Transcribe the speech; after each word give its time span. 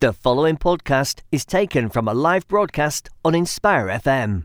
The 0.00 0.12
following 0.12 0.56
podcast 0.56 1.22
is 1.32 1.44
taken 1.44 1.88
from 1.88 2.06
a 2.06 2.14
live 2.14 2.46
broadcast 2.46 3.10
on 3.24 3.34
Inspire 3.34 3.88
FM. 3.88 4.44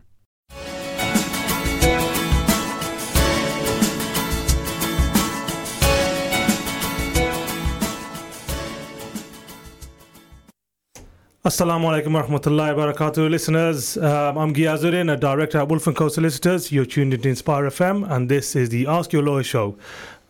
Assalamu 11.44 11.86
alaikum 11.86 12.20
warahmatullahi 12.20 12.74
wabarakatuh, 12.74 13.30
listeners. 13.30 13.96
Um, 13.96 14.36
I'm 14.36 14.52
Giazuddin, 14.52 15.12
a 15.12 15.16
director 15.16 15.58
at 15.58 15.68
Wolf 15.68 15.84
& 15.84 15.94
Co 15.94 16.08
Solicitors. 16.08 16.72
You're 16.72 16.84
tuned 16.84 17.14
into 17.14 17.28
Inspire 17.28 17.66
FM, 17.66 18.10
and 18.10 18.28
this 18.28 18.56
is 18.56 18.70
the 18.70 18.88
Ask 18.88 19.12
Your 19.12 19.22
Lawyer 19.22 19.44
show. 19.44 19.78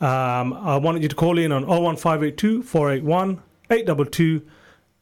Um, 0.03 0.53
I 0.53 0.77
wanted 0.77 1.03
you 1.03 1.09
to 1.09 1.17
call 1.17 1.39
in 1.39 1.51
on 1.51 1.65
01582 1.67 2.63
481 2.63 3.41
822, 3.71 4.43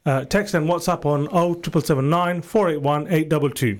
uh, 0.05 0.25
text 0.25 0.53
and 0.53 0.67
WhatsApp 0.67 1.05
on 1.05 1.25
07779 1.27 2.41
481 2.41 3.07
822. 3.07 3.79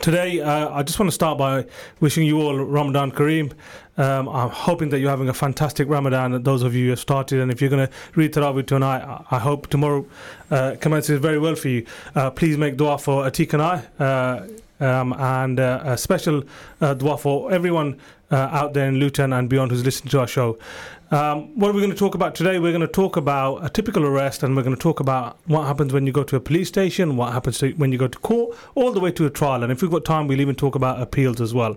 Today, 0.00 0.40
uh, 0.40 0.70
I 0.70 0.82
just 0.82 0.98
want 0.98 1.08
to 1.08 1.14
start 1.14 1.36
by 1.36 1.66
wishing 2.00 2.26
you 2.26 2.40
all 2.40 2.56
Ramadan 2.56 3.12
Kareem. 3.12 3.52
Um, 3.98 4.26
I'm 4.28 4.48
hoping 4.48 4.88
that 4.88 5.00
you're 5.00 5.10
having 5.10 5.28
a 5.28 5.34
fantastic 5.34 5.86
Ramadan, 5.86 6.42
those 6.42 6.62
of 6.62 6.74
you 6.74 6.84
who 6.84 6.90
have 6.90 6.98
started. 6.98 7.40
And 7.40 7.52
if 7.52 7.60
you're 7.60 7.68
going 7.68 7.86
to 7.86 7.92
read 8.14 8.32
Tarawih 8.32 8.66
tonight, 8.66 9.02
I 9.30 9.38
hope 9.38 9.66
tomorrow 9.66 10.06
uh, 10.50 10.76
commences 10.80 11.20
very 11.20 11.38
well 11.38 11.56
for 11.56 11.68
you. 11.68 11.86
Uh, 12.14 12.30
please 12.30 12.56
make 12.56 12.78
dua 12.78 12.96
for 12.96 13.24
Atik 13.24 13.52
and 13.52 13.62
I. 13.62 13.84
Uh, 14.02 14.48
um, 14.80 15.12
and 15.12 15.60
uh, 15.60 15.80
a 15.84 15.98
special 15.98 16.42
uh, 16.80 16.94
dua 16.94 17.16
for 17.16 17.52
everyone 17.52 18.00
uh, 18.32 18.36
out 18.50 18.72
there 18.72 18.88
in 18.88 18.96
Luton 18.96 19.32
and 19.32 19.48
beyond 19.48 19.70
who's 19.70 19.84
listening 19.84 20.10
to 20.10 20.20
our 20.20 20.26
show. 20.26 20.58
Um, 21.12 21.58
what 21.58 21.68
are 21.68 21.74
we 21.74 21.82
going 21.82 21.92
to 21.92 21.98
talk 21.98 22.14
about 22.14 22.34
today? 22.34 22.58
We're 22.58 22.72
going 22.72 22.80
to 22.80 22.86
talk 22.88 23.18
about 23.18 23.62
a 23.62 23.68
typical 23.68 24.06
arrest, 24.06 24.42
and 24.42 24.56
we're 24.56 24.62
going 24.62 24.74
to 24.74 24.80
talk 24.80 24.98
about 24.98 25.36
what 25.44 25.66
happens 25.66 25.92
when 25.92 26.06
you 26.06 26.12
go 26.12 26.24
to 26.24 26.36
a 26.36 26.40
police 26.40 26.68
station, 26.68 27.18
what 27.18 27.34
happens 27.34 27.58
to, 27.58 27.72
when 27.72 27.92
you 27.92 27.98
go 27.98 28.08
to 28.08 28.18
court, 28.20 28.56
all 28.74 28.92
the 28.92 29.00
way 29.00 29.12
to 29.12 29.26
a 29.26 29.30
trial. 29.30 29.62
And 29.62 29.70
if 29.70 29.82
we've 29.82 29.90
got 29.90 30.06
time, 30.06 30.26
we'll 30.26 30.40
even 30.40 30.54
talk 30.54 30.74
about 30.74 31.02
appeals 31.02 31.42
as 31.42 31.52
well. 31.52 31.76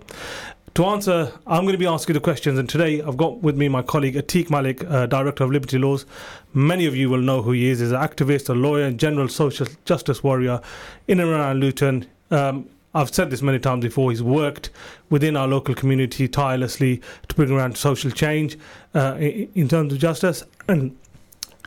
To 0.75 0.85
answer, 0.85 1.33
I'm 1.47 1.63
going 1.63 1.73
to 1.73 1.77
be 1.77 1.85
asking 1.85 2.13
the 2.13 2.21
questions, 2.21 2.57
and 2.57 2.69
today 2.69 3.01
I've 3.01 3.17
got 3.17 3.41
with 3.41 3.57
me 3.57 3.67
my 3.67 3.81
colleague 3.81 4.15
Atik 4.15 4.49
Malik, 4.49 4.85
uh, 4.85 5.05
Director 5.05 5.43
of 5.43 5.51
Liberty 5.51 5.79
Laws. 5.79 6.05
Many 6.53 6.85
of 6.85 6.95
you 6.95 7.09
will 7.09 7.19
know 7.19 7.41
who 7.41 7.51
he 7.51 7.67
is. 7.69 7.79
He's 7.79 7.91
an 7.91 7.99
activist, 7.99 8.47
a 8.47 8.53
lawyer, 8.53 8.85
and 8.85 8.97
general 8.97 9.27
social 9.27 9.67
justice 9.83 10.23
warrior 10.23 10.61
in 11.09 11.19
and 11.19 11.29
around 11.29 11.59
Luton. 11.59 12.07
Um, 12.31 12.69
I've 12.95 13.13
said 13.13 13.29
this 13.29 13.41
many 13.41 13.59
times 13.59 13.83
before. 13.83 14.09
He's 14.09 14.23
worked 14.23 14.69
within 15.09 15.35
our 15.35 15.47
local 15.47 15.75
community 15.75 16.29
tirelessly 16.29 17.01
to 17.27 17.35
bring 17.35 17.51
around 17.51 17.77
social 17.77 18.09
change 18.09 18.57
uh, 18.95 19.17
in, 19.19 19.67
terms 19.67 19.91
of 19.91 19.99
justice. 19.99 20.43
And 20.69 20.97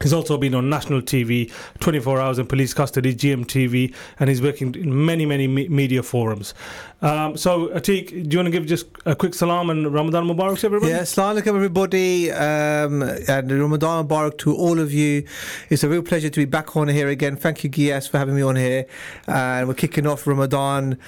he's 0.03 0.13
also 0.13 0.39
been 0.39 0.55
on 0.55 0.69
national 0.69 1.03
TV, 1.03 1.53
24 1.81 2.21
hours 2.21 2.39
in 2.39 2.47
police 2.47 2.75
custody, 2.75 3.15
GMTV, 3.15 3.95
and 4.19 4.29
he's 4.29 4.43
working 4.43 4.75
in 4.75 5.05
many, 5.05 5.27
many 5.27 5.47
me- 5.47 5.69
media 5.69 6.03
forums. 6.03 6.55
Um, 7.01 7.37
so, 7.37 7.69
Atik, 7.69 8.11
do 8.11 8.17
you 8.17 8.39
want 8.39 8.47
to 8.47 8.51
give 8.51 8.67
just 8.67 8.87
a 9.07 9.15
quick 9.15 9.33
salam 9.33 9.71
and 9.71 9.93
Ramadan 9.93 10.25
Mubarak 10.25 10.59
to 10.61 10.67
everybody? 10.67 10.93
Yeah, 10.93 11.05
salam 11.05 11.37
alaikum 11.37 11.55
everybody, 11.55 12.33
um, 12.33 13.03
and 13.03 13.53
Ramadan 13.53 14.07
Mubarak 14.07 14.39
to 14.39 14.55
all 14.55 14.81
of 14.81 14.93
you. 14.93 15.25
It's 15.71 15.85
a 15.85 15.89
real 15.89 16.03
pleasure 16.03 16.29
to 16.29 16.41
be 16.41 16.45
back 16.45 16.77
on 16.77 16.89
here 16.89 17.09
again. 17.09 17.37
Thank 17.37 17.63
you, 17.63 17.71
Gias, 17.71 18.09
for 18.09 18.19
having 18.19 18.35
me 18.35 18.43
on 18.43 18.57
here. 18.57 18.87
And 19.29 19.69
we're 19.69 19.75
kicking 19.75 20.07
off 20.07 20.27
Ramadan, 20.27 20.99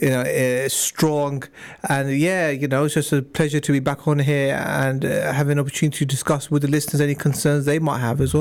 you 0.00 0.10
know, 0.10 0.20
uh, 0.20 0.68
strong. 0.68 1.42
And 1.88 2.16
yeah, 2.16 2.50
you 2.50 2.68
know, 2.68 2.84
it's 2.84 2.94
just 2.94 3.12
a 3.12 3.22
pleasure 3.22 3.60
to 3.60 3.72
be 3.72 3.80
back 3.80 4.06
on 4.06 4.20
here 4.20 4.54
and 4.54 5.04
uh, 5.04 5.32
having 5.32 5.52
an 5.52 5.58
opportunity 5.58 5.98
to 5.98 6.06
discuss 6.06 6.50
with 6.50 6.62
the 6.62 6.68
listeners 6.68 7.00
any 7.00 7.16
concerns 7.16 7.64
they 7.64 7.78
might 7.78 7.98
have 7.98 8.20
as 8.20 8.34
well. 8.34 8.39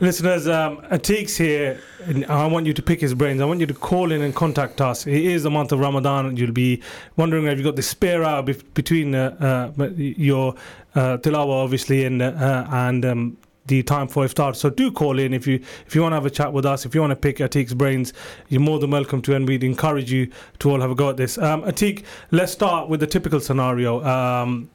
Listeners, 0.00 0.48
um, 0.48 0.78
Atik's 0.90 1.36
here. 1.36 1.80
I 2.28 2.46
want 2.46 2.66
you 2.66 2.74
to 2.74 2.82
pick 2.82 3.00
his 3.00 3.14
brains. 3.14 3.40
I 3.40 3.44
want 3.44 3.60
you 3.60 3.66
to 3.66 3.74
call 3.74 4.12
in 4.12 4.22
and 4.22 4.34
contact 4.34 4.80
us. 4.80 5.06
It 5.06 5.24
is 5.24 5.42
the 5.42 5.50
month 5.50 5.72
of 5.72 5.80
Ramadan. 5.80 6.36
You'll 6.36 6.52
be 6.52 6.82
wondering 7.16 7.46
if 7.46 7.58
you've 7.58 7.64
got 7.64 7.76
the 7.76 7.82
spare 7.82 8.22
hour 8.24 8.42
between 8.42 9.14
uh, 9.14 9.72
uh, 9.78 9.88
your 9.96 10.54
uh, 10.94 11.18
tilawa, 11.18 11.64
obviously, 11.64 12.04
and 12.04 12.22
uh, 12.22 12.66
and 12.70 13.04
um, 13.04 13.36
the 13.66 13.82
time 13.82 14.08
for 14.08 14.24
iftar. 14.24 14.54
So 14.54 14.70
do 14.70 14.90
call 14.92 15.18
in 15.18 15.34
if 15.34 15.46
you 15.46 15.60
if 15.86 15.94
you 15.94 16.02
want 16.02 16.12
to 16.12 16.16
have 16.16 16.26
a 16.26 16.30
chat 16.30 16.52
with 16.52 16.66
us. 16.66 16.86
If 16.86 16.94
you 16.94 17.00
want 17.00 17.10
to 17.12 17.16
pick 17.16 17.38
Atik's 17.38 17.74
brains, 17.74 18.12
you're 18.48 18.60
more 18.60 18.78
than 18.78 18.90
welcome 18.90 19.22
to, 19.22 19.34
and 19.34 19.46
we'd 19.48 19.64
encourage 19.64 20.12
you 20.12 20.30
to 20.60 20.70
all 20.70 20.80
have 20.80 20.90
a 20.90 20.94
go 20.94 21.10
at 21.10 21.16
this. 21.16 21.38
Um, 21.38 21.62
Atik, 21.62 22.04
let's 22.30 22.52
start 22.52 22.88
with 22.88 23.00
the 23.00 23.06
typical 23.06 23.40
scenario. 23.40 24.04
Um, 24.04 24.70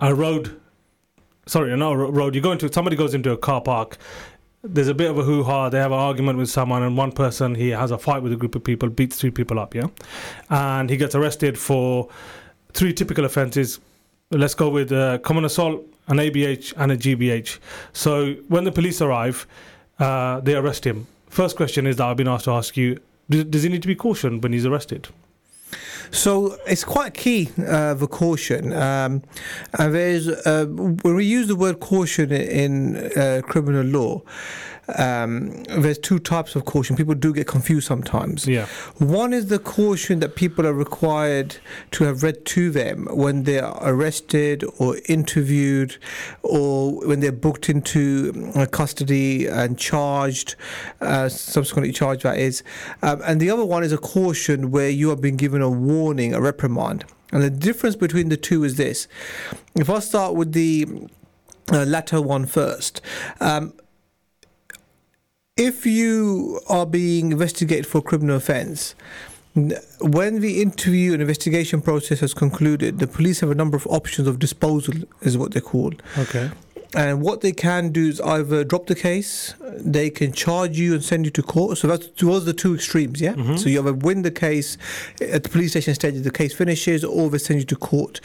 a 0.00 0.14
road 0.14 0.60
sorry, 1.46 1.76
no 1.76 1.94
road. 1.94 2.34
You 2.34 2.40
go 2.40 2.52
into 2.52 2.72
somebody 2.72 2.96
goes 2.96 3.14
into 3.14 3.32
a 3.32 3.36
car 3.36 3.60
park. 3.60 3.98
There's 4.62 4.88
a 4.88 4.94
bit 4.94 5.10
of 5.10 5.18
a 5.18 5.22
hoo 5.22 5.42
ha. 5.42 5.68
They 5.68 5.78
have 5.78 5.92
an 5.92 5.98
argument 5.98 6.38
with 6.38 6.48
someone, 6.48 6.82
and 6.82 6.96
one 6.96 7.12
person 7.12 7.54
he 7.54 7.70
has 7.70 7.90
a 7.90 7.98
fight 7.98 8.22
with 8.22 8.32
a 8.32 8.36
group 8.36 8.54
of 8.54 8.64
people, 8.64 8.88
beats 8.88 9.18
three 9.20 9.30
people 9.30 9.58
up, 9.58 9.74
yeah, 9.74 9.88
and 10.48 10.88
he 10.88 10.96
gets 10.96 11.14
arrested 11.14 11.58
for 11.58 12.08
three 12.72 12.92
typical 12.92 13.24
offences. 13.24 13.80
Let's 14.30 14.54
go 14.54 14.70
with 14.70 14.90
uh, 14.90 15.18
common 15.18 15.44
assault, 15.44 15.84
an 16.08 16.16
ABH, 16.16 16.72
and 16.76 16.92
a 16.92 16.96
GBH. 16.96 17.58
So 17.92 18.34
when 18.48 18.64
the 18.64 18.72
police 18.72 19.02
arrive, 19.02 19.46
uh, 19.98 20.40
they 20.40 20.54
arrest 20.54 20.86
him. 20.86 21.06
First 21.28 21.56
question 21.56 21.86
is 21.86 21.96
that 21.96 22.06
I've 22.06 22.16
been 22.16 22.28
asked 22.28 22.46
to 22.46 22.52
ask 22.52 22.76
you: 22.76 22.98
does 23.28 23.62
he 23.62 23.68
need 23.68 23.82
to 23.82 23.88
be 23.88 23.94
cautioned 23.96 24.42
when 24.42 24.52
he's 24.52 24.66
arrested? 24.66 25.08
So 26.10 26.56
it's 26.66 26.84
quite 26.84 27.14
key, 27.14 27.50
uh, 27.58 27.94
the 27.94 28.06
caution. 28.06 28.72
Um, 28.72 29.22
and 29.78 29.94
there's, 29.94 30.28
uh, 30.28 30.66
when 30.66 31.14
we 31.14 31.24
use 31.24 31.48
the 31.48 31.56
word 31.56 31.80
caution 31.80 32.32
in 32.32 32.96
uh, 32.96 33.42
criminal 33.44 33.84
law, 33.84 34.22
um, 34.96 35.62
there's 35.64 35.98
two 35.98 36.18
types 36.18 36.56
of 36.56 36.64
caution. 36.64 36.96
People 36.96 37.14
do 37.14 37.32
get 37.32 37.46
confused 37.46 37.86
sometimes. 37.86 38.46
Yeah. 38.46 38.66
One 38.98 39.32
is 39.32 39.46
the 39.46 39.58
caution 39.58 40.20
that 40.20 40.36
people 40.36 40.66
are 40.66 40.72
required 40.72 41.56
to 41.92 42.04
have 42.04 42.22
read 42.22 42.44
to 42.46 42.70
them 42.70 43.06
when 43.10 43.44
they 43.44 43.58
are 43.58 43.78
arrested 43.82 44.64
or 44.78 44.98
interviewed 45.08 45.96
or 46.42 47.06
when 47.06 47.20
they're 47.20 47.32
booked 47.32 47.68
into 47.68 48.52
uh, 48.54 48.66
custody 48.66 49.46
and 49.46 49.78
charged, 49.78 50.56
uh, 51.00 51.28
subsequently 51.28 51.92
charged, 51.92 52.22
that 52.22 52.38
is. 52.38 52.62
Um, 53.02 53.20
and 53.24 53.40
the 53.40 53.50
other 53.50 53.64
one 53.64 53.84
is 53.84 53.92
a 53.92 53.98
caution 53.98 54.70
where 54.70 54.90
you 54.90 55.10
are 55.10 55.16
being 55.16 55.36
given 55.36 55.62
a 55.62 55.70
warning, 55.70 56.34
a 56.34 56.40
reprimand. 56.40 57.04
And 57.32 57.42
the 57.42 57.50
difference 57.50 57.96
between 57.96 58.28
the 58.28 58.36
two 58.36 58.64
is 58.64 58.76
this. 58.76 59.08
If 59.74 59.90
I 59.90 59.98
start 59.98 60.34
with 60.34 60.52
the 60.52 60.86
uh, 61.72 61.84
latter 61.84 62.20
one 62.20 62.46
first, 62.46 63.00
um, 63.40 63.72
if 65.56 65.86
you 65.86 66.60
are 66.68 66.86
being 66.86 67.30
investigated 67.30 67.86
for 67.86 67.98
a 67.98 68.02
criminal 68.02 68.36
offence, 68.36 68.94
when 70.00 70.40
the 70.40 70.60
interview 70.60 71.12
and 71.12 71.22
investigation 71.22 71.80
process 71.80 72.20
has 72.20 72.34
concluded, 72.34 72.98
the 72.98 73.06
police 73.06 73.38
have 73.40 73.50
a 73.50 73.54
number 73.54 73.76
of 73.76 73.86
options 73.86 74.26
of 74.26 74.40
disposal, 74.40 74.94
is 75.22 75.38
what 75.38 75.52
they're 75.52 75.62
called. 75.62 76.02
Okay. 76.18 76.50
And 76.94 77.22
what 77.22 77.40
they 77.40 77.52
can 77.52 77.90
do 77.90 78.08
is 78.08 78.20
either 78.20 78.62
drop 78.64 78.86
the 78.86 78.94
case, 78.94 79.54
they 79.78 80.10
can 80.10 80.32
charge 80.32 80.78
you 80.78 80.94
and 80.94 81.02
send 81.04 81.24
you 81.24 81.30
to 81.32 81.42
court. 81.42 81.78
So 81.78 81.88
that's 81.88 82.06
towards 82.06 82.44
the 82.44 82.52
two 82.52 82.74
extremes, 82.74 83.20
yeah? 83.20 83.34
Mhm. 83.34 83.58
So 83.58 83.68
you 83.68 83.80
either 83.80 83.92
win 83.92 84.22
the 84.22 84.30
case 84.30 84.76
at 85.20 85.42
the 85.42 85.48
police 85.48 85.70
station 85.72 85.94
stage, 85.94 86.22
the 86.22 86.30
case 86.30 86.52
finishes, 86.54 87.02
or 87.04 87.28
they 87.30 87.38
send 87.38 87.58
you 87.60 87.66
to 87.66 87.76
court. 87.76 88.20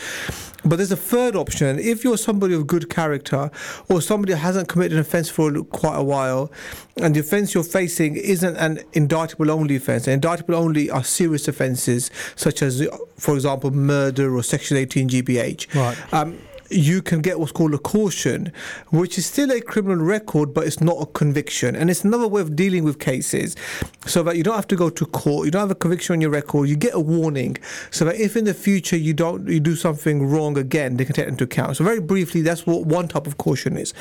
But 0.64 0.76
there's 0.76 0.92
a 0.92 0.98
third 0.98 1.36
option. 1.36 1.80
If 1.80 2.04
you're 2.04 2.18
somebody 2.18 2.54
of 2.54 2.68
good 2.68 2.90
character 2.90 3.50
or 3.88 4.02
somebody 4.02 4.34
who 4.34 4.40
hasn't 4.40 4.68
committed 4.68 4.94
an 4.94 5.00
offence 5.00 5.30
for 5.30 5.52
quite 5.64 5.96
a 5.98 6.04
while, 6.04 6.52
and 6.98 7.16
the 7.16 7.22
offence 7.22 7.54
you're 7.54 7.64
facing 7.64 8.18
isn't 8.18 8.56
an 8.58 8.82
indictable 8.94 9.50
only 9.52 9.78
offence, 9.78 10.06
and 10.06 10.14
indictable 10.16 10.56
only 10.56 10.90
are 10.92 11.04
serious 11.04 11.48
offences 11.48 12.12
such 12.36 12.62
as, 12.62 12.86
for 13.18 13.36
example, 13.36 13.72
murder 13.72 14.36
or 14.36 14.44
Section 14.44 14.76
18 14.78 15.08
GBH 15.10 15.68
Right. 15.74 15.98
um, 16.14 16.38
you 16.70 17.02
can 17.02 17.22
get 17.22 17.40
what's 17.40 17.52
called 17.52 17.74
a 17.74 17.78
caution, 17.78 18.52
which 18.90 19.18
is 19.18 19.26
still 19.26 19.52
a 19.52 19.62
criminal 19.62 20.04
record, 20.04 20.54
but 20.54 20.66
it's 20.68 20.82
not 20.82 21.02
a 21.02 21.06
conviction. 21.06 21.76
And 21.76 21.90
it's 21.90 22.04
another 22.04 22.28
way 22.28 22.42
of 22.42 22.56
dealing 22.56 22.84
with 22.84 23.00
cases 23.00 23.56
so 24.06 24.24
that 24.24 24.38
you 24.38 24.44
don't 24.44 24.56
have 24.56 24.68
to 24.68 24.76
go 24.76 24.90
to 24.90 25.06
court, 25.06 25.46
you 25.46 25.52
don't 25.52 25.62
have 25.62 25.72
a 25.72 25.76
conviction 25.76 26.14
on 26.14 26.22
your 26.22 26.30
record, 26.30 26.70
you 26.70 26.76
get 26.76 26.94
a 26.94 27.00
warning 27.00 27.58
so 27.92 28.06
that 28.06 28.16
if 28.16 28.36
in 28.36 28.46
the 28.46 28.54
future 28.54 28.98
you 28.98 29.14
don't 29.14 29.48
you 29.48 29.60
do 29.60 29.76
something 29.76 30.28
wrong 30.28 30.58
again, 30.58 30.98
they 30.98 31.06
can 31.06 31.16
take 31.16 31.26
it 31.26 31.30
into 31.30 31.44
account. 31.44 31.78
So 31.78 31.84
very 31.84 32.00
briefly, 32.00 32.42
that's 32.42 32.66
what 32.66 32.86
one 32.86 33.08
type 33.08 33.28
of 33.28 33.38
caution 33.38 33.78
is. 33.78 33.94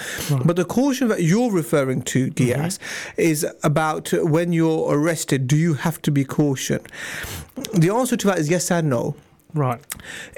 But 0.45 0.57
the 0.57 0.65
caution 0.65 1.09
that 1.09 1.23
you're 1.23 1.51
referring 1.51 2.03
to, 2.03 2.31
mm-hmm. 2.31 2.63
Gias, 2.63 2.79
is 3.17 3.47
about 3.63 4.13
when 4.13 4.53
you're 4.53 4.93
arrested, 4.93 5.47
do 5.47 5.57
you 5.57 5.75
have 5.75 6.01
to 6.03 6.11
be 6.11 6.25
cautioned? 6.25 6.87
The 7.75 7.91
answer 7.91 8.17
to 8.17 8.27
that 8.29 8.39
is 8.39 8.49
yes 8.51 8.71
and 8.71 8.91
no. 8.91 9.15
Right. 9.55 9.81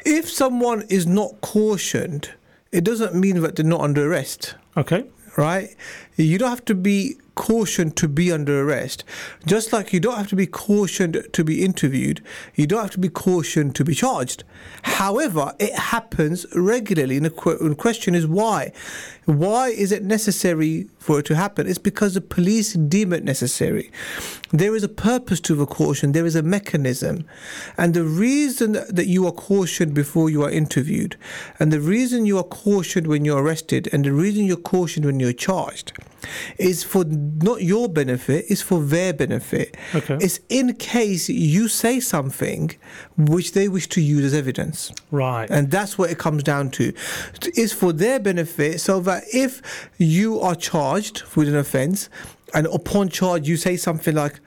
If 0.04 0.30
someone 0.30 0.82
is 0.88 1.06
not 1.06 1.40
cautioned, 1.40 2.30
it 2.72 2.84
doesn't 2.84 3.14
mean 3.14 3.40
that 3.42 3.56
they're 3.56 3.64
not 3.66 3.80
under 3.80 4.10
arrest, 4.10 4.54
Okay. 4.76 5.04
right? 5.36 5.74
You 6.16 6.38
don't 6.38 6.50
have 6.50 6.64
to 6.66 6.74
be 6.74 7.16
cautioned 7.34 7.96
to 7.96 8.06
be 8.06 8.30
under 8.30 8.62
arrest. 8.62 9.02
Just 9.46 9.72
like 9.72 9.92
you 9.94 10.00
don't 10.00 10.16
have 10.16 10.28
to 10.28 10.36
be 10.36 10.46
cautioned 10.46 11.26
to 11.32 11.42
be 11.44 11.64
interviewed, 11.64 12.20
you 12.54 12.66
don't 12.66 12.82
have 12.82 12.90
to 12.90 12.98
be 12.98 13.08
cautioned 13.08 13.74
to 13.76 13.84
be 13.84 13.94
charged. 13.94 14.44
However, 14.82 15.54
it 15.58 15.72
happens 15.74 16.44
regularly, 16.54 17.16
and 17.16 17.24
the 17.26 17.58
and 17.60 17.78
question 17.78 18.14
is 18.14 18.26
why. 18.26 18.72
Why 19.24 19.68
is 19.68 19.90
it 19.90 20.02
necessary 20.04 20.86
for 20.98 21.20
it 21.20 21.26
to 21.26 21.36
happen? 21.36 21.66
It's 21.66 21.78
because 21.78 22.14
the 22.14 22.20
police 22.20 22.74
deem 22.74 23.12
it 23.14 23.24
necessary. 23.24 23.90
There 24.52 24.74
is 24.74 24.82
a 24.82 24.88
purpose 24.88 25.40
to 25.40 25.54
the 25.54 25.66
caution, 25.66 26.12
there 26.12 26.26
is 26.26 26.34
a 26.34 26.42
mechanism. 26.42 27.24
And 27.76 27.94
the 27.94 28.04
reason 28.04 28.72
that 28.72 29.06
you 29.06 29.26
are 29.26 29.32
cautioned 29.32 29.94
before 29.94 30.28
you 30.28 30.42
are 30.42 30.50
interviewed, 30.50 31.16
and 31.58 31.72
the 31.72 31.80
reason 31.80 32.26
you 32.26 32.38
are 32.38 32.44
cautioned 32.44 33.06
when 33.06 33.24
you're 33.24 33.42
arrested, 33.42 33.88
and 33.92 34.04
the 34.04 34.12
reason 34.12 34.44
you're 34.44 34.56
cautioned 34.56 35.06
when 35.06 35.20
you're 35.20 35.32
charged, 35.32 35.92
is 36.58 36.82
for 36.82 37.04
not 37.04 37.62
your 37.62 37.88
benefit, 37.88 38.44
it's 38.48 38.62
for 38.62 38.82
their 38.82 39.12
benefit. 39.12 39.76
Okay. 39.94 40.18
It's 40.20 40.40
in 40.48 40.74
case 40.74 41.28
you 41.28 41.68
say 41.68 42.00
something 42.00 42.72
which 43.16 43.52
they 43.52 43.68
wish 43.68 43.88
to 43.90 44.00
use 44.00 44.24
as 44.24 44.34
evidence. 44.34 44.92
Right. 45.10 45.48
And 45.50 45.70
that's 45.70 45.96
what 45.96 46.10
it 46.10 46.18
comes 46.18 46.42
down 46.42 46.70
to. 46.72 46.92
It's 47.42 47.72
for 47.72 47.92
their 47.92 48.18
benefit 48.18 48.80
so 48.80 49.00
that 49.00 49.24
if 49.32 49.90
you 49.98 50.40
are 50.40 50.54
charged 50.54 51.22
with 51.36 51.48
an 51.48 51.56
offence 51.56 52.08
and 52.54 52.66
upon 52.66 53.08
charge 53.08 53.48
you 53.48 53.56
say 53.56 53.76
something 53.76 54.14
like, 54.14 54.40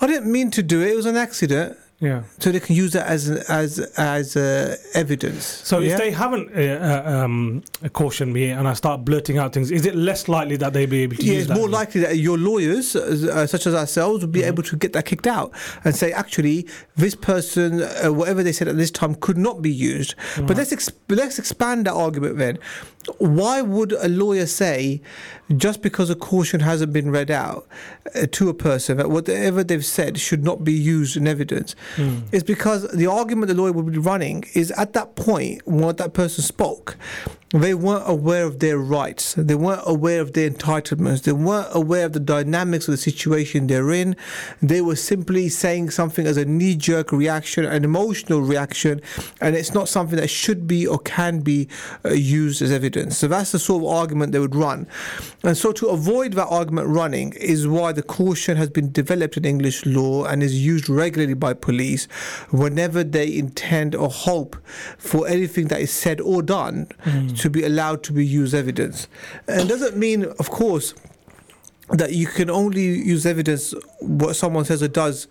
I 0.00 0.06
didn't 0.06 0.30
mean 0.30 0.50
to 0.52 0.62
do 0.62 0.80
it, 0.80 0.88
it 0.88 0.96
was 0.96 1.06
an 1.06 1.16
accident. 1.16 1.78
Yeah. 2.02 2.22
So 2.40 2.50
they 2.50 2.58
can 2.58 2.74
use 2.74 2.92
that 2.94 3.06
as 3.06 3.30
as 3.48 3.78
as 3.96 4.36
uh, 4.36 4.76
evidence. 4.94 5.44
So 5.44 5.78
Yeah? 5.78 5.92
if 5.92 5.98
they 5.98 6.10
haven't 6.10 6.46
uh, 6.52 7.02
uh, 7.06 7.10
um, 7.14 7.62
cautioned 7.92 8.32
me 8.32 8.50
and 8.50 8.66
I 8.66 8.74
start 8.74 9.04
blurting 9.04 9.38
out 9.38 9.52
things, 9.54 9.70
is 9.70 9.86
it 9.86 9.94
less 9.94 10.26
likely 10.28 10.56
that 10.56 10.72
they'll 10.72 10.90
be 10.90 11.04
able 11.04 11.16
to 11.16 11.24
yeah, 11.24 11.34
use 11.34 11.48
it's 11.48 11.58
more 11.60 11.68
likely 11.68 12.00
that 12.00 12.16
your 12.18 12.38
lawyers, 12.38 12.96
uh, 12.96 13.46
such 13.46 13.68
as 13.68 13.74
ourselves, 13.74 14.22
would 14.22 14.32
be 14.32 14.42
able 14.42 14.64
to 14.64 14.76
get 14.76 14.92
that 14.94 15.04
kicked 15.06 15.28
out 15.28 15.52
and 15.84 15.94
say, 15.94 16.10
actually, 16.12 16.66
this 16.96 17.14
person, 17.14 17.82
uh, 17.82 18.12
whatever 18.12 18.42
they 18.42 18.52
said 18.52 18.66
at 18.66 18.76
this 18.76 18.90
time, 18.90 19.14
could 19.14 19.38
not 19.38 19.62
be 19.62 19.70
used. 19.70 20.16
But 20.46 20.56
let's 20.56 20.72
ex- 20.72 20.90
let's 21.08 21.38
expand 21.38 21.86
that 21.86 21.94
argument 21.94 22.36
then. 22.38 22.58
Why 23.18 23.62
would 23.62 23.92
a 23.92 24.08
lawyer 24.08 24.46
say, 24.46 25.00
just 25.56 25.82
because 25.82 26.08
a 26.08 26.14
caution 26.14 26.60
hasn't 26.60 26.92
been 26.92 27.10
read 27.10 27.30
out 27.32 27.66
uh, 28.14 28.26
to 28.30 28.48
a 28.48 28.54
person, 28.54 28.96
that 28.98 29.10
whatever 29.10 29.64
they've 29.64 29.84
said 29.84 30.18
should 30.20 30.44
not 30.44 30.62
be 30.64 30.72
used 30.72 31.16
in 31.16 31.26
evidence? 31.26 31.74
It's 32.32 32.42
because 32.44 32.90
the 32.92 33.06
argument 33.06 33.48
the 33.48 33.54
lawyer 33.54 33.72
would 33.72 33.92
be 33.92 33.98
running 33.98 34.44
is 34.54 34.70
at 34.72 34.92
that 34.94 35.14
point 35.16 35.66
when 35.66 35.96
that 35.96 36.12
person 36.14 36.42
spoke, 36.42 36.96
they 37.52 37.74
weren't 37.74 38.08
aware 38.08 38.44
of 38.44 38.60
their 38.60 38.78
rights. 38.78 39.34
They 39.34 39.54
weren't 39.54 39.82
aware 39.84 40.20
of 40.20 40.32
their 40.32 40.48
entitlements. 40.48 41.22
They 41.22 41.32
weren't 41.32 41.68
aware 41.72 42.06
of 42.06 42.14
the 42.14 42.20
dynamics 42.20 42.88
of 42.88 42.92
the 42.92 42.98
situation 42.98 43.66
they're 43.66 43.90
in. 43.92 44.16
They 44.62 44.80
were 44.80 44.96
simply 44.96 45.50
saying 45.50 45.90
something 45.90 46.26
as 46.26 46.38
a 46.38 46.46
knee 46.46 46.76
jerk 46.76 47.12
reaction, 47.12 47.66
an 47.66 47.84
emotional 47.84 48.40
reaction, 48.40 49.02
and 49.40 49.54
it's 49.54 49.74
not 49.74 49.88
something 49.88 50.18
that 50.18 50.30
should 50.30 50.66
be 50.66 50.86
or 50.86 50.98
can 50.98 51.40
be 51.40 51.68
uh, 52.04 52.12
used 52.12 52.62
as 52.62 52.72
evidence. 52.72 53.18
So 53.18 53.28
that's 53.28 53.52
the 53.52 53.58
sort 53.58 53.82
of 53.82 53.88
argument 53.90 54.32
they 54.32 54.38
would 54.38 54.54
run. 54.54 54.86
And 55.42 55.56
so 55.56 55.72
to 55.72 55.88
avoid 55.88 56.32
that 56.34 56.46
argument 56.46 56.88
running 56.88 57.34
is 57.34 57.68
why 57.68 57.92
the 57.92 58.02
caution 58.02 58.56
has 58.56 58.70
been 58.70 58.92
developed 58.92 59.36
in 59.36 59.44
English 59.44 59.84
law 59.84 60.24
and 60.24 60.42
is 60.42 60.64
used 60.64 60.88
regularly 60.88 61.34
by 61.34 61.52
police 61.52 62.06
whenever 62.50 63.04
they 63.04 63.36
intend 63.36 63.94
or 63.94 64.08
hope 64.08 64.56
for 64.96 65.28
anything 65.28 65.68
that 65.68 65.80
is 65.80 65.90
said 65.92 66.20
or 66.20 66.42
done 66.42 66.88
to 67.42 67.50
be 67.50 67.64
allowed 67.64 68.04
to 68.04 68.12
be 68.12 68.24
used 68.24 68.54
evidence. 68.54 69.08
And 69.48 69.68
doesn't 69.68 69.96
mean, 69.96 70.24
of 70.24 70.48
course, 70.48 70.94
that 71.88 72.12
you 72.12 72.26
can 72.26 72.48
only 72.48 72.84
use 72.84 73.26
evidence 73.26 73.74
what 74.00 74.34
someone 74.34 74.64
says 74.64 74.80
or 74.82 74.88
does 74.88 75.26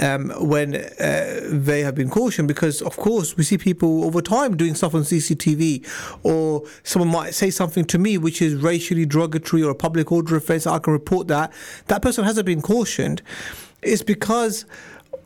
um, 0.00 0.30
when 0.48 0.74
uh, 0.74 1.40
they 1.44 1.82
have 1.82 1.94
been 1.94 2.08
cautioned? 2.08 2.48
Because 2.48 2.80
of 2.82 2.96
course 2.96 3.36
we 3.36 3.44
see 3.44 3.58
people 3.58 4.04
over 4.04 4.22
time 4.22 4.56
doing 4.56 4.74
stuff 4.74 4.94
on 4.94 5.02
CCTV 5.02 5.86
or 6.22 6.64
someone 6.82 7.10
might 7.10 7.34
say 7.34 7.50
something 7.50 7.84
to 7.84 7.98
me 7.98 8.18
which 8.18 8.40
is 8.40 8.54
racially 8.54 9.04
derogatory 9.04 9.62
or 9.62 9.70
a 9.70 9.74
public 9.74 10.10
order 10.10 10.36
offence 10.36 10.66
I 10.66 10.78
can 10.78 10.94
report 10.94 11.28
that. 11.28 11.52
That 11.86 12.02
person 12.02 12.24
hasn't 12.24 12.46
been 12.46 12.62
cautioned. 12.62 13.22
It's 13.82 14.02
because 14.02 14.64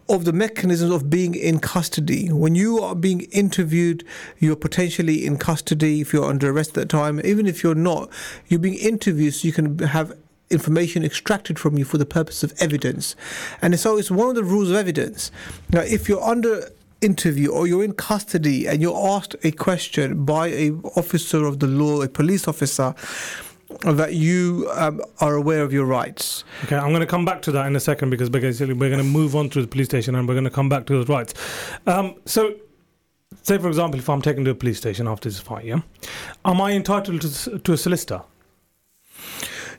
of 0.08 0.24
the 0.24 0.32
mechanisms 0.32 0.90
of 0.90 1.08
being 1.08 1.34
in 1.34 1.58
custody. 1.58 2.30
When 2.30 2.54
you 2.54 2.78
are 2.80 2.94
being 2.94 3.22
interviewed, 3.32 4.04
you're 4.38 4.56
potentially 4.56 5.24
in 5.24 5.38
custody 5.38 6.00
if 6.00 6.12
you're 6.12 6.26
under 6.26 6.50
arrest 6.50 6.70
at 6.70 6.74
the 6.74 6.86
time. 6.86 7.20
Even 7.24 7.46
if 7.46 7.62
you're 7.62 7.74
not, 7.74 8.10
you're 8.48 8.60
being 8.60 8.74
interviewed 8.74 9.34
so 9.34 9.46
you 9.46 9.52
can 9.52 9.78
have 9.78 10.12
information 10.50 11.04
extracted 11.04 11.58
from 11.58 11.78
you 11.78 11.84
for 11.84 11.96
the 11.96 12.06
purpose 12.06 12.42
of 12.42 12.52
evidence. 12.60 13.16
And 13.62 13.78
so 13.80 13.96
it's 13.96 14.10
one 14.10 14.28
of 14.28 14.34
the 14.34 14.44
rules 14.44 14.70
of 14.70 14.76
evidence. 14.76 15.30
Now, 15.70 15.80
if 15.80 16.08
you're 16.08 16.22
under 16.22 16.70
interview 17.00 17.50
or 17.50 17.66
you're 17.66 17.84
in 17.84 17.92
custody 17.92 18.66
and 18.66 18.80
you're 18.80 18.96
asked 18.96 19.36
a 19.42 19.52
question 19.52 20.24
by 20.24 20.48
a 20.48 20.70
officer 20.96 21.44
of 21.44 21.60
the 21.60 21.66
law, 21.66 22.02
a 22.02 22.08
police 22.08 22.46
officer, 22.46 22.94
that 23.82 24.14
you 24.14 24.68
um, 24.74 25.00
are 25.20 25.34
aware 25.34 25.62
of 25.62 25.72
your 25.72 25.84
rights. 25.84 26.44
Okay, 26.64 26.76
I'm 26.76 26.90
going 26.90 27.00
to 27.00 27.06
come 27.06 27.24
back 27.24 27.42
to 27.42 27.52
that 27.52 27.66
in 27.66 27.76
a 27.76 27.80
second 27.80 28.10
because 28.10 28.30
basically 28.30 28.74
we're 28.74 28.90
going 28.90 29.02
to 29.02 29.08
move 29.08 29.34
on 29.36 29.48
to 29.50 29.60
the 29.60 29.66
police 29.68 29.86
station 29.86 30.14
and 30.14 30.26
we're 30.28 30.34
going 30.34 30.44
to 30.44 30.50
come 30.50 30.68
back 30.68 30.86
to 30.86 30.92
those 30.94 31.08
rights. 31.08 31.34
Um, 31.86 32.14
so, 32.24 32.54
say 33.42 33.58
for 33.58 33.68
example, 33.68 33.98
if 34.00 34.08
I'm 34.08 34.22
taken 34.22 34.44
to 34.44 34.50
a 34.50 34.54
police 34.54 34.78
station 34.78 35.06
after 35.08 35.28
this 35.28 35.38
fight, 35.40 35.64
yeah, 35.64 35.80
am 36.44 36.60
I 36.60 36.72
entitled 36.72 37.20
to, 37.22 37.58
to 37.58 37.72
a 37.72 37.76
solicitor? 37.76 38.22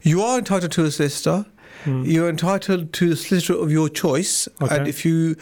You 0.02 0.22
are 0.22 0.38
entitled 0.38 0.72
to 0.74 0.86
a 0.86 0.92
solicitor. 0.92 1.46
You're 1.88 2.30
entitled 2.30 2.94
to 2.94 3.12
a 3.12 3.16
solicitor 3.16 3.54
of 3.62 3.72
your 3.72 3.90
choice, 3.90 4.48
Okay. 4.60 4.76
and 4.76 4.88
if 4.88 5.06
you 5.06 5.36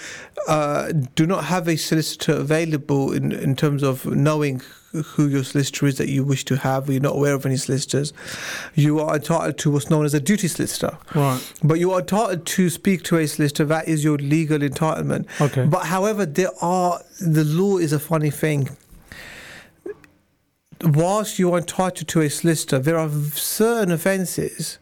uh, 0.50 0.92
do 1.16 1.26
not 1.26 1.46
have 1.46 1.70
a 1.70 1.78
solicitor 1.78 2.34
available 2.34 3.14
in, 3.14 3.32
in 3.32 3.56
terms 3.56 3.82
of 3.82 4.06
knowing 4.06 4.62
who 4.94 5.28
your 5.28 5.44
solicitor 5.44 5.88
is 5.88 5.98
that 5.98 6.10
you 6.10 6.24
wish 6.24 6.46
to 6.46 6.58
have, 6.58 6.88
or 6.88 6.94
you're 6.94 7.02
not 7.02 7.16
aware 7.16 7.34
of 7.34 7.46
any 7.46 7.58
solicitors, 7.58 8.14
you 8.76 9.00
are 9.00 9.16
entitled 9.16 9.58
to 9.60 9.72
what's 9.72 9.90
known 9.90 10.06
as 10.06 10.14
a 10.14 10.20
duty 10.20 10.48
solicitor. 10.48 10.98
Right. 11.16 11.42
But 11.64 11.80
you 11.80 11.92
are 11.92 12.00
entitled 12.00 12.46
to 12.46 12.70
speak 12.70 13.04
to 13.06 13.18
a 13.18 13.28
solicitor. 13.28 13.66
That 13.66 13.88
is 13.88 14.04
your 14.04 14.18
legal 14.18 14.60
entitlement. 14.60 15.26
Okay. 15.42 15.66
But 15.66 15.88
however, 15.88 16.26
there 16.26 16.52
are 16.62 17.00
the 17.20 17.44
law 17.44 17.78
is 17.78 17.92
a 17.92 18.00
funny 18.00 18.30
thing. 18.30 18.70
Whilst 20.82 21.40
you 21.40 21.54
are 21.54 21.60
entitled 21.60 22.08
to 22.10 22.22
a 22.22 22.30
solicitor, 22.30 22.78
there 22.78 22.98
are 22.98 23.10
certain 23.10 23.92
offences 23.92 24.80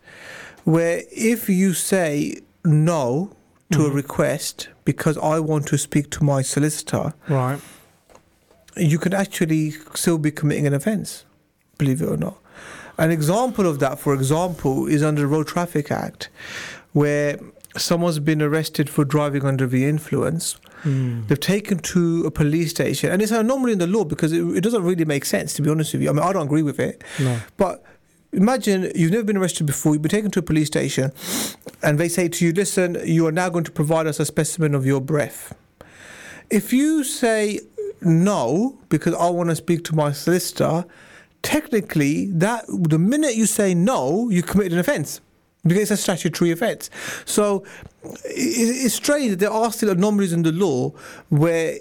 where 0.63 1.03
if 1.11 1.47
you 1.47 1.73
say 1.73 2.39
no 2.65 3.35
to 3.71 3.81
a 3.81 3.85
mm-hmm. 3.85 3.95
request 3.95 4.69
because 4.83 5.17
I 5.17 5.39
want 5.39 5.67
to 5.67 5.77
speak 5.77 6.09
to 6.11 6.23
my 6.23 6.41
solicitor, 6.41 7.13
Right. 7.29 7.59
You 8.77 8.97
can 8.99 9.13
actually 9.13 9.71
still 9.95 10.17
be 10.17 10.31
committing 10.31 10.67
an 10.67 10.73
offence, 10.73 11.25
believe 11.77 12.01
it 12.01 12.05
or 12.09 12.17
not. 12.17 12.37
An 12.97 13.11
example 13.11 13.65
of 13.65 13.79
that, 13.79 13.99
for 13.99 14.13
example, 14.13 14.87
is 14.87 15.01
under 15.01 15.21
the 15.21 15.27
Road 15.27 15.47
Traffic 15.47 15.91
Act, 15.91 16.29
where 16.93 17.39
someone's 17.77 18.19
been 18.19 18.41
arrested 18.41 18.89
for 18.89 19.05
driving 19.05 19.45
under 19.45 19.65
the 19.65 19.85
influence. 19.85 20.57
Mm. 20.83 21.27
They've 21.27 21.39
taken 21.39 21.79
to 21.79 22.23
a 22.25 22.31
police 22.31 22.69
station, 22.71 23.11
and 23.11 23.21
it's 23.21 23.31
an 23.31 23.37
anomaly 23.39 23.73
in 23.73 23.79
the 23.79 23.87
law 23.87 24.03
because 24.03 24.31
it, 24.33 24.41
it 24.55 24.61
doesn't 24.61 24.83
really 24.83 25.05
make 25.05 25.25
sense, 25.25 25.53
to 25.53 25.61
be 25.61 25.69
honest 25.69 25.93
with 25.93 26.01
you. 26.01 26.09
I 26.09 26.13
mean, 26.13 26.23
I 26.23 26.33
don't 26.33 26.45
agree 26.45 26.63
with 26.63 26.79
it, 26.79 27.03
No. 27.19 27.39
but 27.57 27.83
imagine 28.33 28.91
you've 28.95 29.11
never 29.11 29.23
been 29.23 29.37
arrested 29.37 29.65
before, 29.67 29.93
you've 29.93 30.01
been 30.01 30.09
taken 30.09 30.31
to 30.31 30.39
a 30.39 30.43
police 30.43 30.67
station, 30.67 31.11
and 31.81 31.99
they 31.99 32.09
say 32.09 32.27
to 32.27 32.45
you, 32.45 32.51
listen, 32.51 32.97
you 33.05 33.25
are 33.27 33.31
now 33.31 33.49
going 33.49 33.63
to 33.63 33.71
provide 33.71 34.05
us 34.07 34.19
a 34.19 34.25
specimen 34.25 34.75
of 34.75 34.85
your 34.85 35.01
breath. 35.01 35.55
If 36.49 36.73
you 36.73 37.03
say 37.05 37.59
no, 38.01 38.79
because 38.89 39.13
I 39.13 39.29
want 39.29 39.49
to 39.49 39.55
speak 39.55 39.83
to 39.85 39.95
my 39.95 40.11
solicitor, 40.11 40.85
technically, 41.41 42.27
that 42.31 42.65
the 42.67 42.99
minute 42.99 43.35
you 43.35 43.45
say 43.45 43.73
no, 43.73 44.29
you 44.29 44.43
committed 44.43 44.73
an 44.73 44.79
offence. 44.79 45.21
Because 45.63 45.83
it's 45.83 45.91
a 45.91 45.97
statutory 45.97 46.49
offence. 46.49 46.89
So 47.25 47.63
it's 48.25 48.95
strange 48.95 49.29
that 49.29 49.39
there 49.39 49.51
are 49.51 49.71
still 49.71 49.91
anomalies 49.91 50.33
in 50.33 50.41
the 50.41 50.51
law 50.51 50.89
where 51.29 51.77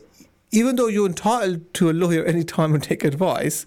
even 0.52 0.76
though 0.76 0.88
you're 0.88 1.06
entitled 1.06 1.72
to 1.74 1.90
a 1.90 1.92
lawyer 1.92 2.24
any 2.24 2.44
time 2.44 2.74
and 2.74 2.82
take 2.82 3.04
advice, 3.04 3.66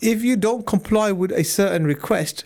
if 0.00 0.24
you 0.24 0.36
don't 0.36 0.66
comply 0.66 1.12
with 1.12 1.30
a 1.30 1.44
certain 1.44 1.84
request 1.86 2.44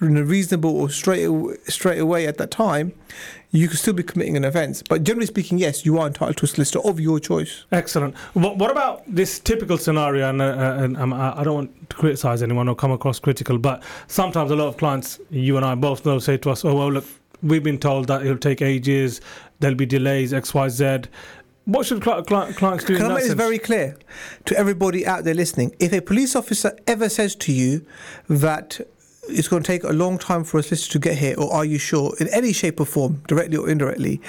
in 0.00 0.16
a 0.16 0.24
reasonable 0.24 0.76
or 0.76 0.90
straight 0.90 1.30
straight 1.66 1.98
away 1.98 2.26
at 2.26 2.36
that 2.38 2.50
time, 2.50 2.92
you 3.52 3.68
could 3.68 3.78
still 3.78 3.92
be 3.92 4.02
committing 4.02 4.36
an 4.36 4.44
offence. 4.44 4.82
But 4.82 5.04
generally 5.04 5.26
speaking, 5.26 5.58
yes, 5.58 5.84
you 5.84 5.98
are 5.98 6.06
entitled 6.06 6.38
to 6.38 6.46
a 6.46 6.48
solicitor 6.48 6.80
of 6.88 6.98
your 6.98 7.20
choice. 7.20 7.64
Excellent. 7.70 8.16
What, 8.32 8.56
what 8.56 8.70
about 8.70 9.02
this 9.06 9.38
typical 9.38 9.76
scenario? 9.76 10.28
And, 10.28 10.40
uh, 10.40 10.46
uh, 10.46 10.82
and 10.82 10.96
um, 10.96 11.12
I 11.12 11.44
don't 11.44 11.54
want 11.54 11.90
to 11.90 11.96
criticize 11.96 12.42
anyone 12.42 12.68
or 12.68 12.74
come 12.74 12.92
across 12.92 13.18
critical, 13.18 13.58
but 13.58 13.82
sometimes 14.06 14.50
a 14.50 14.56
lot 14.56 14.68
of 14.68 14.78
clients, 14.78 15.20
you 15.30 15.58
and 15.58 15.66
I 15.66 15.74
both 15.74 16.04
know, 16.06 16.18
say 16.18 16.38
to 16.38 16.50
us, 16.50 16.64
"Oh 16.64 16.74
well, 16.74 16.90
look, 16.90 17.04
we've 17.42 17.62
been 17.62 17.78
told 17.78 18.08
that 18.08 18.22
it'll 18.22 18.38
take 18.38 18.62
ages, 18.62 19.20
there'll 19.60 19.76
be 19.76 19.86
delays, 19.86 20.32
X, 20.32 20.54
Y, 20.54 20.68
Z." 20.70 21.02
What 21.64 21.86
should 21.86 22.02
cli- 22.02 22.22
cli- 22.24 22.54
clients 22.54 22.84
do? 22.84 22.96
Can 22.96 23.12
I 23.12 23.14
make 23.14 23.24
this 23.24 23.34
very 23.34 23.58
clear 23.58 23.96
to 24.46 24.56
everybody 24.56 25.06
out 25.06 25.24
there 25.24 25.34
listening? 25.34 25.76
If 25.78 25.92
a 25.92 26.00
police 26.00 26.34
officer 26.34 26.76
ever 26.88 27.08
says 27.08 27.36
to 27.36 27.52
you 27.52 27.86
that 28.28 28.80
it's 29.28 29.46
going 29.46 29.62
to 29.62 29.66
take 29.66 29.84
a 29.84 29.92
long 29.92 30.18
time 30.18 30.42
for 30.42 30.58
a 30.58 30.62
solicitor 30.62 30.92
to 30.94 30.98
get 30.98 31.16
here, 31.16 31.36
or 31.38 31.52
are 31.52 31.64
you 31.64 31.78
sure, 31.78 32.12
in 32.18 32.26
any 32.28 32.52
shape 32.52 32.80
or 32.80 32.86
form, 32.86 33.22
directly 33.28 33.56
or 33.56 33.68
indirectly, 33.68 34.20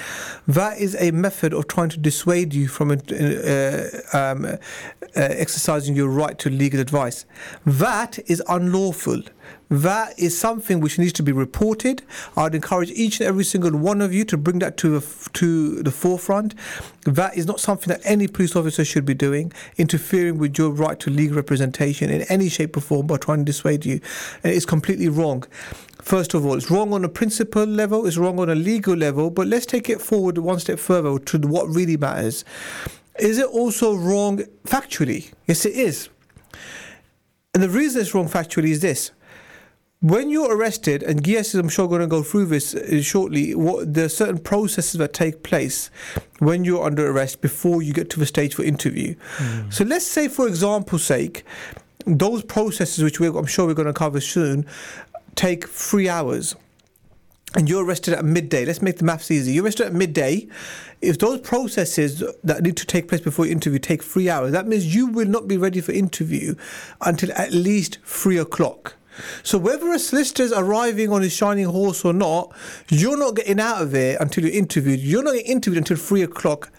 that 0.48 0.78
is 0.78 0.96
a 1.00 1.10
method 1.10 1.52
of 1.52 1.68
trying 1.68 1.90
to 1.90 1.98
dissuade 1.98 2.54
you 2.54 2.68
from 2.68 2.92
uh, 2.92 2.96
um, 4.14 4.46
uh, 4.46 4.58
exercising 5.16 5.96
your 5.96 6.10
right 6.10 6.38
to 6.38 6.50
legal 6.50 6.80
advice. 6.80 7.26
That 7.66 8.20
is 8.28 8.44
unlawful. 8.48 9.24
That 9.74 10.20
is 10.20 10.38
something 10.38 10.80
which 10.80 11.00
needs 11.00 11.14
to 11.14 11.24
be 11.24 11.32
reported. 11.32 12.04
I'd 12.38 12.54
encourage 12.54 12.92
each 12.92 13.20
and 13.20 13.28
every 13.28 13.44
single 13.44 13.72
one 13.72 14.02
of 14.02 14.14
you 14.14 14.24
to 14.26 14.38
bring 14.38 14.60
that 14.60 14.78
to 14.78 15.00
the, 15.00 15.30
to 15.34 15.82
the 15.82 15.90
forefront. 15.90 16.54
That 17.06 17.36
is 17.36 17.48
not 17.48 17.60
something 17.60 17.88
that 17.90 18.02
any 18.04 18.28
police 18.28 18.56
officer 18.56 18.86
should 18.86 19.06
be 19.06 19.16
doing, 19.16 19.52
interfering 19.78 20.38
with 20.38 20.58
your 20.58 20.70
right 20.70 21.00
to 21.00 21.10
legal 21.10 21.38
representation 21.38 22.10
in 22.12 22.22
any 22.24 22.50
shape 22.50 22.78
or 22.78 22.82
form 22.82 23.08
by 23.08 23.18
trying 23.18 23.40
to 23.40 23.46
dissuade 23.46 23.86
you. 23.86 24.00
And 24.44 24.54
it's 24.54 24.66
completely 24.66 25.10
wrong. 25.10 25.44
First 26.02 26.34
of 26.34 26.46
all, 26.46 26.56
it's 26.56 26.70
wrong 26.70 26.94
on 26.94 27.04
a 27.04 27.10
principle 27.10 27.66
level, 27.66 28.06
it's 28.06 28.18
wrong 28.18 28.40
on 28.40 28.50
a 28.50 28.56
legal 28.56 28.96
level, 28.96 29.32
but 29.32 29.48
let's 29.48 29.66
take 29.66 29.90
it 29.90 30.02
forward 30.02 30.38
one 30.38 30.60
step 30.60 30.78
further 30.78 31.18
to 31.18 31.38
what 31.40 31.68
really 31.68 31.98
matters. 31.98 32.46
Is 33.20 33.38
it 33.38 33.48
also 33.48 33.96
wrong 33.96 34.40
factually? 34.66 35.32
Yes, 35.48 35.66
it 35.66 35.76
is. 35.76 36.10
And 37.54 37.64
the 37.64 37.70
reason 37.70 38.02
it's 38.02 38.14
wrong 38.14 38.28
factually 38.28 38.70
is 38.70 38.82
this. 38.82 39.12
When 40.04 40.30
you're 40.30 40.54
arrested, 40.54 41.02
and 41.02 41.26
yes, 41.26 41.54
I'm 41.54 41.70
sure 41.70 41.88
going 41.88 42.02
to 42.02 42.08
go 42.08 42.24
through 42.24 42.48
this 42.48 42.76
uh, 42.76 43.02
shortly, 43.02 43.56
what, 43.56 43.94
there 43.94 44.04
are 44.04 44.10
certain 44.10 44.38
processes 44.38 45.00
that 45.00 45.14
take 45.14 45.44
place 45.44 45.90
when 46.40 46.66
you're 46.66 46.84
under 46.84 47.10
arrest 47.10 47.40
before 47.40 47.82
you 47.82 47.94
get 47.94 48.10
to 48.10 48.20
the 48.20 48.26
stage 48.26 48.54
for 48.54 48.64
interview. 48.64 49.16
Mm. 49.38 49.72
So 49.72 49.86
let's 49.86 50.06
say, 50.06 50.28
for 50.28 50.46
example's 50.46 51.06
sake, 51.06 51.46
those 52.06 52.44
processes, 52.44 53.02
which 53.02 53.22
I'm 53.22 53.46
sure 53.46 53.66
we're 53.66 53.76
going 53.76 53.88
to 53.88 53.94
cover 53.94 54.20
soon, 54.20 54.66
take 55.36 55.70
three 55.70 56.10
hours 56.10 56.54
and 57.56 57.70
you're 57.70 57.86
arrested 57.86 58.14
at 58.14 58.26
midday, 58.26 58.66
let's 58.66 58.82
make 58.82 58.98
the 58.98 59.06
maths 59.06 59.32
easy. 59.32 59.54
You're 59.54 59.64
arrested 59.64 59.86
at 59.86 59.94
midday. 59.94 60.50
If 61.02 61.20
those 61.20 61.40
processes 61.40 62.22
that 62.44 62.62
need 62.62 62.76
to 62.76 62.86
take 62.86 63.08
place 63.08 63.22
before 63.22 63.46
your 63.46 63.54
interview 63.54 63.80
take 63.80 64.04
three 64.04 64.30
hours, 64.30 64.52
that 64.52 64.68
means 64.68 64.94
you 64.94 65.08
will 65.08 65.30
not 65.30 65.48
be 65.48 65.56
ready 65.56 65.80
for 65.80 65.94
interview 65.94 66.56
until 67.00 67.32
at 67.38 67.54
least 67.54 68.00
three 68.04 68.38
o'clock. 68.38 68.96
So 69.44 69.58
whether 69.58 69.92
a 69.92 70.00
solicitor 70.00 70.44
is 70.44 70.54
arriving 70.54 71.12
on 71.12 71.22
his 71.22 71.34
shining 71.34 71.66
horse 71.66 72.04
or 72.04 72.14
not, 72.14 72.56
you're 72.90 73.18
not 73.18 73.36
getting 73.36 73.60
out 73.60 73.82
of 73.82 73.92
there 73.92 74.18
until 74.20 74.46
you're 74.46 74.54
interviewed. 74.54 75.00
You're 75.00 75.24
not 75.24 75.34
getting 75.34 75.52
interviewed 75.52 75.78
until 75.78 75.98
three 75.98 76.22
o'clock, 76.22 76.72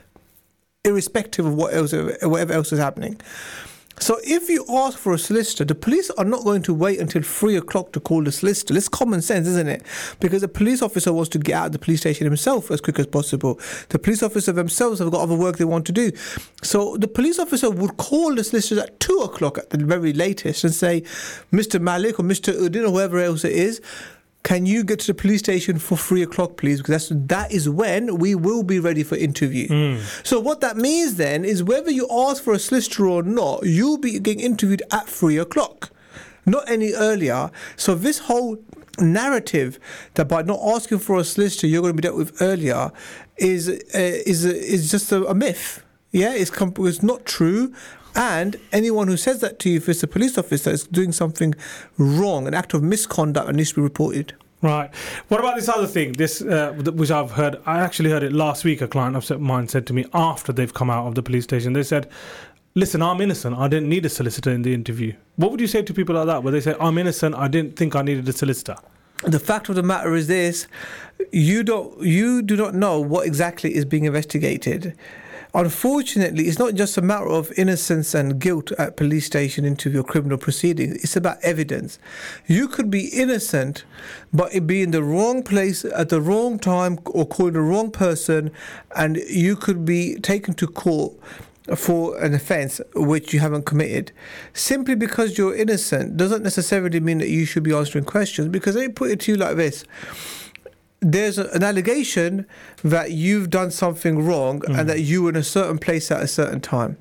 irrespective 0.85 1.47
of 1.47 1.55
what 1.55 1.75
else, 1.75 1.93
whatever 1.93 2.53
else 2.53 2.73
is 2.73 2.79
happening. 2.79 3.21
So 4.01 4.19
if 4.25 4.49
you 4.49 4.65
ask 4.69 4.99
for 4.99 5.15
a 5.15 5.19
solicitor, 5.19 5.65
the 5.65 5.75
police 5.75 6.11
are 6.11 6.25
not 6.25 6.45
going 6.45 6.63
to 6.63 6.75
wait 6.75 6.99
until 6.99 7.23
three 7.23 7.57
o'clock 7.57 7.93
to 7.93 8.01
call 8.01 8.23
the 8.23 8.33
solicitor. 8.33 8.77
It's 8.77 8.89
common 8.89 9.23
sense, 9.23 9.47
isn't 9.47 9.69
it? 9.69 9.83
Because 10.21 10.43
the 10.43 10.49
police 10.49 10.83
officer 10.83 11.13
wants 11.13 11.31
to 11.31 11.39
get 11.39 11.55
out 11.55 11.67
of 11.67 11.73
the 11.73 11.79
police 11.79 12.01
station 12.01 12.27
himself 12.27 12.71
as 12.71 12.81
quick 12.81 12.99
as 12.99 13.07
possible. 13.07 13.59
The 13.91 13.99
police 13.99 14.23
officer 14.23 14.53
themselves 14.53 14.99
have 14.99 15.11
got 15.11 15.21
other 15.21 15.37
work 15.37 15.59
they 15.59 15.65
want 15.65 15.87
to 15.87 15.93
do. 15.93 16.13
So 16.63 16.97
the 16.97 17.09
police 17.09 17.39
officer 17.39 17.71
would 17.71 17.97
call 17.97 18.35
the 18.35 18.45
solicitor 18.45 18.83
at 18.83 18.99
two 19.01 19.19
o'clock 19.19 19.59
at 19.59 19.71
the 19.71 19.79
very 19.79 20.13
latest 20.13 20.65
and 20.65 20.75
say, 20.75 21.03
Mr. 21.53 21.81
Malik 21.81 22.19
or 22.19 22.25
Mr. 22.25 22.53
Udin 22.53 22.85
or 22.85 22.91
whoever 22.91 23.19
else 23.19 23.45
it 23.45 23.53
is, 23.53 23.81
can 24.45 24.67
you 24.67 24.85
get 24.85 25.01
to 25.01 25.07
the 25.09 25.15
police 25.15 25.41
station 25.41 25.79
for 25.79 25.97
three 25.97 26.23
o'clock, 26.23 26.57
please? 26.59 26.79
Because 26.79 27.09
that's, 27.09 27.21
that 27.29 27.51
is 27.51 27.69
when 27.69 28.19
we 28.19 28.35
will 28.35 28.63
be 28.63 28.79
ready 28.79 29.03
for 29.03 29.17
interview. 29.17 29.67
Mm. 29.69 30.27
So 30.27 30.39
what 30.39 30.61
that 30.61 30.77
means 30.77 31.17
then 31.17 31.45
is 31.45 31.65
whether 31.65 31.91
you 31.91 32.07
ask 32.11 32.43
for 32.43 32.53
a 32.53 32.59
solicitor 32.59 33.07
or 33.07 33.23
not, 33.23 33.65
you'll 33.65 33.99
be 33.99 34.21
getting 34.21 34.41
interviewed 34.41 34.83
at 34.93 35.09
three 35.09 35.39
o'clock, 35.39 35.91
not 36.45 36.69
any 36.71 36.93
earlier. 36.93 37.51
So 37.77 37.95
this 37.95 38.19
whole 38.21 38.59
narrative 39.01 39.81
that 40.15 40.29
by 40.29 40.43
not 40.43 40.61
asking 40.63 41.01
for 41.01 41.19
a 41.19 41.25
solicitor 41.25 41.67
you're 41.67 41.83
going 41.83 41.97
to 41.97 41.97
be 41.97 42.03
dealt 42.03 42.17
with 42.17 42.41
earlier 42.41 42.93
is 43.39 43.69
uh, 43.69 43.75
is 43.93 44.45
is 44.45 44.89
just 44.89 45.11
a, 45.11 45.27
a 45.27 45.35
myth. 45.35 45.83
Yeah, 46.13 46.33
it's, 46.33 46.51
com- 46.51 46.75
it's 46.79 47.03
not 47.03 47.27
true. 47.27 47.75
And 48.15 48.57
anyone 48.73 49.09
who 49.09 49.17
says 49.17 49.41
that 49.41 49.59
to 49.61 49.71
you, 49.71 49.79
if 49.79 49.89
it's 49.89 50.03
a 50.03 50.07
police 50.07 50.39
officer, 50.39 50.71
is 50.71 50.87
doing 50.87 51.13
something 51.13 51.55
wrong, 51.99 52.47
an 52.47 52.55
act 52.55 52.75
of 52.75 52.83
misconduct, 52.83 53.49
and 53.49 53.57
needs 53.57 53.71
to 53.71 53.77
be 53.77 53.83
reported. 53.83 54.35
Right. 54.63 54.95
What 55.29 55.41
about 55.41 55.57
this 55.57 55.69
other 55.69 55.87
thing? 55.87 56.13
This, 56.13 56.41
uh, 56.41 56.73
which 56.73 57.11
I've 57.11 57.33
heard, 57.33 57.57
I 57.67 57.81
actually 57.81 58.11
heard 58.11 58.23
it 58.23 58.33
last 58.33 58.65
week. 58.65 58.81
A 58.81 58.89
client 58.89 59.15
of 59.15 59.41
mine 59.41 59.69
said 59.69 59.87
to 59.89 59.93
me 59.93 60.07
after 60.15 60.53
they've 60.53 60.73
come 60.73 60.89
out 60.89 61.07
of 61.07 61.15
the 61.17 61.23
police 61.23 61.45
station, 61.45 61.75
they 61.75 61.83
said, 61.83 62.09
"Listen, 62.75 63.03
I'm 63.03 63.21
innocent. 63.21 63.59
I 63.59 63.69
didn't 63.69 63.91
need 63.91 64.07
a 64.07 64.09
solicitor 64.09 64.51
in 64.51 64.63
the 64.63 64.73
interview." 64.73 65.13
What 65.37 65.51
would 65.51 65.61
you 65.61 65.67
say 65.67 65.83
to 65.83 65.93
people 65.93 66.15
like 66.15 66.27
that, 66.27 66.43
where 66.43 66.53
they 66.53 66.61
say, 66.61 66.75
"I'm 66.81 66.97
innocent. 66.97 67.35
I 67.35 67.49
didn't 67.49 67.77
think 67.77 67.95
I 67.95 68.01
needed 68.01 68.27
a 68.27 68.33
solicitor"? 68.33 68.77
The 69.25 69.39
fact 69.39 69.69
of 69.69 69.75
the 69.75 69.83
matter 69.83 70.15
is 70.15 70.29
this: 70.29 70.67
you 71.31 71.63
don't, 71.63 72.01
you 72.03 72.41
do 72.41 72.57
not 72.57 72.75
know 72.75 73.01
what 73.01 73.27
exactly 73.27 73.75
is 73.75 73.85
being 73.85 74.05
investigated. 74.05 74.97
Unfortunately, 75.55 76.49
it's 76.49 76.59
not 76.59 76.75
just 76.75 76.99
a 76.99 77.03
matter 77.03 77.29
of 77.29 77.53
innocence 77.57 78.13
and 78.13 78.41
guilt 78.41 78.73
at 78.73 78.97
police 78.97 79.25
station 79.25 79.65
into 79.65 79.89
your 79.89 80.03
criminal 80.03 80.37
proceedings. 80.37 80.97
It's 80.97 81.15
about 81.15 81.39
evidence. 81.43 82.01
You 82.49 82.67
could 82.67 82.91
be 82.91 83.07
innocent, 83.07 83.85
but 84.33 84.67
be 84.67 84.83
in 84.83 84.91
the 84.91 85.03
wrong 85.03 85.45
place 85.45 85.85
at 85.85 86.09
the 86.09 86.21
wrong 86.21 86.59
time 86.59 86.99
or 87.07 87.25
calling 87.25 87.53
the 87.53 87.61
wrong 87.61 87.93
person, 87.93 88.51
and 88.97 89.17
you 89.29 89.55
could 89.55 89.85
be 89.85 90.17
taken 90.17 90.55
to 90.55 90.67
court 90.67 91.13
for 91.77 92.19
an 92.19 92.35
offence 92.35 92.81
which 92.95 93.33
you 93.33 93.39
haven't 93.39 93.65
committed. 93.65 94.11
Simply 94.53 94.97
because 94.97 95.39
you're 95.39 95.55
innocent 95.55 96.17
doesn't 96.17 96.43
necessarily 96.43 96.99
mean 96.99 97.19
that 97.19 97.31
you 97.31 97.45
should 97.47 97.63
be 97.63 97.73
answering 97.73 98.05
questions. 98.05 98.49
Because 98.49 98.75
me 98.77 98.89
put 98.89 99.11
it 99.13 99.21
to 99.21 99.33
you 99.33 99.39
like 99.39 99.57
this 99.57 99.85
there's 101.05 101.37
an 101.37 101.63
allegation 101.63 102.47
that 102.83 103.11
you've 103.11 103.51
done 103.51 103.71
something 103.71 104.25
wrong 104.25 104.61
mm. 104.61 104.79
and 104.79 104.89
that 104.89 105.01
you 105.01 105.23
were 105.23 105.31
in 105.31 105.37
a 105.37 105.43
certain 105.43 105.79
place 105.79 106.11
at 106.11 106.23
a 106.23 106.27
certain 106.27 106.61
time. 106.61 106.97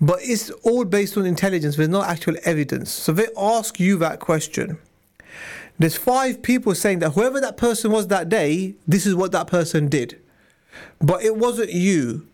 But 0.00 0.20
it's 0.22 0.50
all 0.62 0.84
based 0.84 1.16
on 1.16 1.26
intelligence. 1.26 1.76
There's 1.76 1.88
no 1.88 2.02
actual 2.02 2.36
evidence. 2.44 2.90
So 2.90 3.12
they 3.12 3.26
ask 3.36 3.80
you 3.80 3.96
that 3.98 4.20
question. 4.20 4.78
There's 5.78 5.96
five 5.96 6.42
people 6.42 6.74
saying 6.74 7.00
that 7.00 7.10
whoever 7.10 7.40
that 7.40 7.56
person 7.56 7.90
was 7.90 8.06
that 8.08 8.28
day, 8.28 8.74
this 8.86 9.06
is 9.06 9.14
what 9.14 9.32
that 9.32 9.48
person 9.48 9.88
did. 9.88 10.20
But 11.00 11.24
it 11.24 11.36
wasn't 11.36 11.72
you. 11.72 12.28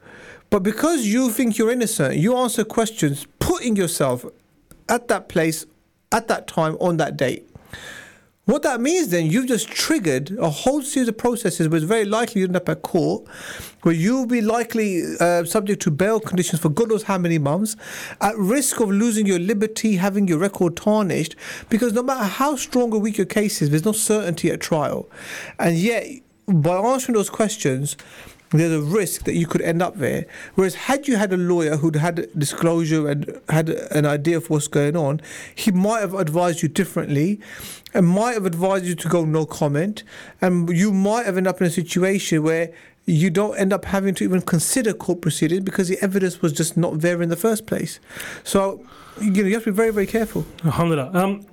But 0.51 0.63
because 0.63 1.07
you 1.07 1.31
think 1.31 1.57
you're 1.57 1.71
innocent, 1.71 2.17
you 2.17 2.37
answer 2.37 2.65
questions 2.65 3.27
putting 3.39 3.77
yourself 3.77 4.27
at 4.89 5.09
that 5.09 5.29
place, 5.29 5.65
at 6.13 6.29
that 6.29 6.47
time, 6.47 6.77
on 6.81 6.99
that 6.99 7.17
date. 7.17 7.50
What 8.47 8.63
that 8.63 8.81
means 8.81 9.09
then, 9.09 9.27
you've 9.27 9.47
just 9.47 9.69
triggered 9.69 10.37
a 10.39 10.49
whole 10.49 10.83
series 10.83 11.09
of 11.09 11.19
processes 11.19 11.67
it's 11.67 11.85
very 11.85 12.05
likely 12.05 12.41
you 12.41 12.47
end 12.47 12.57
up 12.57 12.69
at 12.69 12.83
court, 12.83 13.29
where 13.83 13.95
you'll 13.95 14.27
be 14.27 14.41
likely 14.41 15.03
uh, 15.21 15.45
subject 15.45 15.83
to 15.83 15.91
bail 15.91 16.19
conditions 16.19 16.61
for 16.61 16.71
God 16.71 16.89
knows 16.89 17.03
how 17.05 17.19
many 17.19 17.39
months, 17.39 17.77
at 18.21 18.37
risk 18.37 18.81
of 18.81 18.89
losing 18.89 19.27
your 19.27 19.39
liberty, 19.39 19.97
having 19.97 20.27
your 20.27 20.39
record 20.39 20.75
tarnished, 20.75 21.37
because 21.69 21.93
no 21.93 22.03
matter 22.03 22.25
how 22.25 22.57
strong 22.57 22.93
or 22.93 22.99
weak 22.99 23.19
your 23.19 23.27
case 23.27 23.61
is, 23.61 23.71
there's 23.71 23.85
no 23.85 23.93
certainty 23.93 24.51
at 24.51 24.61
trial. 24.61 25.09
And 25.59 25.77
yet, 25.77 26.07
by 26.49 26.77
answering 26.77 27.17
those 27.17 27.31
questions, 27.31 27.97
there's 28.51 28.73
a 28.73 28.83
risk 28.83 29.25
that 29.25 29.35
you 29.35 29.47
could 29.47 29.63
end 29.63 29.81
up 29.81 29.97
there. 29.97 30.27
Whereas, 30.57 30.75
had 30.75 31.07
you 31.07 31.17
had 31.17 31.33
a 31.33 31.37
lawyer 31.37 31.77
who'd 31.77 31.97
had 31.97 32.29
disclosure 32.37 33.09
and 33.09 33.41
had 33.49 33.69
an 33.69 34.07
idea 34.07 34.39
of 34.39 34.51
what's 34.51 34.67
going 34.67 34.97
on, 34.97 35.21
he 35.55 35.71
might 35.71 36.01
have 36.01 36.15
advised 36.15 36.63
you 36.63 36.69
differently 36.69 37.41
and 37.95 38.07
might 38.07 38.33
have 38.33 38.47
advised 38.47 38.85
you 38.85 38.95
to 38.95 39.09
go 39.09 39.25
no 39.25 39.47
comment. 39.47 40.03
And 40.41 40.69
you 40.71 40.93
might 40.93 41.27
have 41.27 41.37
ended 41.37 41.49
up 41.49 41.61
in 41.61 41.67
a 41.67 41.71
situation 41.71 42.43
where 42.43 42.73
you 43.07 43.31
don't 43.31 43.57
end 43.57 43.73
up 43.73 43.87
having 43.87 44.15
to 44.15 44.25
even 44.25 44.41
consider 44.43 44.93
court 44.93 45.21
proceedings 45.21 45.65
because 45.65 45.89
the 45.89 45.99
evidence 46.03 46.43
was 46.43 46.53
just 46.53 46.77
not 46.77 47.01
there 47.01 47.23
in 47.23 47.29
the 47.29 47.37
first 47.37 47.67
place. 47.67 47.99
So, 48.45 48.85
you 49.21 49.31
know, 49.31 49.49
you 49.49 49.55
have 49.55 49.65
to 49.65 49.73
be 49.73 49.77
very, 49.77 49.91
very 49.91 50.07
careful. 50.07 50.47
Alhamdulillah. 50.65 51.11
Um, 51.13 51.47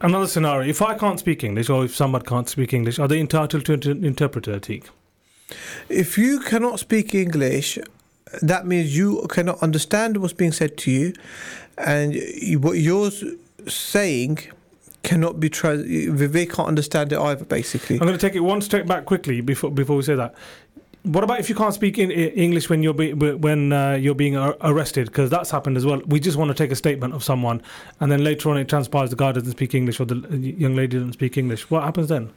another 0.00 0.26
scenario 0.26 0.68
if 0.68 0.80
I 0.80 0.96
can't 0.96 1.18
speak 1.18 1.44
English 1.44 1.68
or 1.68 1.84
if 1.84 1.94
someone 1.94 2.22
can't 2.22 2.48
speak 2.48 2.72
English, 2.72 2.98
are 2.98 3.08
they 3.08 3.20
entitled 3.20 3.66
to 3.66 3.90
an 3.90 4.04
interpreter, 4.04 4.58
Teak? 4.58 4.88
If 5.88 6.16
you 6.16 6.40
cannot 6.40 6.78
speak 6.78 7.14
English, 7.14 7.78
that 8.40 8.66
means 8.66 8.96
you 8.96 9.26
cannot 9.28 9.62
understand 9.62 10.16
what's 10.18 10.32
being 10.32 10.52
said 10.52 10.76
to 10.78 10.90
you, 10.90 11.12
and 11.76 12.14
what 12.62 12.78
you're 12.78 13.10
saying 13.66 14.38
cannot 15.02 15.40
be 15.40 15.48
trans. 15.48 15.84
They 15.86 16.46
can't 16.46 16.68
understand 16.68 17.12
it 17.12 17.18
either. 17.18 17.44
Basically, 17.44 17.96
I'm 17.96 18.06
going 18.06 18.18
to 18.18 18.26
take 18.26 18.34
it 18.34 18.40
one 18.40 18.60
step 18.60 18.86
back 18.86 19.04
quickly 19.04 19.40
before 19.40 19.70
before 19.70 19.96
we 19.96 20.02
say 20.02 20.14
that. 20.14 20.34
What 21.02 21.24
about 21.24 21.40
if 21.40 21.48
you 21.48 21.54
can't 21.54 21.72
speak 21.72 21.98
in 21.98 22.10
English 22.10 22.68
when 22.68 22.82
you're 22.82 22.92
be, 22.92 23.14
when 23.14 23.72
uh, 23.72 23.92
you're 23.92 24.14
being 24.14 24.36
arrested? 24.36 25.06
Because 25.06 25.30
that's 25.30 25.50
happened 25.50 25.78
as 25.78 25.86
well. 25.86 26.02
We 26.06 26.20
just 26.20 26.36
want 26.36 26.50
to 26.50 26.54
take 26.54 26.70
a 26.70 26.76
statement 26.76 27.14
of 27.14 27.24
someone, 27.24 27.62
and 28.00 28.12
then 28.12 28.22
later 28.22 28.50
on 28.50 28.58
it 28.58 28.68
transpires 28.68 29.08
the 29.08 29.16
guy 29.16 29.32
doesn't 29.32 29.50
speak 29.50 29.74
English 29.74 29.98
or 29.98 30.04
the 30.04 30.16
young 30.36 30.76
lady 30.76 30.98
doesn't 30.98 31.14
speak 31.14 31.38
English. 31.38 31.70
What 31.70 31.84
happens 31.84 32.08
then? 32.08 32.30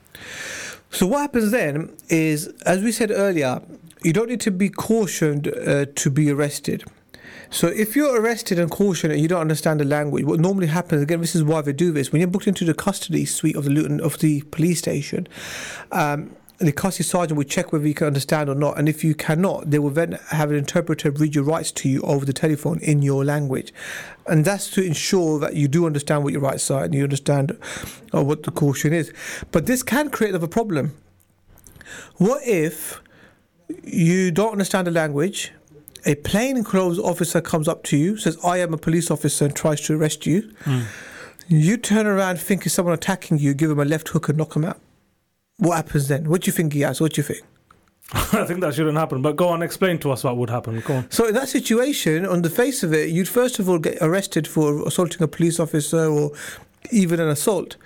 So 0.91 1.08
what 1.08 1.20
happens 1.20 1.51
then 1.51 1.91
is, 2.08 2.48
as 2.65 2.82
we 2.84 2.93
said 2.93 3.12
earlier, 3.12 3.62
you 4.01 4.13
don't 4.13 4.29
need 4.29 4.41
to 4.41 4.51
be 4.51 4.70
cautioned 4.70 5.48
uh, 5.48 5.88
to 5.96 6.10
be 6.10 6.32
arrested. 6.32 6.86
So 7.53 7.67
if 7.67 7.95
you're 7.95 8.19
arrested 8.19 8.57
and 8.57 8.72
cautioned 8.72 9.13
and 9.13 9.22
you 9.22 9.27
don't 9.27 9.41
understand 9.41 9.79
the 9.79 9.86
language, 9.86 10.25
what 10.25 10.39
normally 10.39 10.67
happens 10.67 11.03
again, 11.03 11.22
this 11.22 11.36
is 11.36 11.43
why 11.43 11.62
they 11.62 11.72
do 11.72 11.91
this. 11.91 12.12
When 12.12 12.19
you're 12.19 12.27
booked 12.27 12.48
into 12.48 12.65
the 12.65 12.74
custody 12.74 13.25
suite 13.25 13.55
of 13.55 13.65
the 13.65 13.69
Luton 13.69 14.01
of 14.01 14.17
the 14.17 14.41
police 14.50 14.79
station, 14.79 15.27
um, 15.91 16.36
the 16.57 16.72
custody 16.72 17.03
sergeant 17.03 17.38
will 17.38 17.43
check 17.43 17.72
whether 17.72 17.88
you 17.88 17.93
can 17.93 18.07
understand 18.07 18.50
or 18.50 18.55
not. 18.55 18.79
And 18.79 18.89
if 18.89 19.03
you 19.03 19.13
cannot, 19.13 19.69
they 19.69 19.77
will 19.77 19.91
then 19.91 20.17
have 20.29 20.50
an 20.50 20.57
interpreter 20.57 21.12
read 21.12 21.36
your 21.36 21.43
rights 21.43 21.72
to 21.74 21.89
you 21.89 22.01
over 22.01 22.25
the 22.25 22.33
telephone 22.33 22.79
in 22.79 23.03
your 23.03 23.24
language. 23.24 23.72
And 24.25 24.45
that's 24.45 24.72
to 24.72 24.83
ensure 24.83 25.38
that 25.38 25.55
you 25.55 25.67
do 25.67 25.86
understand 25.86 26.24
what 26.24 26.33
your 26.33 26.41
rights 26.41 26.72
are 26.72 26.83
and 26.83 26.95
you 26.95 27.03
understand 27.03 27.55
uh, 28.15 28.24
what 28.24 28.43
the 28.43 28.51
caution 28.51 28.93
is. 28.93 29.13
But 29.51 29.67
this 29.67 29.83
can 29.83 30.10
create 30.10 30.31
another 30.31 30.48
problem. 30.48 30.95
What 32.17 32.41
if 32.48 33.00
you 33.83 34.31
don't 34.31 34.53
understand 34.53 34.88
the 34.88 34.91
language? 34.91 35.51
A 36.05 36.15
plainclothes 36.15 37.00
officer 37.00 37.41
comes 37.41 37.67
up 37.67 37.83
to 37.83 37.98
you, 37.98 38.17
says, 38.17 38.38
I 38.43 38.57
am 38.57 38.74
a 38.74 38.77
police 38.77 39.10
officer, 39.10 39.45
and 39.45 39.55
tries 39.55 39.81
to 39.81 39.95
arrest 39.95 40.25
you. 40.25 40.53
Hmm. 40.63 40.81
You 41.48 41.77
turn 41.77 42.07
around, 42.07 42.39
think 42.39 42.65
it's 42.65 42.75
someone 42.75 42.93
attacking 42.93 43.39
you, 43.39 43.53
give 43.53 43.72
him 43.72 43.79
a 43.79 43.86
left 43.86 44.10
hook 44.10 44.29
and 44.29 44.38
knock 44.38 44.55
him 44.55 44.65
out. 44.65 44.79
What 45.57 45.75
happens 45.75 46.07
then? 46.07 46.29
What 46.29 46.41
do 46.41 46.48
you 46.48 46.53
think 46.53 46.74
he 46.74 46.81
has? 46.81 47.00
What 47.00 47.13
do 47.13 47.19
you 47.19 47.24
think? 47.24 47.41
I 48.13 48.45
think 48.45 48.62
that 48.62 48.74
shouldn't 48.74 48.98
happen. 48.98 49.22
But 49.22 49.36
go 49.36 49.48
on, 49.50 49.62
explain 49.62 49.98
to 50.00 50.12
us 50.12 50.24
what 50.24 50.38
would 50.38 50.50
happen. 50.50 50.81
Go 50.81 50.95
on. 50.95 51.12
So 51.12 51.27
in 51.27 51.33
that 51.36 51.50
situation, 51.50 52.25
on 52.25 52.41
the 52.41 52.50
face 52.50 52.83
of 52.83 52.93
it, 52.93 53.10
you'd 53.10 53.29
first 53.29 53.60
of 53.60 53.69
all 53.69 53.79
get 53.79 53.98
arrested 54.01 54.48
for 54.48 54.86
assaulting 54.88 55.22
a 55.22 55.27
police 55.27 55.60
officer 55.60 56.05
or 56.07 56.31
even 56.91 57.19
an 57.19 57.29
assault. 57.29 57.77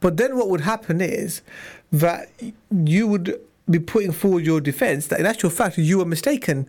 But 0.00 0.18
then 0.18 0.36
what 0.36 0.48
would 0.50 0.62
happen 0.62 1.00
is 1.00 1.42
that 1.90 2.28
you 2.70 3.06
would 3.06 3.40
be 3.70 3.78
putting 3.78 4.12
forward 4.12 4.44
your 4.44 4.60
defense 4.60 5.06
that 5.06 5.20
in 5.20 5.26
actual 5.26 5.50
fact 5.50 5.78
you 5.78 5.98
were 5.98 6.04
mistaken. 6.04 6.66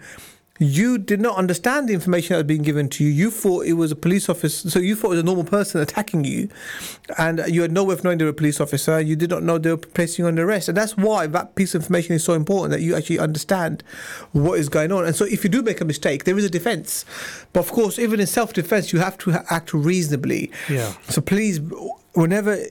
You 0.59 0.99
did 0.99 1.19
not 1.19 1.37
understand 1.37 1.89
the 1.89 1.93
information 1.93 2.33
that 2.33 2.37
was 2.37 2.43
being 2.45 2.61
given 2.61 2.87
to 2.89 3.03
you. 3.03 3.09
You 3.09 3.31
thought 3.31 3.65
it 3.65 3.73
was 3.73 3.91
a 3.91 3.95
police 3.95 4.29
officer, 4.29 4.69
so 4.69 4.77
you 4.77 4.95
thought 4.95 5.07
it 5.07 5.15
was 5.15 5.19
a 5.19 5.23
normal 5.23 5.45
person 5.45 5.81
attacking 5.81 6.25
you, 6.25 6.47
and 7.17 7.41
you 7.47 7.63
had 7.63 7.71
no 7.71 7.83
way 7.83 7.93
of 7.93 8.03
knowing 8.03 8.19
they 8.19 8.23
were 8.23 8.29
a 8.29 8.35
police 8.35 8.61
officer. 8.61 9.01
You 9.01 9.15
did 9.15 9.31
not 9.31 9.41
know 9.41 9.57
they 9.57 9.71
were 9.71 9.77
placing 9.77 10.23
you 10.23 10.27
under 10.27 10.47
arrest, 10.47 10.67
and 10.67 10.77
that's 10.77 10.95
why 10.95 11.25
that 11.25 11.55
piece 11.55 11.73
of 11.73 11.81
information 11.81 12.13
is 12.13 12.23
so 12.23 12.33
important 12.33 12.69
that 12.71 12.81
you 12.81 12.95
actually 12.95 13.17
understand 13.17 13.83
what 14.31 14.59
is 14.59 14.69
going 14.69 14.91
on. 14.91 15.05
And 15.05 15.15
so, 15.15 15.25
if 15.25 15.43
you 15.43 15.49
do 15.49 15.63
make 15.63 15.81
a 15.81 15.85
mistake, 15.85 16.25
there 16.25 16.37
is 16.37 16.45
a 16.45 16.51
defense. 16.51 17.03
But 17.51 17.61
of 17.61 17.71
course, 17.71 17.97
even 17.97 18.19
in 18.19 18.27
self-defense, 18.27 18.93
you 18.93 18.99
have 18.99 19.17
to 19.19 19.31
act 19.49 19.73
reasonably. 19.73 20.51
Yeah. 20.69 20.93
So 21.09 21.19
please, 21.19 21.61
whenever 22.13 22.63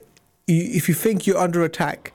if 0.45 0.89
you 0.89 0.93
think 0.93 1.25
you're 1.25 1.37
under 1.37 1.63
attack, 1.63 2.11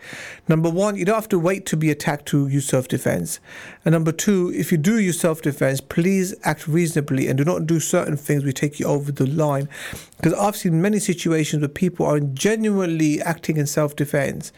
number 0.49 0.68
one, 0.68 0.97
you 0.97 1.06
don't 1.06 1.14
have 1.14 1.28
to 1.30 1.38
wait 1.38 1.64
to 1.66 1.76
be 1.78 1.90
attacked 1.90 2.26
to 2.26 2.47
use 2.47 2.66
self 2.68 2.87
defense. 2.87 3.40
And 3.85 3.94
number 3.94 4.12
two, 4.12 4.52
if 4.54 4.70
you 4.70 4.76
do 4.76 4.99
use 4.99 5.18
self 5.18 5.40
defense, 5.40 5.80
please 5.80 6.35
act 6.44 6.68
reasonably 6.68 7.28
and 7.28 7.38
do 7.38 7.44
not 7.44 7.66
do 7.66 7.80
certain 7.80 8.18
things 8.18 8.44
which 8.44 8.56
take 8.56 8.78
you 8.78 8.87
over 8.87 9.11
the 9.11 9.26
line. 9.26 9.68
Because 10.16 10.35
I've 10.35 10.56
seen 10.56 10.82
many 10.82 10.99
situations 10.99 11.62
where 11.62 11.68
people 11.68 12.04
are 12.04 12.20
genuinely 12.20 13.23
acting 13.23 13.56
in 13.56 13.66
self 13.66 13.97
defense. 13.97 14.52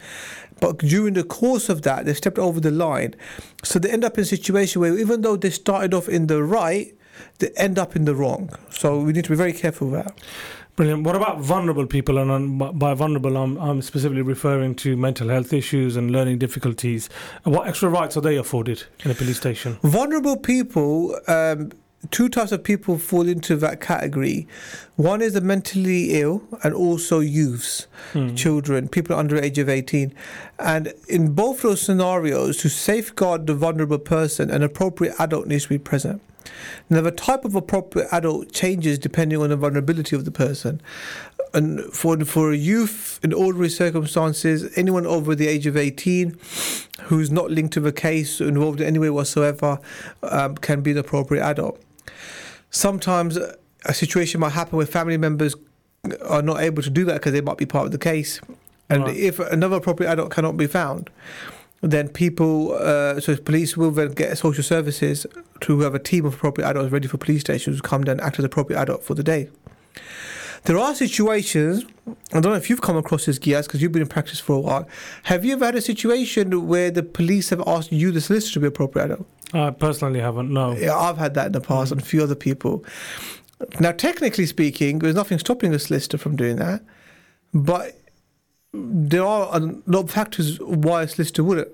But 0.59 0.79
during 0.79 1.13
the 1.13 1.23
course 1.23 1.69
of 1.69 1.83
that, 1.83 2.05
they've 2.05 2.17
stepped 2.17 2.37
over 2.37 2.59
the 2.59 2.71
line. 2.71 3.15
So 3.63 3.79
they 3.79 3.89
end 3.89 4.03
up 4.03 4.17
in 4.17 4.23
a 4.23 4.27
situation 4.27 4.81
where 4.81 4.97
even 4.97 5.21
though 5.21 5.37
they 5.37 5.49
started 5.49 5.93
off 5.93 6.09
in 6.09 6.27
the 6.27 6.43
right, 6.43 6.93
they 7.39 7.49
end 7.55 7.79
up 7.79 7.95
in 7.95 8.05
the 8.05 8.15
wrong. 8.15 8.49
So 8.69 8.99
we 8.99 9.13
need 9.13 9.23
to 9.23 9.29
be 9.29 9.35
very 9.35 9.53
careful 9.53 9.87
with 9.87 10.03
that. 10.03 10.17
Brilliant. 10.81 11.03
What 11.03 11.15
about 11.15 11.39
vulnerable 11.41 11.85
people? 11.85 12.17
And 12.17 12.57
by 12.57 12.95
vulnerable, 12.95 13.37
I'm, 13.37 13.55
I'm 13.57 13.83
specifically 13.83 14.23
referring 14.23 14.73
to 14.77 14.97
mental 14.97 15.29
health 15.29 15.53
issues 15.53 15.95
and 15.95 16.09
learning 16.09 16.39
difficulties. 16.39 17.07
What 17.43 17.67
extra 17.67 17.87
rights 17.87 18.17
are 18.17 18.21
they 18.21 18.35
afforded 18.35 18.85
in 19.05 19.11
a 19.11 19.13
police 19.13 19.37
station? 19.37 19.77
Vulnerable 19.83 20.37
people, 20.37 21.19
um, 21.27 21.71
two 22.09 22.29
types 22.29 22.51
of 22.51 22.63
people 22.63 22.97
fall 22.97 23.27
into 23.27 23.55
that 23.57 23.79
category. 23.79 24.47
One 24.95 25.21
is 25.21 25.33
the 25.33 25.41
mentally 25.41 26.19
ill 26.19 26.41
and 26.63 26.73
also 26.73 27.19
youths, 27.19 27.85
children, 28.33 28.87
people 28.87 29.15
under 29.15 29.35
the 29.35 29.45
age 29.45 29.59
of 29.59 29.69
18. 29.69 30.11
And 30.57 30.95
in 31.07 31.35
both 31.35 31.61
those 31.61 31.79
scenarios, 31.79 32.57
to 32.57 32.69
safeguard 32.69 33.45
the 33.45 33.53
vulnerable 33.53 33.99
person, 33.99 34.49
an 34.49 34.63
appropriate 34.63 35.13
adult 35.19 35.45
needs 35.45 35.65
to 35.65 35.69
be 35.69 35.77
present. 35.77 36.23
Now, 36.89 37.01
the 37.01 37.11
type 37.11 37.45
of 37.45 37.55
appropriate 37.55 38.07
adult 38.11 38.51
changes 38.51 38.99
depending 38.99 39.41
on 39.41 39.49
the 39.49 39.55
vulnerability 39.55 40.15
of 40.15 40.25
the 40.25 40.31
person. 40.31 40.81
And 41.53 41.81
for 41.93 42.17
for 42.23 42.51
a 42.51 42.55
youth 42.55 43.19
in 43.23 43.33
ordinary 43.33 43.69
circumstances, 43.69 44.71
anyone 44.77 45.05
over 45.05 45.35
the 45.35 45.47
age 45.47 45.67
of 45.67 45.75
18 45.75 46.37
who's 47.03 47.29
not 47.29 47.51
linked 47.51 47.73
to 47.73 47.79
the 47.79 47.91
case, 47.91 48.39
or 48.39 48.47
involved 48.47 48.79
in 48.79 48.87
any 48.87 48.99
way 48.99 49.09
whatsoever, 49.09 49.79
um, 50.23 50.55
can 50.55 50.81
be 50.81 50.91
an 50.91 50.97
appropriate 50.97 51.43
adult. 51.43 51.79
Sometimes 52.69 53.37
a 53.85 53.93
situation 53.93 54.39
might 54.39 54.51
happen 54.53 54.77
where 54.77 54.85
family 54.85 55.17
members 55.17 55.55
are 56.23 56.41
not 56.41 56.61
able 56.61 56.81
to 56.83 56.89
do 56.89 57.03
that 57.05 57.15
because 57.15 57.33
they 57.33 57.41
might 57.41 57.57
be 57.57 57.65
part 57.65 57.85
of 57.85 57.91
the 57.91 57.97
case. 57.97 58.39
And 58.89 59.03
Right. 59.03 59.15
if 59.17 59.39
another 59.39 59.77
appropriate 59.77 60.09
adult 60.09 60.31
cannot 60.31 60.57
be 60.57 60.67
found, 60.67 61.09
then 61.81 62.07
people, 62.09 62.73
uh, 62.73 63.19
so 63.19 63.35
police 63.37 63.75
will 63.75 63.91
then 63.91 64.11
get 64.11 64.37
social 64.37 64.63
services 64.63 65.25
to 65.61 65.79
have 65.81 65.95
a 65.95 65.99
team 65.99 66.25
of 66.25 66.35
appropriate 66.35 66.67
adults 66.67 66.91
ready 66.91 67.07
for 67.07 67.17
police 67.17 67.41
stations 67.41 67.77
to 67.77 67.83
come 67.83 68.03
down 68.03 68.13
and 68.13 68.21
act 68.21 68.39
as 68.39 68.45
appropriate 68.45 68.79
adult 68.79 69.03
for 69.03 69.15
the 69.15 69.23
day. 69.23 69.49
There 70.65 70.77
are 70.77 70.93
situations, 70.93 71.85
I 72.07 72.39
don't 72.39 72.51
know 72.51 72.53
if 72.53 72.69
you've 72.69 72.81
come 72.81 72.95
across 72.95 73.25
this, 73.25 73.39
Giaz, 73.39 73.65
because 73.65 73.81
you've 73.81 73.91
been 73.91 74.03
in 74.03 74.07
practice 74.07 74.39
for 74.39 74.55
a 74.55 74.59
while. 74.59 74.87
Have 75.23 75.43
you 75.43 75.53
ever 75.53 75.65
had 75.65 75.75
a 75.75 75.81
situation 75.81 76.67
where 76.67 76.91
the 76.91 77.01
police 77.01 77.49
have 77.49 77.63
asked 77.65 77.91
you, 77.91 78.11
the 78.11 78.21
solicitor, 78.21 78.53
to 78.53 78.59
be 78.59 78.67
appropriate 78.67 79.05
adult? 79.05 79.25
I 79.53 79.71
personally 79.71 80.19
haven't, 80.19 80.53
no. 80.53 80.73
Yeah, 80.73 80.95
I've 80.95 81.17
had 81.17 81.33
that 81.33 81.47
in 81.47 81.51
the 81.53 81.61
past 81.61 81.91
and 81.91 81.99
a 81.99 82.05
few 82.05 82.21
other 82.21 82.35
people. 82.35 82.85
Now, 83.79 83.91
technically 83.91 84.45
speaking, 84.45 84.99
there's 84.99 85.15
nothing 85.15 85.39
stopping 85.39 85.73
a 85.73 85.79
solicitor 85.79 86.19
from 86.19 86.35
doing 86.35 86.57
that, 86.57 86.83
but 87.53 87.99
there 88.73 89.25
are 89.25 89.49
a 89.55 89.59
lot 89.59 90.03
of 90.03 90.11
factors 90.11 90.59
why 90.59 91.03
a 91.03 91.07
solicitor 91.07 91.43
wouldn't. 91.43 91.69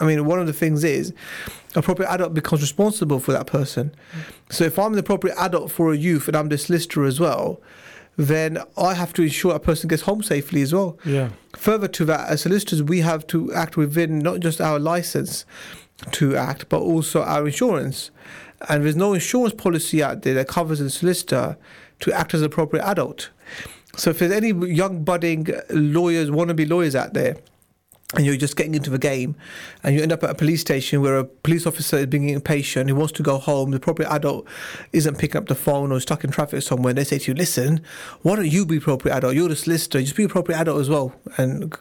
I 0.00 0.06
mean, 0.06 0.24
one 0.26 0.38
of 0.38 0.46
the 0.46 0.52
things 0.52 0.84
is 0.84 1.12
appropriate 1.74 2.08
adult 2.10 2.32
becomes 2.32 2.62
responsible 2.62 3.18
for 3.18 3.32
that 3.32 3.46
person. 3.46 3.90
Mm. 4.12 4.52
So 4.52 4.64
if 4.64 4.78
I'm 4.78 4.92
the 4.92 5.00
appropriate 5.00 5.36
adult 5.38 5.72
for 5.72 5.92
a 5.92 5.96
youth 5.96 6.28
and 6.28 6.36
I'm 6.36 6.48
the 6.48 6.58
solicitor 6.58 7.04
as 7.04 7.18
well, 7.18 7.60
then 8.16 8.58
I 8.76 8.94
have 8.94 9.12
to 9.14 9.22
ensure 9.22 9.54
a 9.54 9.60
person 9.60 9.88
gets 9.88 10.02
home 10.02 10.22
safely 10.22 10.62
as 10.62 10.74
well. 10.74 10.98
Yeah. 11.04 11.30
Further 11.56 11.88
to 11.88 12.04
that, 12.06 12.28
as 12.28 12.42
solicitors, 12.42 12.82
we 12.82 13.00
have 13.00 13.26
to 13.28 13.52
act 13.54 13.76
within 13.76 14.18
not 14.18 14.40
just 14.40 14.60
our 14.60 14.78
license 14.78 15.44
to 16.12 16.36
act, 16.36 16.68
but 16.68 16.80
also 16.80 17.22
our 17.22 17.46
insurance. 17.46 18.10
And 18.68 18.84
there's 18.84 18.96
no 18.96 19.14
insurance 19.14 19.54
policy 19.54 20.02
out 20.02 20.22
there 20.22 20.34
that 20.34 20.48
covers 20.48 20.80
a 20.80 20.90
solicitor 20.90 21.56
to 22.00 22.12
act 22.12 22.34
as 22.34 22.40
an 22.40 22.46
appropriate 22.46 22.84
adult. 22.84 23.30
So 23.98 24.10
if 24.10 24.20
there's 24.20 24.32
any 24.32 24.52
young 24.72 25.02
budding 25.02 25.48
lawyers, 25.70 26.30
wannabe 26.30 26.70
lawyers 26.70 26.94
out 26.94 27.14
there, 27.14 27.36
and 28.14 28.24
you're 28.24 28.36
just 28.36 28.56
getting 28.56 28.74
into 28.74 28.90
the 28.90 28.98
game, 28.98 29.34
and 29.82 29.94
you 29.94 30.00
end 30.00 30.12
up 30.12 30.22
at 30.22 30.30
a 30.30 30.34
police 30.34 30.60
station 30.60 31.02
where 31.02 31.18
a 31.18 31.24
police 31.24 31.66
officer 31.66 31.98
is 31.98 32.06
being 32.06 32.28
impatient, 32.28 32.88
who 32.88 32.94
wants 32.94 33.12
to 33.14 33.24
go 33.24 33.38
home, 33.38 33.72
the 33.72 33.76
appropriate 33.76 34.10
adult 34.10 34.46
isn't 34.92 35.18
picking 35.18 35.36
up 35.36 35.48
the 35.48 35.54
phone 35.54 35.90
or 35.90 35.98
stuck 35.98 36.22
in 36.22 36.30
traffic 36.30 36.62
somewhere, 36.62 36.90
and 36.90 36.98
they 36.98 37.04
say 37.04 37.18
to 37.18 37.32
you, 37.32 37.34
listen, 37.34 37.82
why 38.22 38.36
don't 38.36 38.46
you 38.46 38.64
be 38.64 38.76
appropriate 38.76 39.16
adult? 39.16 39.34
You're 39.34 39.48
the 39.48 39.56
solicitor, 39.56 40.00
just 40.00 40.16
be 40.16 40.24
appropriate 40.24 40.58
adult 40.58 40.80
as 40.80 40.88
well, 40.88 41.12
and 41.36 41.76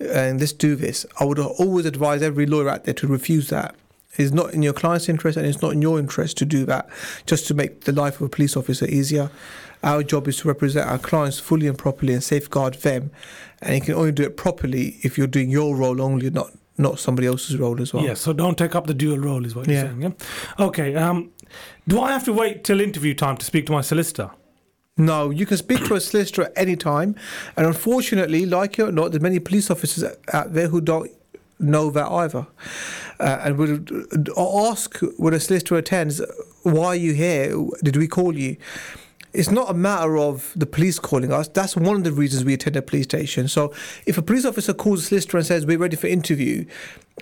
and 0.00 0.40
let's 0.40 0.52
do 0.52 0.74
this. 0.74 1.06
I 1.20 1.24
would 1.24 1.38
always 1.38 1.86
advise 1.86 2.20
every 2.20 2.46
lawyer 2.46 2.68
out 2.68 2.84
there 2.84 2.94
to 2.94 3.06
refuse 3.06 3.48
that. 3.50 3.76
It's 4.16 4.32
not 4.32 4.52
in 4.52 4.62
your 4.62 4.72
client's 4.72 5.08
interest 5.08 5.38
and 5.38 5.46
it's 5.46 5.62
not 5.62 5.72
in 5.72 5.80
your 5.80 5.98
interest 5.98 6.36
to 6.38 6.44
do 6.44 6.66
that 6.66 6.88
just 7.26 7.46
to 7.46 7.54
make 7.54 7.82
the 7.82 7.92
life 7.92 8.16
of 8.16 8.22
a 8.22 8.28
police 8.28 8.56
officer 8.56 8.86
easier. 8.86 9.30
Our 9.82 10.02
job 10.02 10.28
is 10.28 10.38
to 10.38 10.48
represent 10.48 10.88
our 10.88 10.98
clients 10.98 11.38
fully 11.38 11.66
and 11.66 11.78
properly 11.78 12.12
and 12.12 12.22
safeguard 12.22 12.74
them. 12.74 13.10
And 13.62 13.74
you 13.74 13.80
can 13.80 13.94
only 13.94 14.12
do 14.12 14.22
it 14.24 14.36
properly 14.36 14.98
if 15.02 15.16
you're 15.16 15.26
doing 15.26 15.50
your 15.50 15.76
role 15.76 16.00
only, 16.00 16.30
not 16.30 16.52
not 16.78 16.98
somebody 16.98 17.26
else's 17.26 17.58
role 17.58 17.80
as 17.80 17.92
well. 17.92 18.02
Yeah, 18.02 18.14
so 18.14 18.32
don't 18.32 18.56
take 18.56 18.74
up 18.74 18.86
the 18.86 18.94
dual 18.94 19.18
role, 19.18 19.44
is 19.44 19.54
what 19.54 19.68
you're 19.68 19.82
saying. 19.82 20.00
Yeah. 20.00 20.10
Okay. 20.58 20.94
Um, 20.94 21.30
do 21.86 22.00
I 22.00 22.12
have 22.12 22.24
to 22.24 22.32
wait 22.32 22.64
till 22.64 22.80
interview 22.80 23.12
time 23.12 23.36
to 23.36 23.44
speak 23.44 23.66
to 23.66 23.72
my 23.72 23.82
solicitor? 23.82 24.30
No, 24.96 25.30
you 25.30 25.46
can 25.46 25.56
speak 25.56 25.84
to 25.86 25.94
a 25.94 26.00
solicitor 26.00 26.44
at 26.44 26.52
any 26.56 26.76
time. 26.76 27.16
And 27.56 27.66
unfortunately, 27.66 28.46
like 28.46 28.78
it 28.78 28.82
or 28.82 28.92
not, 28.92 29.12
there's 29.12 29.22
many 29.22 29.38
police 29.38 29.70
officers 29.70 30.04
out 30.32 30.54
there 30.54 30.68
who 30.68 30.80
don't 30.80 31.10
know 31.58 31.90
that 31.90 32.08
either. 32.10 32.46
Uh, 33.18 33.40
and 33.44 33.58
would 33.58 34.30
ask 34.36 34.98
when 35.18 35.34
a 35.34 35.40
solicitor 35.40 35.76
attends, 35.76 36.22
why 36.62 36.86
are 36.86 36.96
you 36.96 37.12
here? 37.12 37.54
Did 37.82 37.96
we 37.96 38.08
call 38.08 38.36
you? 38.36 38.56
It's 39.32 39.50
not 39.50 39.70
a 39.70 39.74
matter 39.74 40.18
of 40.18 40.52
the 40.56 40.66
police 40.66 40.98
calling 40.98 41.32
us. 41.32 41.48
That's 41.48 41.76
one 41.76 41.96
of 41.96 42.04
the 42.04 42.12
reasons 42.12 42.44
we 42.44 42.54
attend 42.54 42.76
a 42.76 42.82
police 42.82 43.04
station. 43.04 43.46
So 43.48 43.72
if 44.06 44.18
a 44.18 44.22
police 44.22 44.44
officer 44.44 44.74
calls 44.74 45.02
a 45.02 45.06
solicitor 45.06 45.36
and 45.36 45.46
says, 45.46 45.66
we're 45.66 45.78
ready 45.78 45.96
for 45.96 46.08
interview, 46.08 46.64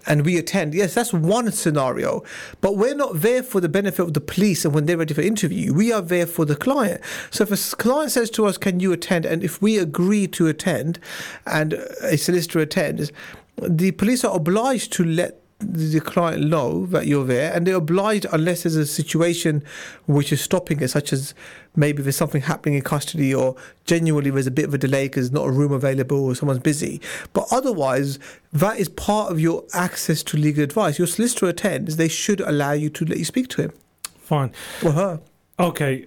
and 0.06 0.24
we 0.24 0.38
attend, 0.38 0.74
yes, 0.74 0.94
that's 0.94 1.12
one 1.12 1.50
scenario. 1.50 2.22
But 2.60 2.76
we're 2.76 2.94
not 2.94 3.20
there 3.20 3.42
for 3.42 3.60
the 3.60 3.68
benefit 3.68 4.00
of 4.00 4.14
the 4.14 4.20
police 4.20 4.64
and 4.64 4.72
when 4.72 4.86
they're 4.86 4.96
ready 4.96 5.12
for 5.12 5.22
interview. 5.22 5.74
We 5.74 5.92
are 5.92 6.00
there 6.00 6.26
for 6.26 6.44
the 6.44 6.56
client. 6.56 7.00
So 7.30 7.42
if 7.42 7.50
a 7.50 7.76
client 7.76 8.12
says 8.12 8.30
to 8.30 8.46
us, 8.46 8.56
can 8.56 8.80
you 8.80 8.92
attend? 8.92 9.26
And 9.26 9.42
if 9.42 9.60
we 9.60 9.76
agree 9.78 10.28
to 10.28 10.46
attend 10.46 11.00
and 11.46 11.72
a 12.02 12.16
solicitor 12.16 12.60
attends, 12.60 13.12
the 13.56 13.90
police 13.90 14.24
are 14.24 14.34
obliged 14.34 14.92
to 14.94 15.04
let 15.04 15.42
the 15.60 16.00
client 16.00 16.46
know 16.46 16.86
that 16.86 17.06
you're 17.06 17.24
there, 17.24 17.52
and 17.52 17.66
they're 17.66 17.74
obliged 17.74 18.26
unless 18.32 18.62
there's 18.62 18.76
a 18.76 18.86
situation 18.86 19.64
which 20.06 20.32
is 20.32 20.40
stopping 20.40 20.80
it, 20.80 20.88
such 20.88 21.12
as 21.12 21.34
maybe 21.74 22.02
there's 22.02 22.16
something 22.16 22.42
happening 22.42 22.76
in 22.76 22.82
custody, 22.82 23.34
or 23.34 23.56
genuinely 23.84 24.30
there's 24.30 24.46
a 24.46 24.52
bit 24.52 24.66
of 24.66 24.74
a 24.74 24.78
delay 24.78 25.06
because 25.06 25.30
there's 25.30 25.42
not 25.42 25.48
a 25.48 25.52
room 25.52 25.72
available 25.72 26.24
or 26.24 26.34
someone's 26.34 26.60
busy. 26.60 27.00
But 27.32 27.48
otherwise, 27.50 28.18
that 28.52 28.78
is 28.78 28.88
part 28.88 29.32
of 29.32 29.40
your 29.40 29.64
access 29.74 30.22
to 30.24 30.36
legal 30.36 30.62
advice. 30.62 30.98
Your 30.98 31.08
solicitor 31.08 31.46
attends; 31.46 31.96
they 31.96 32.08
should 32.08 32.40
allow 32.40 32.72
you 32.72 32.88
to 32.90 33.04
let 33.04 33.18
you 33.18 33.24
speak 33.24 33.48
to 33.48 33.62
him 33.62 33.72
Fine. 34.20 34.52
or 34.84 34.92
her. 34.92 35.20
Okay. 35.58 36.06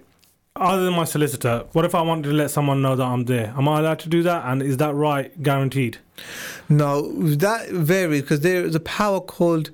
Other 0.54 0.84
than 0.84 0.94
my 0.94 1.04
solicitor, 1.04 1.64
what 1.72 1.86
if 1.86 1.94
I 1.94 2.02
wanted 2.02 2.24
to 2.28 2.34
let 2.34 2.50
someone 2.50 2.82
know 2.82 2.94
that 2.94 3.04
I'm 3.04 3.24
there? 3.24 3.54
Am 3.56 3.68
I 3.68 3.80
allowed 3.80 3.98
to 4.00 4.10
do 4.10 4.22
that? 4.22 4.44
And 4.46 4.62
is 4.62 4.76
that 4.78 4.94
right? 4.94 5.42
Guaranteed? 5.42 5.98
No, 6.68 7.12
that 7.34 7.68
varies 7.70 8.22
because 8.22 8.40
there 8.40 8.64
is 8.64 8.74
a 8.74 8.80
power 8.80 9.20
called 9.20 9.70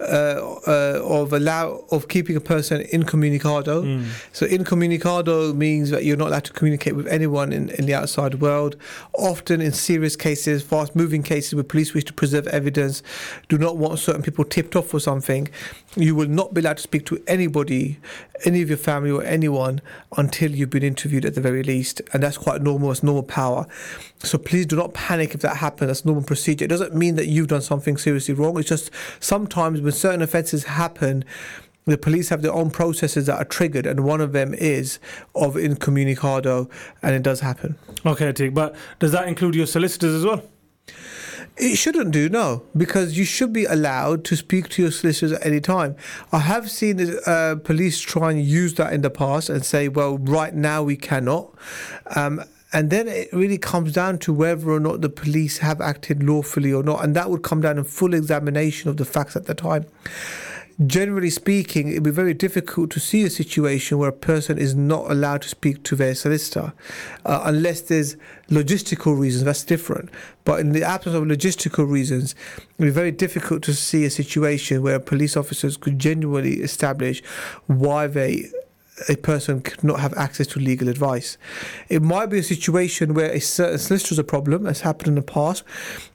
uh, 0.00 0.56
uh, 0.66 1.00
of 1.02 1.32
allow 1.32 1.84
of 1.90 2.08
keeping 2.08 2.36
a 2.36 2.40
person 2.40 2.84
incommunicado. 2.92 3.82
Mm. 3.84 4.06
So 4.32 4.46
incommunicado 4.46 5.54
means 5.54 5.90
that 5.90 6.04
you're 6.04 6.16
not 6.16 6.28
allowed 6.28 6.44
to 6.44 6.52
communicate 6.52 6.96
with 6.96 7.06
anyone 7.06 7.52
in, 7.52 7.70
in 7.70 7.86
the 7.86 7.94
outside 7.94 8.40
world. 8.40 8.76
Often 9.14 9.60
in 9.60 9.72
serious 9.72 10.16
cases, 10.16 10.62
fast 10.62 10.94
moving 10.96 11.22
cases 11.22 11.54
where 11.54 11.64
police 11.64 11.94
wish 11.94 12.04
to 12.04 12.12
preserve 12.12 12.46
evidence, 12.48 13.02
do 13.48 13.56
not 13.56 13.76
want 13.76 13.98
certain 13.98 14.22
people 14.22 14.44
tipped 14.44 14.76
off 14.76 14.88
for 14.88 15.00
something, 15.00 15.48
you 15.96 16.14
will 16.14 16.28
not 16.28 16.54
be 16.54 16.60
allowed 16.60 16.78
to 16.78 16.82
speak 16.82 17.06
to 17.06 17.22
anybody, 17.26 17.98
any 18.44 18.62
of 18.62 18.68
your 18.68 18.78
family 18.78 19.10
or 19.10 19.22
anyone 19.24 19.80
until 20.16 20.50
you've 20.50 20.70
been 20.70 20.82
interviewed 20.82 21.24
at 21.24 21.34
the 21.34 21.40
very 21.40 21.62
least. 21.62 22.00
And 22.12 22.22
that's 22.22 22.38
quite 22.38 22.62
normal, 22.62 22.90
it's 22.90 23.02
normal 23.02 23.22
power. 23.22 23.66
So 24.20 24.38
please 24.38 24.66
do 24.66 24.76
not 24.76 24.94
panic 24.94 25.34
if 25.34 25.40
that 25.42 25.56
happens. 25.56 25.81
That's 25.86 26.04
normal 26.04 26.24
procedure. 26.24 26.64
It 26.64 26.68
doesn't 26.68 26.94
mean 26.94 27.16
that 27.16 27.26
you've 27.26 27.48
done 27.48 27.62
something 27.62 27.96
seriously 27.96 28.34
wrong. 28.34 28.58
It's 28.58 28.68
just 28.68 28.90
sometimes 29.20 29.80
when 29.80 29.92
certain 29.92 30.22
offences 30.22 30.64
happen, 30.64 31.24
the 31.84 31.98
police 31.98 32.28
have 32.28 32.42
their 32.42 32.52
own 32.52 32.70
processes 32.70 33.26
that 33.26 33.36
are 33.36 33.44
triggered, 33.44 33.86
and 33.86 34.04
one 34.04 34.20
of 34.20 34.32
them 34.32 34.54
is 34.54 34.98
of 35.34 35.54
incommunicado, 35.54 36.70
and 37.02 37.14
it 37.14 37.22
does 37.22 37.40
happen. 37.40 37.76
Okay, 38.06 38.32
Atik. 38.32 38.54
But 38.54 38.76
does 38.98 39.12
that 39.12 39.26
include 39.26 39.54
your 39.54 39.66
solicitors 39.66 40.14
as 40.14 40.24
well? 40.24 40.42
It 41.56 41.76
shouldn't 41.76 42.12
do, 42.12 42.28
no, 42.28 42.62
because 42.74 43.18
you 43.18 43.24
should 43.24 43.52
be 43.52 43.66
allowed 43.66 44.24
to 44.24 44.36
speak 44.36 44.70
to 44.70 44.82
your 44.82 44.90
solicitors 44.90 45.32
at 45.32 45.44
any 45.44 45.60
time. 45.60 45.96
I 46.32 46.38
have 46.38 46.70
seen 46.70 47.14
uh, 47.26 47.56
police 47.62 48.00
try 48.00 48.30
and 48.30 48.42
use 48.42 48.74
that 48.74 48.92
in 48.92 49.02
the 49.02 49.10
past 49.10 49.50
and 49.50 49.64
say, 49.64 49.88
well, 49.88 50.16
right 50.18 50.54
now 50.54 50.82
we 50.82 50.96
cannot. 50.96 51.52
Um, 52.16 52.42
and 52.72 52.88
then 52.90 53.06
it 53.06 53.28
really 53.32 53.58
comes 53.58 53.92
down 53.92 54.18
to 54.20 54.32
whether 54.32 54.70
or 54.70 54.80
not 54.80 55.02
the 55.02 55.10
police 55.10 55.58
have 55.58 55.80
acted 55.80 56.22
lawfully 56.22 56.72
or 56.72 56.82
not. 56.82 57.04
And 57.04 57.14
that 57.14 57.28
would 57.28 57.42
come 57.42 57.60
down 57.60 57.76
to 57.76 57.84
full 57.84 58.14
examination 58.14 58.88
of 58.88 58.96
the 58.96 59.04
facts 59.04 59.36
at 59.36 59.46
the 59.46 59.54
time. 59.54 59.84
Generally 60.86 61.30
speaking, 61.30 61.88
it'd 61.88 62.02
be 62.02 62.10
very 62.10 62.32
difficult 62.32 62.90
to 62.92 62.98
see 62.98 63.24
a 63.24 63.30
situation 63.30 63.98
where 63.98 64.08
a 64.08 64.12
person 64.12 64.56
is 64.56 64.74
not 64.74 65.10
allowed 65.10 65.42
to 65.42 65.48
speak 65.48 65.82
to 65.84 65.94
their 65.94 66.14
solicitor 66.14 66.72
uh, 67.26 67.42
unless 67.44 67.82
there's 67.82 68.16
logistical 68.48 69.18
reasons. 69.18 69.44
That's 69.44 69.64
different. 69.64 70.08
But 70.44 70.60
in 70.60 70.72
the 70.72 70.82
absence 70.82 71.14
of 71.14 71.24
logistical 71.24 71.88
reasons, 71.88 72.34
it'd 72.78 72.86
be 72.86 72.90
very 72.90 73.12
difficult 73.12 73.62
to 73.64 73.74
see 73.74 74.06
a 74.06 74.10
situation 74.10 74.82
where 74.82 74.98
police 74.98 75.36
officers 75.36 75.76
could 75.76 75.98
genuinely 75.98 76.62
establish 76.62 77.22
why 77.66 78.06
they 78.06 78.46
a 79.08 79.16
person 79.16 79.60
could 79.60 79.82
not 79.82 80.00
have 80.00 80.14
access 80.14 80.46
to 80.48 80.60
legal 80.60 80.88
advice. 80.88 81.38
It 81.88 82.02
might 82.02 82.26
be 82.26 82.38
a 82.38 82.42
situation 82.42 83.14
where 83.14 83.30
a 83.30 83.40
certain 83.40 83.78
solicitor 83.78 84.14
is 84.14 84.18
a 84.18 84.24
problem, 84.24 84.66
as 84.66 84.82
happened 84.82 85.08
in 85.08 85.14
the 85.14 85.22
past, 85.22 85.64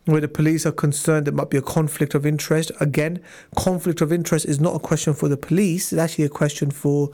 where 0.05 0.21
the 0.21 0.27
police 0.27 0.65
are 0.65 0.71
concerned 0.71 1.25
there 1.25 1.33
might 1.33 1.49
be 1.49 1.57
a 1.57 1.61
conflict 1.61 2.13
of 2.13 2.25
interest. 2.25 2.71
Again, 2.79 3.19
conflict 3.55 4.01
of 4.01 4.13
interest 4.13 4.45
is 4.45 4.59
not 4.59 4.75
a 4.75 4.79
question 4.79 5.13
for 5.13 5.27
the 5.27 5.37
police, 5.37 5.91
it's 5.91 5.99
actually 5.99 6.25
a 6.25 6.29
question 6.29 6.71
for 6.71 7.09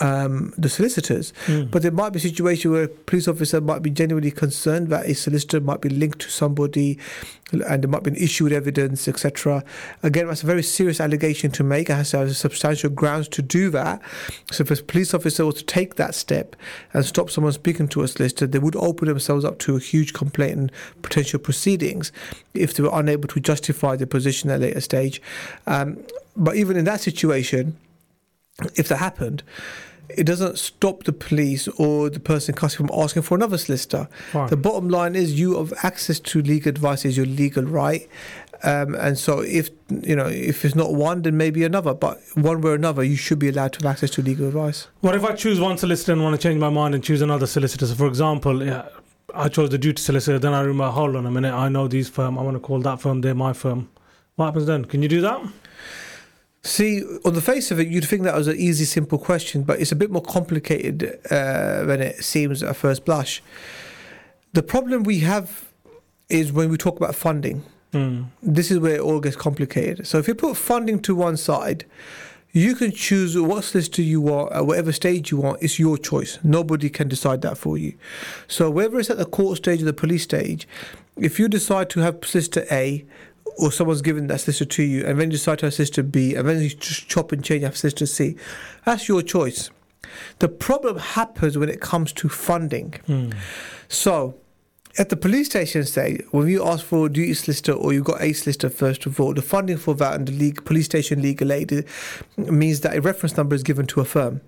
um, 0.00 0.52
the 0.56 0.68
solicitors. 0.68 1.32
But 1.70 1.82
there 1.82 1.90
might 1.90 2.10
be 2.10 2.18
a 2.18 2.22
situation 2.22 2.70
where 2.72 2.84
a 2.84 2.88
police 2.88 3.28
officer 3.28 3.60
might 3.60 3.82
be 3.82 3.90
genuinely 3.90 4.30
concerned 4.30 4.88
that 4.88 5.06
a 5.06 5.14
solicitor 5.14 5.60
might 5.60 5.80
be 5.80 5.88
linked 5.88 6.20
to 6.20 6.30
somebody 6.30 6.98
and 7.52 7.82
there 7.82 7.88
might 7.88 8.02
be 8.02 8.10
an 8.10 8.16
issue 8.16 8.44
with 8.44 8.52
evidence, 8.52 9.08
etc. 9.08 9.64
Again, 10.02 10.28
that's 10.28 10.42
a 10.42 10.46
very 10.46 10.62
serious 10.62 11.00
allegation 11.00 11.50
to 11.52 11.64
make. 11.64 11.90
It 11.90 11.94
has 11.94 12.10
to 12.10 12.18
have 12.18 12.36
substantial 12.36 12.90
grounds 12.90 13.28
to 13.28 13.42
do 13.42 13.70
that. 13.70 14.00
So 14.50 14.62
if 14.62 14.70
a 14.70 14.82
police 14.82 15.14
officer 15.14 15.44
was 15.44 15.56
to 15.56 15.64
take 15.64 15.96
that 15.96 16.14
step 16.14 16.56
and 16.92 17.04
stop 17.04 17.30
someone 17.30 17.52
speaking 17.52 17.88
to 17.88 18.02
a 18.02 18.08
solicitor, 18.08 18.46
they 18.46 18.58
would 18.58 18.76
open 18.76 19.08
themselves 19.08 19.44
up 19.44 19.58
to 19.60 19.76
a 19.76 19.80
huge 19.80 20.12
complaint 20.12 20.58
and 20.58 20.72
potential 21.02 21.38
proceedings 21.38 22.12
if 22.54 22.74
they 22.74 22.82
were 22.82 22.90
unable 22.92 23.28
to 23.28 23.40
justify 23.40 23.96
their 23.96 24.06
position 24.06 24.50
at 24.50 24.58
a 24.58 24.62
later 24.62 24.80
stage. 24.80 25.20
Um, 25.66 25.98
but 26.36 26.56
even 26.56 26.76
in 26.76 26.84
that 26.84 27.00
situation, 27.00 27.76
if 28.76 28.88
that 28.88 28.96
happened, 28.96 29.42
it 30.16 30.24
doesn't 30.24 30.58
stop 30.58 31.04
the 31.04 31.12
police 31.12 31.68
or 31.68 32.10
the 32.10 32.20
person 32.20 32.54
in 32.54 32.58
custody 32.58 32.86
from 32.86 33.00
asking 33.00 33.22
for 33.22 33.36
another 33.36 33.58
solicitor. 33.58 34.08
Fine. 34.32 34.48
The 34.48 34.56
bottom 34.56 34.88
line 34.88 35.14
is 35.14 35.38
you 35.38 35.56
have 35.56 35.72
access 35.82 36.18
to 36.20 36.42
legal 36.42 36.70
advice 36.70 37.04
is 37.04 37.16
your 37.16 37.26
legal 37.26 37.64
right. 37.64 38.08
Um, 38.62 38.94
and 38.94 39.16
so 39.16 39.40
if 39.40 39.70
you 39.88 40.14
know 40.14 40.26
if 40.26 40.66
it's 40.66 40.74
not 40.74 40.92
one 40.92 41.22
then 41.22 41.38
maybe 41.38 41.64
another 41.64 41.94
but 41.94 42.20
one 42.34 42.60
way 42.60 42.72
or 42.72 42.74
another 42.74 43.02
you 43.02 43.16
should 43.16 43.38
be 43.38 43.48
allowed 43.48 43.72
to 43.72 43.78
have 43.78 43.90
access 43.90 44.10
to 44.10 44.22
legal 44.22 44.48
advice 44.48 44.86
What 45.00 45.14
if 45.14 45.24
I 45.24 45.32
choose 45.34 45.58
one 45.58 45.78
solicitor 45.78 46.12
and 46.12 46.22
want 46.22 46.38
to 46.38 46.42
change 46.46 46.60
my 46.60 46.68
mind 46.68 46.94
and 46.94 47.02
choose 47.02 47.22
another 47.22 47.46
solicitor? 47.46 47.86
So, 47.86 47.94
for 47.94 48.06
example, 48.06 48.62
yeah, 48.62 48.86
I 49.34 49.48
chose 49.48 49.70
the 49.70 49.78
duty 49.78 50.02
solicitor, 50.02 50.38
then 50.38 50.52
I 50.52 50.60
remember, 50.60 50.92
hold 50.92 51.16
on 51.16 51.24
a 51.24 51.30
minute, 51.30 51.54
I 51.54 51.68
know 51.70 51.88
these 51.88 52.08
firm, 52.08 52.38
I 52.38 52.42
want 52.42 52.56
to 52.56 52.60
call 52.60 52.80
that 52.80 53.00
firm, 53.00 53.22
they're 53.22 53.34
my 53.34 53.54
firm. 53.54 53.88
What 54.36 54.46
happens 54.46 54.66
then? 54.66 54.84
Can 54.84 55.02
you 55.02 55.08
do 55.08 55.20
that? 55.22 55.40
See, 56.62 57.02
on 57.24 57.32
the 57.32 57.40
face 57.40 57.70
of 57.70 57.80
it, 57.80 57.88
you'd 57.88 58.04
think 58.04 58.22
that 58.24 58.36
was 58.36 58.46
an 58.46 58.56
easy, 58.56 58.84
simple 58.84 59.18
question, 59.18 59.62
but 59.62 59.80
it's 59.80 59.92
a 59.92 59.96
bit 59.96 60.10
more 60.10 60.22
complicated 60.22 61.18
uh, 61.30 61.84
than 61.84 62.02
it 62.02 62.22
seems 62.22 62.62
at 62.62 62.76
first 62.76 63.06
blush. 63.06 63.42
The 64.52 64.62
problem 64.62 65.04
we 65.04 65.20
have 65.20 65.70
is 66.28 66.52
when 66.52 66.68
we 66.68 66.76
talk 66.76 66.96
about 66.96 67.14
funding. 67.14 67.64
Mm. 67.94 68.26
This 68.42 68.70
is 68.70 68.78
where 68.78 68.96
it 68.96 69.00
all 69.00 69.20
gets 69.20 69.36
complicated. 69.36 70.06
So 70.06 70.18
if 70.18 70.28
you 70.28 70.34
put 70.34 70.56
funding 70.56 71.00
to 71.02 71.14
one 71.14 71.38
side, 71.38 71.86
you 72.52 72.74
can 72.74 72.92
choose 72.92 73.38
what 73.38 73.64
solicitor 73.64 74.02
you 74.02 74.20
want 74.20 74.52
at 74.52 74.66
whatever 74.66 74.92
stage 74.92 75.30
you 75.30 75.38
want. 75.38 75.62
It's 75.62 75.78
your 75.78 75.96
choice. 75.96 76.38
Nobody 76.42 76.90
can 76.90 77.08
decide 77.08 77.42
that 77.42 77.56
for 77.56 77.78
you. 77.78 77.94
So 78.48 78.70
whether 78.70 78.98
it's 78.98 79.10
at 79.10 79.18
the 79.18 79.24
court 79.24 79.56
stage 79.58 79.82
or 79.82 79.86
the 79.86 79.92
police 79.92 80.24
stage, 80.24 80.66
if 81.16 81.38
you 81.38 81.48
decide 81.48 81.90
to 81.90 82.00
have 82.00 82.18
solicitor 82.24 82.66
A, 82.70 83.04
or 83.60 83.70
someone's 83.70 84.02
given 84.02 84.26
that 84.28 84.40
sister 84.40 84.64
to 84.64 84.82
you, 84.82 85.06
and 85.06 85.20
then 85.20 85.30
you 85.30 85.36
decide 85.36 85.58
to 85.60 85.66
have 85.66 85.74
solicitor 85.74 86.02
B, 86.02 86.34
and 86.34 86.48
then 86.48 86.60
you 86.60 86.70
just 86.70 87.08
chop 87.08 87.32
and 87.32 87.44
change, 87.44 87.62
have 87.62 87.76
sister 87.76 88.06
C, 88.06 88.36
that's 88.84 89.08
your 89.08 89.22
choice. 89.22 89.70
The 90.38 90.48
problem 90.48 90.98
happens 90.98 91.56
when 91.56 91.68
it 91.68 91.80
comes 91.80 92.12
to 92.14 92.28
funding. 92.28 92.92
Mm. 93.06 93.34
So, 93.88 94.36
at 94.98 95.08
the 95.08 95.16
police 95.16 95.46
station 95.46 95.84
say, 95.84 96.20
when 96.32 96.48
you 96.48 96.66
ask 96.66 96.84
for 96.84 97.06
a 97.06 97.08
duty 97.08 97.34
solicitor 97.34 97.72
or 97.72 97.92
you've 97.92 98.04
got 98.04 98.20
a 98.20 98.32
solicitor, 98.32 98.70
first 98.70 99.06
of 99.06 99.20
all, 99.20 99.34
the 99.34 99.42
funding 99.42 99.76
for 99.76 99.94
that 99.94 100.14
and 100.14 100.26
the 100.26 100.32
league, 100.32 100.64
police 100.64 100.86
station 100.86 101.22
legal 101.22 101.52
aid 101.52 101.84
means 102.36 102.80
that 102.80 102.96
a 102.96 103.00
reference 103.00 103.36
number 103.36 103.54
is 103.54 103.62
given 103.62 103.86
to 103.86 104.00
a 104.00 104.04
firm. 104.04 104.40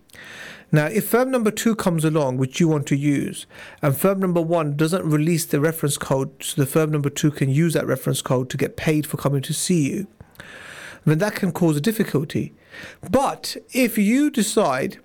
Now, 0.75 0.87
if 0.87 1.07
firm 1.07 1.31
number 1.31 1.51
two 1.51 1.77
comes 1.77 2.03
along, 2.03 2.39
which 2.39 2.59
you 2.59 2.67
want 2.67 2.87
to 2.87 2.97
use, 2.97 3.47
and 3.83 3.95
firm 3.95 4.21
number 4.21 4.41
one 4.41 4.75
doesn't 4.75 5.05
release 5.05 5.45
the 5.45 5.61
reference 5.61 5.99
code, 5.99 6.31
so 6.43 6.63
the 6.63 6.67
firm 6.67 6.91
number 6.91 7.11
two 7.11 7.31
can 7.31 7.51
use 7.51 7.75
that 7.75 7.87
reference 7.87 8.23
code 8.23 8.49
to 8.51 8.57
get 8.57 8.77
paid 8.77 9.07
for 9.07 9.19
coming 9.19 9.43
to 9.43 9.53
see 9.53 9.91
you, 9.91 10.07
then 11.05 11.19
that 11.19 11.35
can 11.35 11.53
cause 11.53 11.77
a 11.77 11.81
difficulty. 11.81 12.55
But 13.11 13.57
if 13.73 13.99
you 13.99 14.31
decide 14.31 14.99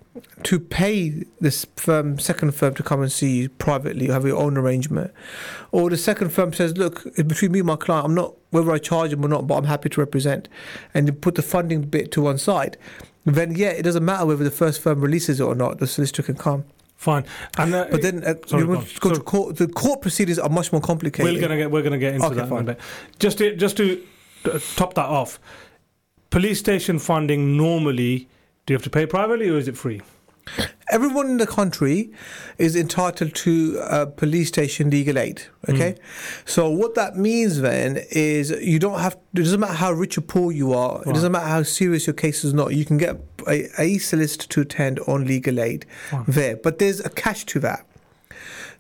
to 0.44 0.60
pay 0.60 1.26
this 1.42 1.66
firm, 1.76 2.18
second 2.18 2.56
firm 2.56 2.74
to 2.76 2.84
come 2.84 3.02
and 3.02 3.12
see 3.12 3.38
you 3.38 3.50
privately, 3.50 4.10
or 4.10 4.14
have 4.14 4.26
your 4.26 4.38
own 4.38 4.58
arrangement, 4.58 5.12
or 5.72 5.90
the 5.90 5.98
second 5.98 6.30
firm 6.30 6.54
says, 6.54 6.78
"Look, 6.78 7.04
between 7.16 7.52
me 7.52 7.60
and 7.60 7.68
my 7.68 7.76
client. 7.76 8.06
I'm 8.06 8.16
not 8.16 8.36
whether 8.52 8.72
I 8.72 8.78
charge 8.78 9.12
them 9.12 9.26
or 9.26 9.28
not, 9.28 9.48
but 9.48 9.56
I'm 9.56 9.66
happy 9.66 9.90
to 9.90 10.00
represent," 10.00 10.48
and 10.94 11.08
you 11.08 11.14
put 11.14 11.36
the 11.36 11.42
funding 11.42 11.82
bit 11.82 12.12
to 12.14 12.22
one 12.22 12.38
side, 12.38 12.78
then 13.36 13.56
yeah, 13.56 13.70
it 13.70 13.84
doesn't 13.84 14.06
matter 14.06 14.26
whether 14.26 14.44
the 14.44 14.52
first 14.52 14.82
firm 14.82 15.02
releases 15.02 15.40
it 15.40 15.44
or 15.44 15.56
not. 15.56 15.80
The 15.80 15.88
solicitor 15.88 16.24
can 16.24 16.36
come. 16.36 16.66
Fine. 16.96 17.26
And 17.58 17.74
uh, 17.76 17.86
But 17.92 18.02
then 18.02 18.24
uh, 18.24 18.34
Sorry, 18.48 18.64
you 18.64 18.68
go 18.68 18.82
to 18.82 19.00
go 19.00 19.14
to 19.14 19.20
court. 19.20 19.58
The 19.58 19.68
court 19.68 20.02
proceedings 20.02 20.40
are 20.40 20.50
much 20.50 20.72
more 20.72 20.82
complicated. 20.82 21.32
we're 21.32 21.40
gonna 21.42 21.58
get 21.58 21.70
we're 21.70 21.84
gonna 21.84 21.98
get 21.98 22.16
into 22.16 22.28
Okay, 22.28 22.36
that 22.36 22.52
in 22.52 22.58
a 22.58 22.64
bit. 22.64 22.80
Just 23.20 23.38
to 23.38 23.56
just 23.56 23.78
to 23.78 24.04
uh, 24.46 24.60
top 24.76 24.96
that 24.96 25.06
off, 25.06 25.40
police 26.32 26.60
station 26.60 26.98
funding 27.00 27.56
normally 27.56 28.28
do 28.66 28.74
you 28.74 28.76
have 28.76 28.84
to 28.84 28.90
pay 28.90 29.06
privately 29.06 29.50
or 29.50 29.58
is 29.58 29.68
it 29.68 29.78
free? 29.78 30.02
Everyone 30.90 31.28
in 31.28 31.38
the 31.38 31.48
country 31.48 32.12
is 32.58 32.76
entitled 32.76 33.36
to 33.36 33.80
uh, 33.82 34.06
police 34.06 34.48
station 34.48 34.90
legal 34.90 35.18
aid. 35.18 35.42
Okay, 35.70 35.96
so 36.46 36.70
what 36.70 36.96
that 36.96 37.16
means 37.16 37.60
then 37.62 37.98
is 38.12 38.52
you 38.52 38.80
don't 38.80 39.00
have. 39.00 39.18
It 39.34 39.44
doesn't 39.44 39.60
matter 39.60 39.74
how 39.74 39.92
rich 39.92 40.18
or 40.18 40.22
poor 40.22 40.52
you 40.52 40.74
are. 40.74 41.02
It 41.02 41.14
doesn't 41.14 41.32
matter 41.32 41.48
how 41.48 41.64
serious 41.64 42.08
your 42.08 42.14
case 42.14 42.44
is. 42.44 42.54
Not 42.54 42.74
you 42.74 42.86
can 42.86 42.98
get 42.98 43.18
a, 43.48 43.70
a 43.82 43.98
solicitor 43.98 44.48
to 44.48 44.62
attend 44.62 45.00
on 45.02 45.26
legal 45.26 45.60
aid 45.60 45.86
Fine. 46.10 46.26
there, 46.28 46.58
but 46.58 46.80
there's 46.80 47.00
a 47.00 47.10
catch 47.10 47.46
to 47.48 47.60
that. 47.62 47.87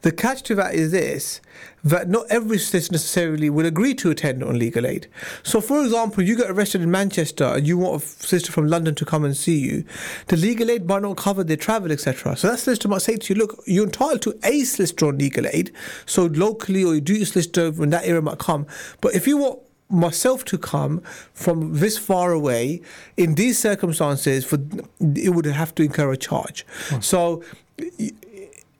The 0.01 0.11
catch 0.11 0.43
to 0.43 0.55
that 0.55 0.75
is 0.75 0.91
this 0.91 1.41
that 1.83 2.09
not 2.09 2.25
every 2.29 2.57
solicitor 2.57 2.93
necessarily 2.93 3.49
will 3.49 3.65
agree 3.65 3.93
to 3.95 4.09
attend 4.11 4.43
on 4.43 4.59
legal 4.59 4.85
aid. 4.85 5.07
So, 5.43 5.61
for 5.61 5.83
example, 5.83 6.23
you 6.23 6.35
get 6.35 6.49
arrested 6.49 6.81
in 6.81 6.91
Manchester 6.91 7.45
and 7.45 7.65
you 7.65 7.77
want 7.77 8.03
a 8.03 8.05
sister 8.05 8.51
from 8.51 8.67
London 8.67 8.93
to 8.95 9.05
come 9.05 9.23
and 9.23 9.37
see 9.37 9.57
you, 9.57 9.85
the 10.27 10.37
legal 10.37 10.69
aid 10.69 10.85
might 10.87 11.03
not 11.03 11.17
cover 11.17 11.43
their 11.43 11.57
travel, 11.57 11.91
etc. 11.91 12.35
So 12.35 12.49
that 12.49 12.57
solicitor 12.57 12.89
might 12.89 13.01
say 13.01 13.15
to 13.15 13.33
you, 13.33 13.39
look, 13.39 13.63
you're 13.65 13.85
entitled 13.85 14.21
to 14.23 14.37
a 14.43 14.63
solicitor 14.63 15.07
on 15.07 15.17
legal 15.17 15.47
aid, 15.47 15.71
so 16.05 16.25
locally 16.25 16.83
or 16.83 16.95
you 16.95 17.01
do 17.01 17.15
your 17.15 17.25
solicitor 17.25 17.71
when 17.71 17.89
that 17.91 18.05
area 18.05 18.21
might 18.21 18.39
come. 18.39 18.67
But 18.99 19.15
if 19.15 19.27
you 19.27 19.37
want 19.37 19.59
myself 19.89 20.43
to 20.43 20.57
come 20.57 21.01
from 21.33 21.75
this 21.75 21.97
far 21.97 22.33
away 22.33 22.81
in 23.15 23.35
these 23.35 23.57
circumstances 23.57 24.43
for 24.43 24.57
it 24.99 25.33
would 25.33 25.45
have 25.45 25.73
to 25.73 25.81
incur 25.81 26.11
a 26.11 26.17
charge 26.17 26.65
hmm. 26.89 26.99
so 26.99 27.41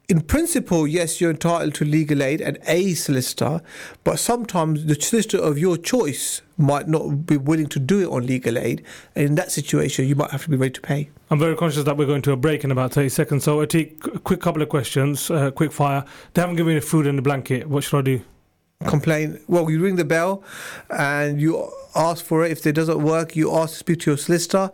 in 0.10 0.22
principle, 0.22 0.88
yes, 0.88 1.20
you're 1.20 1.32
entitled 1.32 1.74
to 1.76 1.86
legal 1.86 2.24
aid 2.24 2.40
and 2.40 2.58
a 2.66 2.94
solicitor, 2.94 3.62
but 4.06 4.18
sometimes 4.20 4.86
the 4.86 4.96
solicitor 4.96 5.38
of 5.38 5.58
your 5.58 5.76
choice 5.76 6.42
might 6.58 6.88
not 6.88 7.26
be 7.26 7.36
willing 7.36 7.68
to 7.68 7.80
do 7.80 8.00
it 8.00 8.08
on 8.08 8.26
legal 8.26 8.58
aid. 8.58 8.86
And 9.16 9.26
in 9.26 9.36
that 9.36 9.52
situation, 9.52 10.08
you 10.08 10.16
might 10.16 10.32
have 10.32 10.44
to 10.44 10.50
be 10.50 10.56
ready 10.56 10.72
to 10.72 10.82
pay. 10.82 11.10
I'm 11.30 11.40
very 11.40 11.58
conscious 11.58 11.84
that 11.84 11.98
we're 11.98 12.06
going 12.06 12.22
to 12.22 12.32
a 12.32 12.38
break 12.38 12.64
in 12.64 12.72
about 12.72 12.94
30 12.94 13.10
seconds. 13.10 13.44
So, 13.44 13.58
Atik, 13.58 14.16
a 14.16 14.20
quick 14.20 14.40
couple 14.40 14.62
of 14.62 14.70
questions, 14.70 15.30
uh, 15.30 15.52
quick 15.52 15.74
fire. 15.74 16.06
They 16.34 16.42
haven't 16.42 16.56
given 16.56 16.76
me 16.76 16.80
food 16.80 17.06
and 17.06 17.20
a 17.20 17.22
blanket. 17.22 17.68
What 17.68 17.84
should 17.84 17.98
I 17.98 18.02
do? 18.02 18.22
Complain. 18.86 19.42
Well, 19.48 19.70
you 19.70 19.82
ring 19.82 19.98
the 19.98 20.06
bell 20.06 20.44
and 20.90 21.42
you 21.42 21.70
ask 21.96 22.24
for 22.24 22.46
it. 22.46 22.52
If 22.52 22.66
it 22.66 22.74
doesn't 22.74 23.04
work, 23.04 23.36
you 23.36 23.54
ask 23.54 23.74
to 23.74 23.80
speak 23.80 24.02
to 24.02 24.12
your 24.12 24.18
solicitor. 24.18 24.72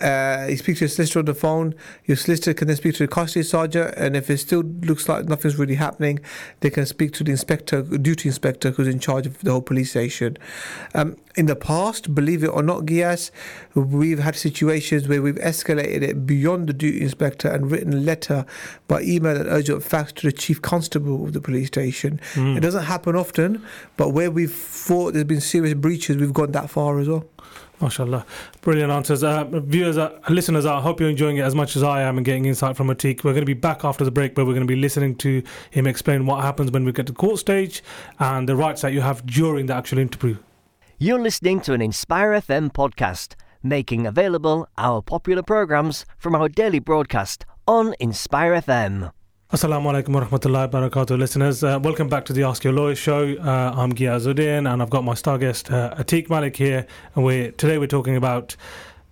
Uh, 0.00 0.46
you 0.48 0.56
speak 0.56 0.76
to 0.76 0.80
your 0.80 0.88
solicitor 0.88 1.20
on 1.20 1.24
the 1.24 1.34
phone. 1.34 1.74
Your 2.04 2.16
solicitor 2.16 2.54
can 2.54 2.68
then 2.68 2.76
speak 2.76 2.94
to 2.96 3.04
the 3.04 3.08
custody 3.08 3.42
sergeant, 3.42 3.94
and 3.96 4.16
if 4.16 4.30
it 4.30 4.38
still 4.38 4.62
looks 4.62 5.08
like 5.08 5.26
nothing's 5.26 5.56
really 5.56 5.74
happening, 5.74 6.20
they 6.60 6.70
can 6.70 6.86
speak 6.86 7.12
to 7.14 7.24
the 7.24 7.30
inspector, 7.30 7.82
duty 7.82 8.28
inspector, 8.28 8.70
who's 8.70 8.88
in 8.88 8.98
charge 8.98 9.26
of 9.26 9.38
the 9.40 9.50
whole 9.50 9.62
police 9.62 9.90
station. 9.90 10.36
Um, 10.94 11.16
in 11.36 11.46
the 11.46 11.56
past, 11.56 12.14
believe 12.14 12.42
it 12.42 12.48
or 12.48 12.62
not, 12.62 12.86
Gias, 12.86 13.30
we've 13.74 14.18
had 14.18 14.36
situations 14.36 15.06
where 15.06 15.20
we've 15.20 15.36
escalated 15.36 16.02
it 16.02 16.26
beyond 16.26 16.66
the 16.68 16.72
duty 16.72 17.02
inspector 17.02 17.48
and 17.48 17.70
written 17.70 17.92
a 17.92 17.98
letter 17.98 18.46
by 18.88 19.02
email 19.02 19.36
and 19.36 19.46
urgent 19.48 19.82
fax 19.82 20.12
to 20.14 20.26
the 20.26 20.32
chief 20.32 20.62
constable 20.62 21.24
of 21.24 21.34
the 21.34 21.40
police 21.40 21.66
station. 21.66 22.20
Mm. 22.34 22.56
It 22.56 22.60
doesn't 22.60 22.84
happen 22.84 23.16
often, 23.16 23.62
but 23.96 24.10
where 24.10 24.30
we've 24.30 24.52
thought 24.52 25.12
there's 25.12 25.24
been 25.24 25.42
serious 25.42 25.74
breaches, 25.74 26.16
we've 26.16 26.32
gone 26.32 26.52
that 26.52 26.70
far 26.70 26.98
as 26.98 27.08
well. 27.08 27.24
MashaAllah. 27.80 28.24
Brilliant 28.62 28.90
answers. 28.90 29.22
Uh, 29.22 29.44
viewers, 29.44 29.98
uh, 29.98 30.18
listeners, 30.28 30.64
I 30.64 30.80
hope 30.80 31.00
you're 31.00 31.10
enjoying 31.10 31.36
it 31.36 31.42
as 31.42 31.54
much 31.54 31.76
as 31.76 31.82
I 31.82 32.02
am 32.02 32.16
and 32.16 32.24
getting 32.24 32.46
insight 32.46 32.76
from 32.76 32.88
Atik. 32.88 33.22
We're 33.22 33.32
going 33.32 33.42
to 33.42 33.46
be 33.46 33.54
back 33.54 33.84
after 33.84 34.04
the 34.04 34.10
break, 34.10 34.34
but 34.34 34.46
we're 34.46 34.54
going 34.54 34.66
to 34.66 34.72
be 34.72 34.80
listening 34.80 35.14
to 35.16 35.42
him 35.70 35.86
explain 35.86 36.24
what 36.26 36.42
happens 36.42 36.70
when 36.70 36.84
we 36.84 36.92
get 36.92 37.06
to 37.06 37.12
court 37.12 37.38
stage 37.38 37.82
and 38.18 38.48
the 38.48 38.56
rights 38.56 38.82
that 38.82 38.92
you 38.92 39.02
have 39.02 39.26
during 39.26 39.66
the 39.66 39.74
actual 39.74 39.98
interview. 39.98 40.36
You're 40.98 41.20
listening 41.20 41.60
to 41.62 41.74
an 41.74 41.82
Inspire 41.82 42.32
FM 42.32 42.72
podcast, 42.72 43.34
making 43.62 44.06
available 44.06 44.66
our 44.78 45.02
popular 45.02 45.42
programs 45.42 46.06
from 46.16 46.34
our 46.34 46.48
daily 46.48 46.78
broadcast 46.78 47.44
on 47.68 47.94
Inspire 48.00 48.54
FM. 48.54 49.12
Assalamu 49.52 49.92
alaikum 49.92 50.08
wa 50.08 50.22
rahmatullahi 50.22 50.72
wa 50.72 50.80
barakatuh, 50.80 51.16
listeners. 51.16 51.62
Uh, 51.62 51.78
welcome 51.80 52.08
back 52.08 52.24
to 52.24 52.32
the 52.32 52.42
Ask 52.42 52.64
Your 52.64 52.72
Lawyer 52.72 52.96
show. 52.96 53.36
Uh, 53.36 53.72
I'm 53.76 53.92
Ghiazuddin 53.92 54.68
and 54.68 54.82
I've 54.82 54.90
got 54.90 55.04
my 55.04 55.14
star 55.14 55.38
guest 55.38 55.70
uh, 55.70 55.94
Atik 55.94 56.28
Malik 56.28 56.56
here. 56.56 56.84
And 57.14 57.24
we 57.24 57.52
today 57.52 57.78
we're 57.78 57.86
talking 57.86 58.16
about 58.16 58.56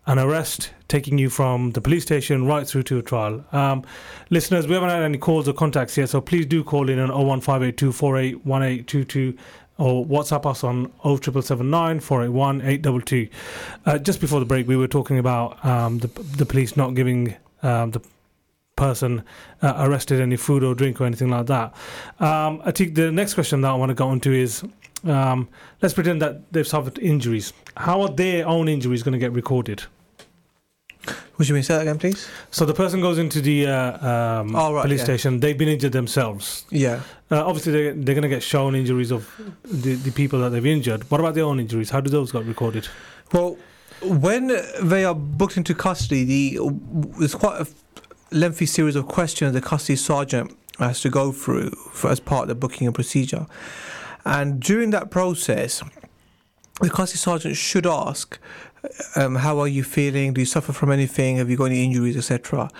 an 0.08 0.18
arrest 0.18 0.72
taking 0.88 1.18
you 1.18 1.30
from 1.30 1.70
the 1.70 1.80
police 1.80 2.02
station 2.02 2.46
right 2.46 2.66
through 2.66 2.82
to 2.82 2.98
a 2.98 3.02
trial. 3.02 3.44
Um, 3.52 3.84
listeners, 4.30 4.66
we 4.66 4.74
haven't 4.74 4.90
had 4.90 5.04
any 5.04 5.18
calls 5.18 5.46
or 5.46 5.52
contacts 5.52 5.96
yet, 5.96 6.08
so 6.08 6.20
please 6.20 6.46
do 6.46 6.64
call 6.64 6.90
in 6.90 6.98
on 6.98 7.10
01582481822 7.10 9.38
or 9.78 10.04
WhatsApp 10.04 10.46
us 10.46 10.64
on 10.64 10.86
07779 11.04 12.00
481 12.00 12.60
822. 12.60 13.28
Uh, 13.86 13.98
just 13.98 14.20
before 14.20 14.40
the 14.40 14.46
break, 14.46 14.66
we 14.66 14.76
were 14.76 14.88
talking 14.88 15.20
about 15.20 15.64
um, 15.64 15.98
the, 15.98 16.08
the 16.08 16.44
police 16.44 16.76
not 16.76 16.96
giving 16.96 17.36
um, 17.62 17.92
the 17.92 18.00
person 18.76 19.22
uh, 19.62 19.74
arrested 19.78 20.20
any 20.20 20.36
food 20.36 20.64
or 20.64 20.74
drink 20.74 21.00
or 21.00 21.04
anything 21.04 21.30
like 21.30 21.46
that. 21.46 21.74
Um, 22.20 22.60
I 22.64 22.70
think 22.70 22.94
the 22.94 23.10
next 23.12 23.34
question 23.34 23.60
that 23.62 23.70
I 23.70 23.74
want 23.74 23.90
to 23.90 23.94
go 23.94 24.10
into 24.12 24.32
is 24.32 24.64
um, 25.04 25.48
let's 25.82 25.94
pretend 25.94 26.22
that 26.22 26.52
they've 26.52 26.66
suffered 26.66 26.98
injuries. 26.98 27.52
How 27.76 28.02
are 28.02 28.08
their 28.08 28.46
own 28.46 28.68
injuries 28.68 29.02
going 29.02 29.12
to 29.12 29.18
get 29.18 29.32
recorded? 29.32 29.84
Would 31.36 31.48
you 31.48 31.54
mean 31.54 31.64
say 31.64 31.74
that 31.74 31.82
again, 31.82 31.98
please? 31.98 32.28
So 32.50 32.64
the 32.64 32.74
person 32.74 33.00
goes 33.00 33.18
into 33.18 33.40
the 33.40 33.66
uh, 33.66 34.06
um, 34.06 34.54
oh, 34.54 34.72
right, 34.72 34.82
police 34.82 35.00
yeah. 35.00 35.04
station. 35.04 35.40
They've 35.40 35.58
been 35.58 35.68
injured 35.68 35.92
themselves. 35.92 36.64
Yeah. 36.70 37.00
Uh, 37.30 37.44
obviously, 37.44 37.72
they, 37.72 37.90
they're 37.90 38.14
going 38.14 38.22
to 38.22 38.28
get 38.28 38.42
shown 38.42 38.74
injuries 38.74 39.10
of 39.10 39.28
the, 39.64 39.96
the 39.96 40.12
people 40.12 40.38
that 40.40 40.50
they've 40.50 40.64
injured. 40.64 41.10
What 41.10 41.20
about 41.20 41.34
their 41.34 41.44
own 41.44 41.58
injuries? 41.58 41.90
How 41.90 42.00
do 42.00 42.08
those 42.08 42.30
get 42.30 42.44
recorded? 42.44 42.86
Well, 43.32 43.58
when 44.00 44.56
they 44.82 45.04
are 45.04 45.14
booked 45.14 45.56
into 45.56 45.74
custody, 45.74 46.24
the 46.24 46.70
there's 47.18 47.34
quite 47.34 47.60
a 47.60 47.66
lengthy 48.34 48.66
series 48.66 48.96
of 48.96 49.06
questions 49.06 49.52
the 49.52 49.60
custody 49.60 49.96
sergeant 49.96 50.56
has 50.78 51.00
to 51.00 51.08
go 51.08 51.32
through 51.32 51.70
for, 51.92 52.10
as 52.10 52.20
part 52.20 52.42
of 52.42 52.48
the 52.48 52.54
booking 52.54 52.86
and 52.86 52.94
procedure. 52.94 53.46
And 54.24 54.60
during 54.60 54.90
that 54.90 55.10
process, 55.10 55.82
the 56.80 56.90
custody 56.90 57.18
sergeant 57.18 57.56
should 57.56 57.86
ask, 57.86 58.38
um, 59.16 59.36
"How 59.36 59.60
are 59.60 59.68
you 59.68 59.84
feeling? 59.84 60.34
Do 60.34 60.40
you 60.40 60.46
suffer 60.46 60.72
from 60.72 60.90
anything? 60.90 61.36
Have 61.36 61.48
you 61.48 61.56
got 61.56 61.66
any 61.66 61.84
injuries, 61.84 62.16
etc." 62.16 62.70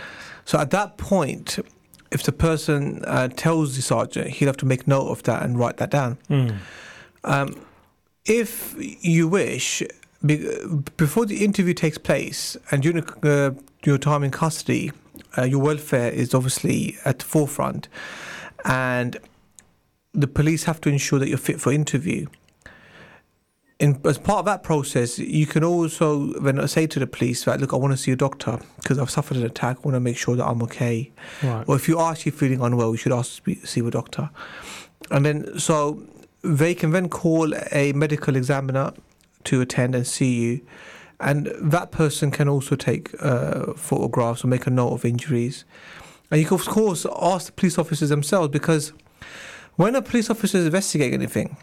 So 0.45 0.59
at 0.59 0.71
that 0.71 0.97
point, 0.97 1.59
if 2.11 2.23
the 2.23 2.33
person 2.33 3.03
uh, 3.07 3.29
tells 3.29 3.77
the 3.77 3.83
sergeant, 3.83 4.31
he'll 4.31 4.49
have 4.49 4.57
to 4.59 4.67
make 4.67 4.87
note 4.87 5.09
of 5.09 5.23
that 5.25 5.43
and 5.43 5.59
write 5.59 5.77
that 5.79 5.91
down. 5.91 6.19
Mm. 6.29 6.57
Um, 7.25 7.67
if 8.25 8.75
you 8.79 9.29
wish, 9.29 9.83
be, 10.25 10.37
before 10.97 11.27
the 11.27 11.45
interview 11.45 11.75
takes 11.75 11.99
place 11.99 12.57
and 12.71 12.83
during 12.83 13.05
uh, 13.23 13.51
your 13.85 13.99
time 13.99 14.23
in 14.23 14.31
custody, 14.31 14.93
Uh, 15.37 15.45
your 15.45 15.61
welfare 15.61 16.11
is 16.11 16.35
obviously 16.35 16.97
at 17.05 17.19
the 17.19 17.25
forefront, 17.25 17.89
and 18.65 19.19
the 20.13 20.29
police 20.29 20.65
have 20.65 20.81
to 20.81 20.89
ensure 20.89 21.19
that 21.19 21.29
you're 21.29 21.39
fit 21.39 21.61
for 21.61 21.73
interview. 21.73 22.27
In, 23.81 24.01
as 24.05 24.19
part 24.19 24.39
of 24.39 24.45
that 24.45 24.63
process, 24.63 25.19
you 25.19 25.47
can 25.47 25.65
also 25.65 26.33
then 26.35 26.67
say 26.69 26.87
to 26.87 27.01
the 27.01 27.09
police 27.09 27.45
that, 27.45 27.61
look, 27.61 27.73
I 27.73 27.77
want 27.77 27.93
to 27.93 27.97
see 27.97 28.13
a 28.13 28.17
doctor 28.17 28.61
because 28.77 29.01
I've 29.01 29.11
suffered 29.11 29.37
an 29.37 29.43
attack. 29.43 29.79
I 29.79 29.81
want 29.81 29.97
to 29.97 30.01
make 30.01 30.17
sure 30.17 30.37
that 30.37 30.47
I'm 30.47 30.63
okay. 30.63 31.11
Right. 31.43 31.65
Or 31.67 31.75
if 31.75 31.89
you 31.89 31.99
are 31.99 32.13
actually 32.13 32.33
feeling 32.33 32.61
unwell, 32.61 32.93
you 32.93 32.97
should 32.97 33.13
ask 33.13 33.43
to 33.43 33.67
see 33.67 33.81
a 33.81 33.91
doctor. 33.91 34.31
And 35.11 35.27
then, 35.27 35.59
so 35.59 36.01
they 36.43 36.75
can 36.75 36.93
then 36.93 37.09
call 37.09 37.53
a 37.73 37.93
medical 37.95 38.37
examiner 38.37 38.93
to 39.45 39.61
attend 39.61 39.97
and 39.97 40.07
see 40.07 40.35
you 40.35 40.61
and 41.25 41.47
that 41.59 41.91
person 41.91 42.31
can 42.31 42.49
also 42.49 42.77
take 42.77 43.11
uh, 43.21 43.73
photographs 43.73 44.45
or 44.45 44.49
make 44.49 44.67
a 44.67 44.71
note 44.71 44.93
of 44.93 45.05
injuries. 45.07 45.65
And 46.31 46.39
you 46.39 46.47
can, 46.47 46.57
of 46.57 46.67
course, 46.67 47.07
ask 47.21 47.47
the 47.47 47.53
police 47.53 47.79
officers 47.79 48.11
themselves 48.11 48.49
because 48.49 48.93
when 49.77 49.95
a 49.95 50.03
police 50.03 50.29
officer 50.29 50.59
is 50.59 50.67
investigating 50.67 51.15
anything, 51.15 51.57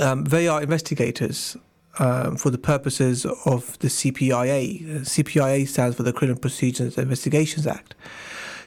um, 0.00 0.24
they 0.24 0.48
are 0.48 0.62
investigators 0.62 1.58
um, 1.98 2.36
for 2.36 2.48
the 2.48 2.56
purposes 2.56 3.26
of 3.26 3.78
the 3.80 3.88
CPIA. 3.88 5.00
CPIA 5.00 5.68
stands 5.68 5.96
for 5.96 6.02
the 6.02 6.12
Criminal 6.12 6.40
Procedures 6.40 6.96
Investigations 6.96 7.66
Act. 7.66 7.94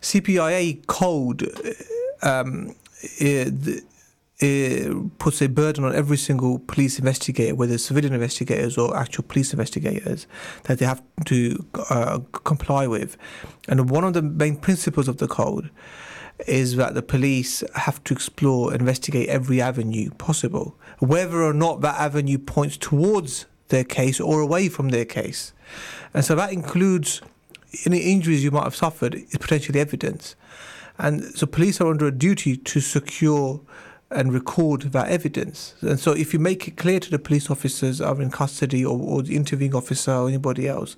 CPIA 0.01 0.85
code 0.85 1.51
um, 2.21 2.75
puts 4.39 5.41
a 5.41 5.47
burden 5.47 5.85
on 5.85 5.95
every 5.95 6.17
single 6.17 6.59
police 6.59 6.99
investigator, 6.99 7.55
whether 7.55 7.77
civilian 7.77 8.13
investigators 8.13 8.77
or 8.77 8.95
actual 8.97 9.23
police 9.23 9.53
investigators, 9.53 10.27
that 10.63 10.79
they 10.79 10.85
have 10.85 11.01
to 11.25 11.65
uh, 11.89 12.19
comply 12.43 12.85
with. 12.85 13.17
And 13.67 13.89
one 13.89 14.03
of 14.03 14.13
the 14.13 14.21
main 14.21 14.57
principles 14.57 15.07
of 15.07 15.17
the 15.17 15.27
code 15.27 15.69
is 16.47 16.75
that 16.75 16.93
the 16.95 17.01
police 17.01 17.63
have 17.75 18.03
to 18.03 18.13
explore, 18.13 18.73
investigate 18.73 19.29
every 19.29 19.61
avenue 19.61 20.09
possible, 20.11 20.75
whether 20.99 21.41
or 21.41 21.53
not 21.53 21.79
that 21.81 21.99
avenue 21.99 22.37
points 22.37 22.75
towards 22.75 23.45
their 23.69 23.85
case 23.85 24.19
or 24.19 24.41
away 24.41 24.67
from 24.67 24.89
their 24.89 25.05
case. 25.05 25.53
And 26.13 26.25
so 26.25 26.35
that 26.35 26.51
includes 26.51 27.21
any 27.85 27.99
injuries 27.99 28.43
you 28.43 28.51
might 28.51 28.63
have 28.63 28.75
suffered 28.75 29.15
is 29.15 29.37
potentially 29.37 29.79
evidence. 29.79 30.35
And 30.97 31.23
so 31.37 31.45
police 31.45 31.81
are 31.81 31.89
under 31.89 32.07
a 32.07 32.11
duty 32.11 32.57
to 32.57 32.79
secure 32.79 33.61
and 34.11 34.33
record 34.33 34.81
that 34.93 35.09
evidence. 35.09 35.75
And 35.81 35.99
so, 35.99 36.11
if 36.11 36.33
you 36.33 36.39
make 36.39 36.67
it 36.67 36.77
clear 36.77 36.99
to 36.99 37.09
the 37.09 37.19
police 37.19 37.49
officers 37.49 38.01
are 38.01 38.21
in 38.21 38.31
custody 38.31 38.85
or, 38.85 38.99
or 38.99 39.23
the 39.23 39.35
interviewing 39.35 39.75
officer 39.75 40.11
or 40.11 40.27
anybody 40.27 40.67
else, 40.67 40.95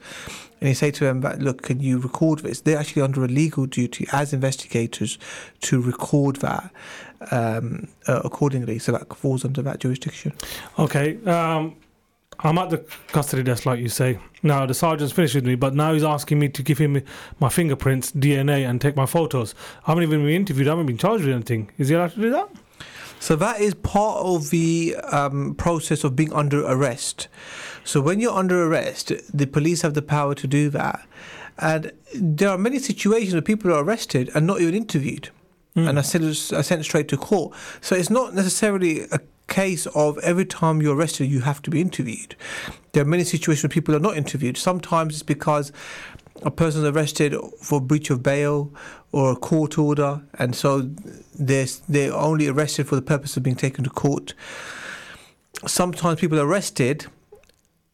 and 0.60 0.70
you 0.70 0.76
say 0.76 0.91
to 0.91 1.04
them 1.04 1.22
that, 1.22 1.39
look, 1.39 1.62
can 1.62 1.80
you 1.80 2.00
record 2.00 2.39
this? 2.39 2.62
They're 2.62 2.78
actually 2.78 3.04
under 3.04 3.24
a 3.24 3.28
legal 3.28 3.65
duty 3.65 4.08
as 4.12 4.34
investigators 4.34 5.17
to 5.62 5.82
record 5.82 6.38
that 6.38 6.72
um, 7.32 7.88
uh, 8.08 8.22
accordingly. 8.24 8.80
So 8.80 8.91
that 8.93 9.15
falls 9.15 9.46
under 9.46 9.62
that 9.62 9.80
jurisdiction. 9.80 10.34
Okay. 10.80 11.24
Um, 11.26 11.76
I'm 12.39 12.58
at 12.60 12.70
the 12.70 12.78
custody 13.08 13.41
desk, 13.41 13.65
like 13.65 13.80
you 13.80 13.89
say. 13.89 14.20
Now 14.43 14.65
the 14.65 14.74
sergeant's 14.74 15.13
finished 15.13 15.34
with 15.34 15.46
me, 15.46 15.56
but 15.56 15.74
now 15.74 15.93
he's 15.93 16.04
asking 16.04 16.38
me 16.39 16.50
to 16.50 16.62
give 16.62 16.78
him 16.78 17.02
my 17.39 17.50
fingerprints, 17.50 18.12
DNA, 18.12 18.70
and 18.70 18.80
take 18.80 18.96
my 18.96 19.08
photos. 19.08 19.56
I 19.86 19.91
haven't 19.91 20.04
even 20.04 20.24
been 20.24 20.36
interviewed. 20.36 20.67
I 20.67 20.72
haven't 20.72 20.86
been 20.86 21.00
charged 21.00 21.26
with 21.26 21.34
anything. 21.34 21.72
Is 21.78 21.89
he 21.89 21.96
allowed 21.96 22.12
to 22.12 22.22
do 22.22 22.30
that? 22.32 22.50
So 23.20 23.36
that 23.36 23.60
is 23.60 23.74
part 23.74 24.20
of 24.24 24.50
the 24.52 24.96
um, 25.12 25.56
process 25.56 26.04
of 26.04 26.16
being 26.16 26.32
under 26.34 26.66
arrest. 26.66 27.28
So 27.84 28.00
when 28.02 28.20
you're 28.20 28.34
under 28.34 28.64
arrest, 28.64 29.12
the 29.34 29.48
police 29.48 29.82
have 29.82 29.94
the 29.94 30.02
power 30.02 30.36
to 30.36 30.48
do 30.48 30.70
that. 30.70 31.06
And 31.58 31.92
there 32.14 32.50
are 32.50 32.58
many 32.58 32.80
situations 32.80 33.34
where 33.34 33.42
people 33.42 33.72
are 33.72 33.84
arrested 33.84 34.30
and 34.36 34.46
not 34.46 34.62
even 34.62 34.76
interviewed, 34.76 35.30
and 35.76 35.98
are 35.98 36.04
sent, 36.04 36.24
are 36.54 36.64
sent 36.64 36.84
straight 36.84 37.08
to 37.08 37.18
court. 37.18 37.56
So 37.82 37.96
it's 37.96 38.10
not 38.10 38.34
necessarily 38.34 39.02
a 39.12 39.20
case 39.48 39.86
of 39.88 40.18
every 40.20 40.46
time 40.46 40.82
you're 40.82 40.96
arrested 40.96 41.26
you 41.26 41.42
have 41.42 41.62
to 41.64 41.70
be 41.70 41.82
interviewed. 41.82 42.36
There 42.92 43.02
are 43.02 43.06
many 43.08 43.24
situations 43.24 43.64
where 43.64 43.70
people 43.70 43.96
are 43.96 44.00
not 44.00 44.18
interviewed. 44.18 44.58
Sometimes 44.58 45.14
it's 45.16 45.24
because 45.24 45.72
a 46.43 46.52
person's 46.52 46.86
arrested 46.86 47.36
for 47.62 47.82
breach 47.82 48.10
of 48.10 48.23
bail 48.23 48.73
or 49.12 49.32
a 49.32 49.36
court 49.36 49.78
order, 49.78 50.21
and 50.38 50.56
so 50.56 50.89
they're, 51.38 51.67
they're 51.88 52.13
only 52.13 52.47
arrested 52.47 52.88
for 52.88 52.95
the 52.95 53.02
purpose 53.02 53.38
of 53.38 53.43
being 53.43 53.56
taken 53.56 53.84
to 53.84 53.89
court. 53.89 54.34
Sometimes 55.65 56.19
people 56.19 56.39
are 56.39 56.45
arrested, 56.45 57.08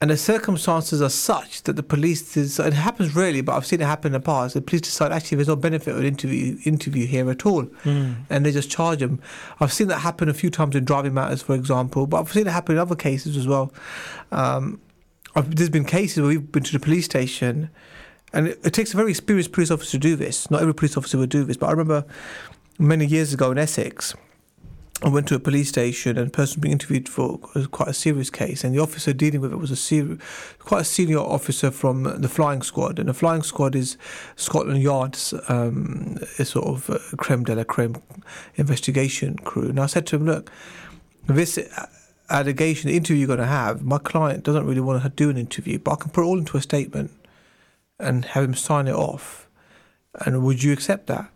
and 0.02 0.10
the 0.12 0.18
circumstances 0.18 1.02
are 1.02 1.10
such 1.10 1.64
that 1.64 1.78
the 1.78 1.84
police, 1.84 2.36
it 2.36 2.74
happens 2.74 3.16
rarely, 3.16 3.40
but 3.40 3.54
I've 3.56 3.66
seen 3.66 3.80
it 3.80 3.86
happen 3.86 4.10
in 4.10 4.14
the 4.14 4.20
past. 4.20 4.54
The 4.54 4.62
police 4.62 4.82
decide 4.82 5.14
actually 5.14 5.38
there's 5.38 5.48
no 5.48 5.56
benefit 5.56 5.92
of 5.92 6.02
an 6.02 6.06
interview, 6.06 6.58
interview 6.66 7.08
here 7.08 7.30
at 7.32 7.46
all, 7.46 7.68
and 8.30 8.46
they 8.46 8.52
just 8.52 8.70
charge 8.70 9.00
them. 9.00 9.22
I've 9.62 9.72
seen 9.72 9.88
that 9.88 10.00
happen 10.00 10.28
a 10.28 10.34
few 10.34 10.50
times 10.50 10.76
in 10.76 10.84
driving 10.84 11.14
matters, 11.14 11.42
for 11.42 11.56
example, 11.56 12.06
but 12.06 12.20
I've 12.20 12.34
seen 12.34 12.48
it 12.48 12.52
happen 12.52 12.76
in 12.76 12.82
other 12.82 12.96
cases 12.96 13.38
as 13.38 13.48
well. 13.48 13.72
Um, 14.34 14.82
I've, 15.36 15.56
there's 15.56 15.70
been 15.70 15.86
cases 15.86 16.18
where 16.18 16.28
we've 16.28 16.52
been 16.52 16.64
to 16.64 16.74
the 16.74 16.80
police 16.80 17.06
station, 17.06 17.70
and 18.34 18.48
it, 18.48 18.60
it 18.64 18.74
takes 18.74 18.94
a 18.94 18.98
very 18.98 19.12
experienced 19.12 19.52
police 19.52 19.72
officer 19.72 19.92
to 19.92 20.00
do 20.00 20.16
this. 20.16 20.50
Not 20.50 20.62
every 20.62 20.74
police 20.74 20.98
officer 20.98 21.18
would 21.18 21.30
do 21.30 21.44
this, 21.44 21.58
but 21.58 21.68
I 21.68 21.72
remember 21.72 22.06
many 22.80 23.06
years 23.06 23.34
ago 23.34 23.52
in 23.52 23.58
Essex, 23.58 24.16
I 25.04 25.10
went 25.10 25.28
to 25.28 25.36
a 25.36 25.40
police 25.40 25.68
station 25.68 26.18
and 26.18 26.28
a 26.28 26.32
person 26.32 26.62
being 26.62 26.72
interviewed 26.72 27.10
for 27.10 27.38
quite 27.72 27.90
a 27.90 27.94
serious 27.94 28.30
case, 28.30 28.64
and 28.64 28.74
the 28.74 28.80
officer 28.80 29.12
dealing 29.12 29.42
with 29.42 29.52
it 29.52 29.58
was 29.58 29.70
a 29.70 29.76
ser- 29.76 30.18
quite 30.60 30.82
a 30.82 30.86
senior 30.86 31.20
officer 31.20 31.72
from 31.72 32.04
the 32.04 32.30
flying 32.30 32.62
squad, 32.62 33.00
and 33.00 33.10
the 33.10 33.14
flying 33.14 33.44
squad 33.44 33.76
is 33.76 33.98
Scotland 34.38 34.82
Yard's 34.82 35.34
um, 35.50 36.20
sort 36.44 36.68
of 36.68 36.90
uh, 36.90 37.00
creme 37.18 37.44
de 37.44 37.54
la 37.54 37.66
creme 37.66 37.98
investigation 38.56 39.36
crew. 39.38 39.70
And 39.70 39.80
I 39.80 39.88
said 39.88 40.08
to 40.08 40.16
him, 40.16 40.26
look, 40.26 40.50
this 41.26 41.60
allegation, 42.30 42.90
the 42.90 42.96
interview 42.96 43.18
you're 43.18 43.28
going 43.28 43.40
to 43.40 43.46
have, 43.46 43.84
my 43.84 43.98
client 43.98 44.46
doesn't 44.46 44.66
really 44.66 44.80
want 44.80 45.04
to 45.04 45.10
do 45.10 45.30
an 45.30 45.38
interview, 45.38 45.80
but 45.80 45.92
I 45.92 45.96
can 45.96 46.12
put 46.12 46.22
it 46.22 46.28
all 46.28 46.40
into 46.40 46.56
a 46.56 46.62
statement 46.62 47.12
and 48.04 48.26
have 48.26 48.44
him 48.44 48.54
sign 48.54 48.88
it 48.88 48.96
off. 48.96 49.48
And 50.26 50.44
would 50.44 50.64
you 50.64 50.74
accept 50.74 51.08
that? 51.08 51.30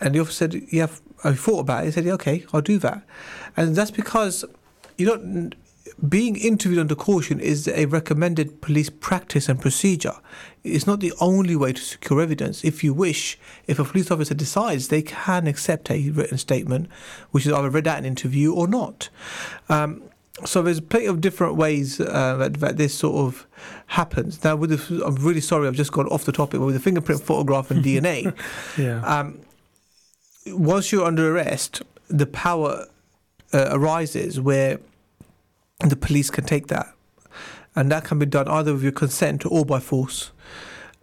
And 0.00 0.14
the 0.14 0.20
officer 0.20 0.50
said, 0.50 0.62
Yeah, 0.70 0.88
I 1.24 1.34
thought 1.34 1.60
about 1.60 1.82
it. 1.82 1.86
He 1.86 1.92
said, 1.92 2.04
Yeah, 2.04 2.14
okay, 2.14 2.44
I'll 2.52 2.60
do 2.60 2.78
that. 2.78 3.02
And 3.56 3.74
that's 3.74 3.90
because 3.90 4.44
you 4.96 5.06
don't. 5.06 5.54
Being 6.06 6.36
interviewed 6.36 6.78
under 6.78 6.94
caution 6.94 7.40
is 7.40 7.66
a 7.66 7.86
recommended 7.86 8.60
police 8.60 8.90
practice 8.90 9.48
and 9.48 9.58
procedure. 9.58 10.12
It's 10.62 10.86
not 10.86 11.00
the 11.00 11.14
only 11.18 11.56
way 11.56 11.72
to 11.72 11.80
secure 11.80 12.20
evidence. 12.20 12.62
If 12.62 12.84
you 12.84 12.92
wish, 12.92 13.38
if 13.66 13.78
a 13.78 13.84
police 13.84 14.10
officer 14.10 14.34
decides, 14.34 14.88
they 14.88 15.00
can 15.00 15.46
accept 15.46 15.90
a 15.90 16.10
written 16.10 16.36
statement, 16.36 16.88
which 17.30 17.46
is 17.46 17.52
either 17.52 17.70
read 17.70 17.88
at 17.88 17.98
an 17.98 18.04
interview 18.04 18.52
or 18.52 18.68
not. 18.68 19.08
Um, 19.70 20.02
so 20.44 20.62
there's 20.62 20.80
plenty 20.80 21.06
of 21.06 21.20
different 21.20 21.56
ways 21.56 22.00
uh, 22.00 22.36
that, 22.38 22.54
that 22.60 22.76
this 22.76 22.94
sort 22.94 23.16
of 23.26 23.46
happens. 23.86 24.42
Now, 24.44 24.56
with 24.56 24.70
the, 24.70 25.04
I'm 25.04 25.16
really 25.16 25.40
sorry, 25.40 25.66
I've 25.68 25.74
just 25.74 25.92
gone 25.92 26.06
off 26.08 26.24
the 26.24 26.32
topic. 26.32 26.60
But 26.60 26.66
with 26.66 26.74
the 26.74 26.80
fingerprint 26.80 27.22
photograph 27.22 27.70
and 27.70 27.84
DNA, 27.84 28.34
Yeah. 28.76 29.00
um, 29.04 29.40
once 30.46 30.92
you're 30.92 31.04
under 31.04 31.34
arrest, 31.34 31.82
the 32.08 32.26
power 32.26 32.86
uh, 33.52 33.68
arises 33.70 34.40
where 34.40 34.78
the 35.80 35.96
police 35.96 36.30
can 36.30 36.44
take 36.44 36.68
that, 36.68 36.86
and 37.76 37.90
that 37.92 38.04
can 38.04 38.18
be 38.18 38.26
done 38.26 38.48
either 38.48 38.72
with 38.72 38.82
your 38.82 38.92
consent 38.92 39.44
or 39.46 39.64
by 39.64 39.80
force. 39.80 40.30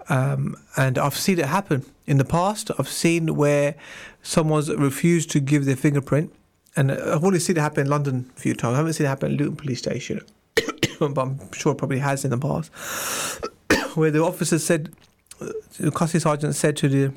Um, 0.10 0.56
and 0.78 0.98
I've 0.98 1.16
seen 1.18 1.40
it 1.40 1.46
happen 1.48 1.84
in 2.06 2.18
the 2.18 2.26
past. 2.26 2.70
I've 2.78 2.88
seen 2.90 3.36
where 3.36 3.76
someone's 4.22 4.72
refused 4.74 5.32
to 5.32 5.40
give 5.40 5.66
their 5.66 5.76
fingerprint, 5.76 6.34
and 6.76 6.92
I've 6.92 7.24
only 7.24 7.40
seen 7.40 7.58
it 7.58 7.62
happen 7.62 7.82
in 7.82 7.90
London 7.90 8.30
a 8.36 8.40
few 8.40 8.54
times. 8.54 8.74
I 8.74 8.78
haven't 8.78 8.94
seen 8.94 9.06
it 9.06 9.10
happen 9.10 9.34
at 9.34 9.40
Luton 9.40 9.56
Police 9.56 9.80
Station, 9.80 10.22
but 11.00 11.18
I'm 11.18 11.52
sure 11.54 11.72
it 11.72 11.78
probably 11.78 12.00
has 12.00 12.26
in 12.26 12.32
the 12.32 12.38
past, 12.38 12.72
where 13.96 14.12
the 14.12 14.24
officer 14.24 14.60
said, 14.60 14.94
uh, 15.42 15.48
the 15.80 15.92
custody 15.92 16.22
sergeant 16.22 16.56
said 16.56 16.76
to 16.78 16.90
the 16.90 17.14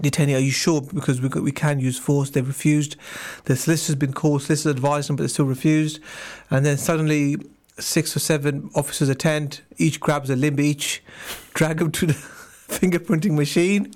detainee, 0.00 0.36
"Are 0.36 0.40
you 0.40 0.50
sure? 0.50 0.82
Because 0.82 1.20
we 1.20 1.28
we 1.40 1.52
can 1.52 1.78
use 1.78 1.98
force." 1.98 2.30
They 2.30 2.42
refused. 2.42 2.96
The 3.44 3.56
solicitor's 3.56 3.96
been 3.96 4.12
called. 4.12 4.42
Solicitor 4.42 4.70
advised 4.70 5.08
them, 5.08 5.16
but 5.16 5.22
they 5.22 5.28
still 5.28 5.46
refused. 5.46 6.00
And 6.50 6.64
then 6.66 6.78
suddenly, 6.78 7.36
six 7.78 8.16
or 8.16 8.20
seven 8.20 8.70
officers 8.74 9.08
attend. 9.08 9.60
Each 9.76 10.00
grabs 10.00 10.30
a 10.30 10.36
limb 10.36 10.60
each, 10.60 11.02
drag 11.54 11.78
them 11.78 11.92
to 11.92 12.06
the 12.06 12.37
fingerprinting 12.68 13.32
machine, 13.32 13.92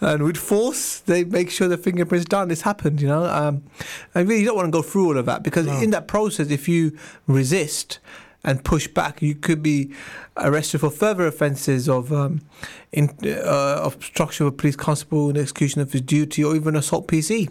and 0.00 0.22
with 0.22 0.36
force 0.36 1.00
they 1.00 1.24
make 1.24 1.50
sure 1.50 1.68
the 1.68 1.78
fingerprint's 1.78 2.26
done. 2.26 2.48
This 2.48 2.62
happened, 2.62 3.00
you 3.00 3.08
know. 3.08 3.24
Um, 3.24 3.64
and 4.14 4.28
really, 4.28 4.40
you 4.40 4.46
don't 4.46 4.56
want 4.56 4.68
to 4.68 4.72
go 4.72 4.82
through 4.82 5.06
all 5.06 5.18
of 5.18 5.26
that 5.26 5.42
because 5.42 5.66
in 5.82 5.90
that 5.90 6.06
process, 6.06 6.50
if 6.50 6.68
you 6.68 6.96
resist 7.26 7.98
and 8.44 8.62
push 8.62 8.86
back, 8.86 9.22
you 9.22 9.34
could 9.34 9.62
be 9.62 9.90
arrested 10.36 10.80
for 10.80 10.90
further 10.90 11.26
offences 11.26 11.88
of 11.88 12.12
um, 12.12 12.42
in, 12.94 13.10
uh, 13.24 13.80
obstruction 13.82 14.46
of 14.46 14.52
a 14.52 14.56
police 14.56 14.76
constable 14.76 15.28
in 15.28 15.36
execution 15.36 15.80
of 15.80 15.92
his 15.92 16.00
duty, 16.00 16.42
or 16.44 16.54
even 16.54 16.76
assault 16.76 17.08
PC. 17.08 17.50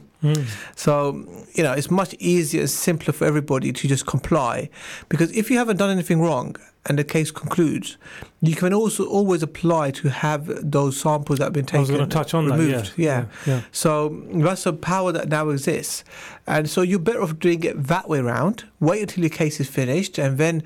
So 0.77 1.27
you 1.53 1.63
know 1.63 1.73
it's 1.73 1.91
much 1.91 2.15
easier 2.19 2.62
and 2.62 2.69
simpler 2.69 3.12
for 3.13 3.25
everybody 3.25 3.73
to 3.73 3.88
just 3.89 4.06
comply, 4.06 4.69
because 5.10 5.29
if 5.36 5.51
you 5.51 5.58
haven't 5.58 5.77
done 5.77 5.89
anything 5.89 6.21
wrong 6.21 6.56
and 6.86 6.97
the 6.97 7.03
case 7.03 7.29
concludes, 7.32 7.97
you 8.41 8.56
can 8.56 8.73
also 8.73 9.06
always 9.06 9.43
apply 9.43 9.91
to 9.91 10.10
have 10.10 10.71
those 10.71 10.99
samples 10.99 11.39
that 11.39 11.45
have 11.45 11.53
been 11.53 11.65
I 11.65 11.67
taken 11.67 11.82
was 11.82 11.89
going 11.89 12.10
to 12.10 12.15
touch 12.15 12.34
on 12.34 12.45
removed. 12.45 12.91
that. 12.91 12.97
Yeah. 12.97 13.25
yeah. 13.45 13.56
yeah. 13.56 13.62
So 13.71 14.23
that's 14.34 14.65
a 14.65 14.73
power 14.73 15.12
that 15.12 15.27
now 15.29 15.49
exists. 15.49 16.03
And 16.47 16.69
so 16.69 16.82
you're 16.82 16.99
better 16.99 17.21
off 17.21 17.39
doing 17.39 17.63
it 17.63 17.82
that 17.88 18.10
way 18.10 18.19
around. 18.19 18.65
Wait 18.79 19.01
until 19.01 19.23
your 19.23 19.29
case 19.29 19.60
is 19.62 19.69
finished 19.69 20.17
and 20.17 20.38
then 20.38 20.63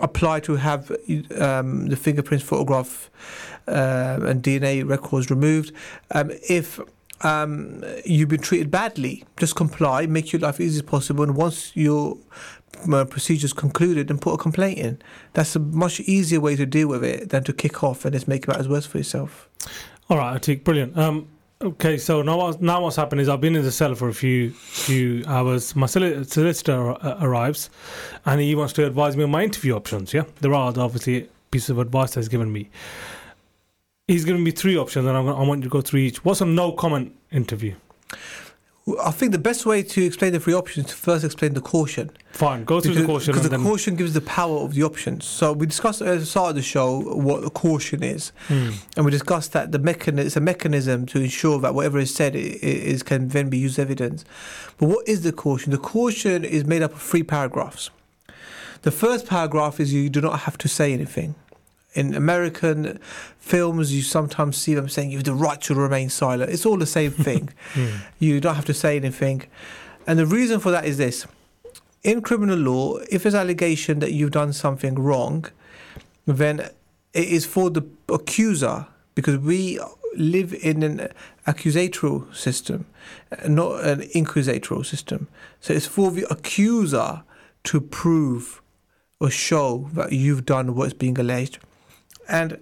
apply 0.00 0.40
to 0.40 0.56
have 0.56 0.90
um, 1.38 1.88
the 1.88 1.96
fingerprints 1.96 2.44
photograph 2.44 3.10
and 3.70 4.42
DNA 4.42 4.88
records 4.88 5.30
removed. 5.30 5.72
Um, 6.10 6.30
if 6.48 6.80
um, 7.22 7.84
you've 8.04 8.28
been 8.28 8.40
treated 8.40 8.70
badly, 8.70 9.24
just 9.36 9.56
comply, 9.56 10.06
make 10.06 10.32
your 10.32 10.40
life 10.40 10.54
as 10.54 10.66
easy 10.66 10.78
as 10.78 10.82
possible. 10.82 11.22
And 11.24 11.36
once 11.36 11.76
your 11.76 12.16
uh, 12.92 13.04
procedure's 13.04 13.52
concluded, 13.52 14.08
then 14.08 14.18
put 14.18 14.34
a 14.34 14.38
complaint 14.38 14.78
in. 14.78 15.02
That's 15.34 15.54
a 15.56 15.58
much 15.58 16.00
easier 16.00 16.40
way 16.40 16.56
to 16.56 16.66
deal 16.66 16.88
with 16.88 17.04
it 17.04 17.30
than 17.30 17.44
to 17.44 17.52
kick 17.52 17.84
off 17.84 18.04
and 18.04 18.14
just 18.14 18.28
make 18.28 18.48
matters 18.48 18.68
worse 18.68 18.86
for 18.86 18.98
yourself. 18.98 19.48
All 20.08 20.16
right, 20.16 20.40
Atik, 20.40 20.64
brilliant. 20.64 20.96
Um, 20.96 21.28
okay, 21.60 21.98
so 21.98 22.22
now 22.22 22.36
what, 22.36 22.62
now 22.62 22.82
what's 22.82 22.96
happened 22.96 23.20
is 23.20 23.28
I've 23.28 23.40
been 23.40 23.54
in 23.54 23.62
the 23.62 23.72
cell 23.72 23.94
for 23.94 24.08
a 24.08 24.14
few 24.14 24.50
few 24.50 25.22
hours. 25.26 25.76
My 25.76 25.86
solicitor 25.86 26.92
uh, 26.92 27.18
arrives, 27.20 27.70
and 28.24 28.40
he 28.40 28.54
wants 28.54 28.72
to 28.74 28.86
advise 28.86 29.16
me 29.16 29.24
on 29.24 29.30
my 29.30 29.44
interview 29.44 29.76
options. 29.76 30.14
Yeah, 30.14 30.24
there 30.40 30.54
are 30.54 30.72
obviously 30.76 31.28
pieces 31.50 31.70
of 31.70 31.78
advice 31.78 32.14
that 32.14 32.20
he's 32.20 32.28
given 32.28 32.52
me. 32.52 32.70
He's 34.10 34.24
given 34.24 34.42
me 34.42 34.50
three 34.50 34.76
options, 34.76 35.06
and 35.06 35.16
I'm 35.16 35.24
gonna, 35.26 35.40
I 35.40 35.46
want 35.46 35.60
you 35.60 35.64
to 35.64 35.70
go 35.70 35.80
through 35.80 36.00
each. 36.00 36.24
What's 36.24 36.40
a 36.40 36.44
no 36.44 36.72
comment 36.72 37.14
interview? 37.30 37.76
I 39.04 39.12
think 39.12 39.30
the 39.30 39.38
best 39.38 39.64
way 39.66 39.84
to 39.84 40.04
explain 40.04 40.32
the 40.32 40.40
three 40.40 40.52
options 40.52 40.86
is 40.86 40.92
to 40.92 40.98
first 40.98 41.24
explain 41.24 41.54
the 41.54 41.60
caution. 41.60 42.10
Fine, 42.32 42.64
go 42.64 42.80
through 42.80 42.94
the 42.94 43.04
caution. 43.06 43.32
Because 43.32 43.48
the 43.48 43.58
caution 43.58 43.94
gives 43.94 44.12
the 44.12 44.20
power 44.22 44.58
of 44.64 44.74
the 44.74 44.82
options. 44.82 45.26
So 45.26 45.52
we 45.52 45.66
discussed 45.66 46.02
at 46.02 46.18
the 46.18 46.26
start 46.26 46.50
of 46.50 46.56
the 46.56 46.62
show 46.62 46.98
what 47.14 47.44
a 47.44 47.50
caution 47.50 48.02
is, 48.02 48.32
Hmm. 48.48 48.70
and 48.96 49.04
we 49.04 49.12
discussed 49.12 49.52
that 49.52 49.70
the 49.70 49.78
mechanism 49.78 50.26
it's 50.26 50.36
a 50.36 50.40
mechanism 50.40 51.06
to 51.06 51.20
ensure 51.20 51.60
that 51.60 51.72
whatever 51.76 52.00
is 52.00 52.12
said 52.12 52.34
is 52.34 53.04
can 53.04 53.28
then 53.28 53.48
be 53.48 53.58
used 53.58 53.78
as 53.78 53.84
evidence. 53.84 54.24
But 54.78 54.88
what 54.88 55.06
is 55.06 55.22
the 55.22 55.30
caution? 55.32 55.70
The 55.70 55.78
caution 55.78 56.44
is 56.44 56.64
made 56.64 56.82
up 56.82 56.92
of 56.94 57.00
three 57.00 57.22
paragraphs. 57.22 57.90
The 58.82 58.90
first 58.90 59.28
paragraph 59.28 59.78
is 59.78 59.92
you 59.92 60.10
do 60.10 60.20
not 60.20 60.40
have 60.40 60.58
to 60.58 60.68
say 60.68 60.92
anything. 60.92 61.36
In 61.94 62.14
American 62.14 62.98
films, 63.38 63.92
you 63.94 64.02
sometimes 64.02 64.56
see 64.56 64.74
them 64.74 64.88
saying 64.88 65.10
you 65.10 65.18
have 65.18 65.24
the 65.24 65.34
right 65.34 65.60
to 65.62 65.74
remain 65.74 66.08
silent. 66.08 66.50
It's 66.50 66.64
all 66.64 66.76
the 66.76 66.86
same 66.86 67.10
thing. 67.26 67.50
Hmm. 67.74 67.88
You 68.18 68.40
don't 68.40 68.54
have 68.54 68.64
to 68.66 68.74
say 68.74 68.96
anything. 68.96 69.42
And 70.06 70.18
the 70.18 70.26
reason 70.26 70.60
for 70.60 70.70
that 70.70 70.84
is 70.84 70.98
this 70.98 71.26
in 72.02 72.22
criminal 72.22 72.58
law, 72.58 72.98
if 73.10 73.22
there's 73.22 73.34
allegation 73.34 73.98
that 73.98 74.12
you've 74.12 74.30
done 74.30 74.52
something 74.52 74.94
wrong, 74.94 75.46
then 76.26 76.60
it 77.12 77.28
is 77.28 77.44
for 77.44 77.70
the 77.70 77.82
accuser 78.08 78.86
because 79.14 79.38
we 79.38 79.78
live 80.16 80.54
in 80.54 80.82
an 80.82 81.08
accusatorial 81.46 82.34
system, 82.34 82.86
not 83.46 83.84
an 83.84 84.02
inquisitorial 84.14 84.84
system. 84.84 85.28
So 85.60 85.74
it's 85.74 85.86
for 85.86 86.10
the 86.10 86.26
accuser 86.30 87.22
to 87.64 87.80
prove 87.80 88.62
or 89.20 89.30
show 89.30 89.90
that 89.92 90.12
you've 90.12 90.46
done 90.46 90.74
what's 90.74 90.94
being 90.94 91.18
alleged. 91.18 91.58
And 92.28 92.58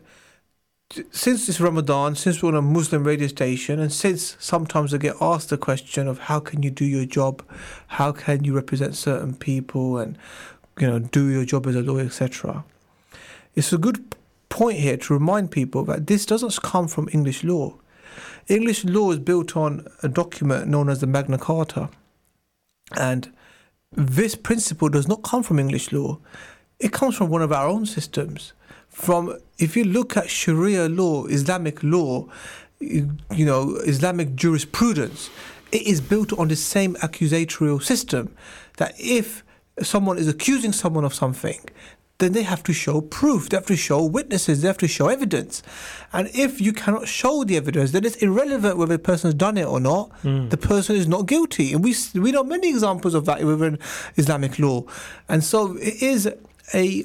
since 1.11 1.48
it's 1.48 1.61
Ramadan, 1.61 2.14
since 2.14 2.42
we're 2.42 2.48
on 2.48 2.54
a 2.54 2.62
Muslim 2.62 3.04
radio 3.04 3.28
station, 3.28 3.78
and 3.78 3.92
since 3.92 4.36
sometimes 4.38 4.94
I 4.94 4.98
get 4.98 5.16
asked 5.20 5.50
the 5.50 5.59
question 5.59 6.09
of 6.09 6.18
how 6.18 6.40
can 6.40 6.62
you 6.62 6.70
do 6.70 6.84
your 6.84 7.04
job, 7.04 7.42
how 7.88 8.12
can 8.12 8.44
you 8.44 8.54
represent 8.54 8.96
certain 8.96 9.34
people, 9.34 9.98
and 9.98 10.16
you 10.78 10.86
know 10.86 10.98
do 10.98 11.28
your 11.28 11.44
job 11.44 11.66
as 11.66 11.74
a 11.74 11.82
lawyer, 11.82 12.06
etc. 12.06 12.64
It's 13.54 13.72
a 13.72 13.78
good 13.78 14.14
point 14.48 14.78
here 14.78 14.96
to 14.96 15.12
remind 15.14 15.50
people 15.50 15.84
that 15.84 16.06
this 16.06 16.24
doesn't 16.24 16.62
come 16.62 16.88
from 16.88 17.09
English 17.12 17.44
law. 17.44 17.74
English 18.48 18.84
law 18.84 19.11
is 19.11 19.18
built 19.18 19.56
on 19.56 19.86
a 20.02 20.09
document 20.09 20.68
known 20.68 20.88
as 20.88 21.00
the 21.00 21.06
Magna 21.06 21.36
Carta, 21.36 21.90
and 22.96 23.30
this 23.92 24.34
principle 24.34 24.88
does 24.88 25.06
not 25.06 25.22
come 25.22 25.42
from 25.42 25.59
English 25.59 25.92
law. 25.92 26.18
It 26.80 26.92
comes 26.92 27.16
from 27.16 27.28
one 27.28 27.42
of 27.42 27.52
our 27.52 27.68
own 27.68 27.84
systems 27.84 28.54
from 28.99 29.38
if 29.59 29.76
you 29.76 29.84
look 29.84 30.16
at 30.16 30.28
Sharia 30.28 30.88
law, 30.88 31.26
Islamic 31.26 31.82
law, 31.84 32.26
you, 32.80 33.16
you 33.32 33.46
know, 33.46 33.76
Islamic 33.86 34.34
jurisprudence, 34.34 35.30
it 35.70 35.82
is 35.82 36.01
built 36.01 36.32
on 36.32 36.49
the 36.49 36.57
same 36.57 36.96
accusatorial 36.96 37.80
system 37.80 38.34
that 38.78 38.94
if 38.99 39.44
someone 39.80 40.18
is 40.18 40.26
accusing 40.26 40.72
someone 40.72 41.05
of 41.05 41.14
something, 41.14 41.61
then 42.18 42.32
they 42.32 42.42
have 42.42 42.64
to 42.64 42.72
show 42.72 43.01
proof, 43.01 43.49
they 43.49 43.57
have 43.57 43.66
to 43.66 43.76
show 43.76 44.05
witnesses, 44.05 44.62
they 44.62 44.66
have 44.66 44.78
to 44.78 44.88
show 44.88 45.07
evidence. 45.07 45.62
And 46.12 46.28
if 46.34 46.61
you 46.61 46.72
cannot 46.72 47.07
show 47.07 47.44
the 47.44 47.57
evidence, 47.57 47.92
then 47.92 48.05
it's 48.05 48.16
irrelevant 48.16 48.78
whether 48.78 48.96
the 48.96 48.99
person 48.99 49.28
has 49.28 49.34
done 49.36 49.57
it 49.57 49.66
or 49.66 49.78
not. 49.78 50.11
Mm. 50.24 50.51
The 50.51 50.57
person 50.57 50.96
is 50.96 51.07
not 51.07 51.26
guilty. 51.26 51.72
And 51.72 51.84
we, 51.84 51.94
we 52.14 52.32
know 52.32 52.42
many 52.42 52.70
examples 52.70 53.14
of 53.14 53.26
that 53.26 53.44
within 53.44 53.78
Islamic 54.16 54.59
law. 54.59 54.84
And 55.28 55.44
so 55.44 55.76
it 55.76 56.03
is 56.03 56.28
a 56.74 57.05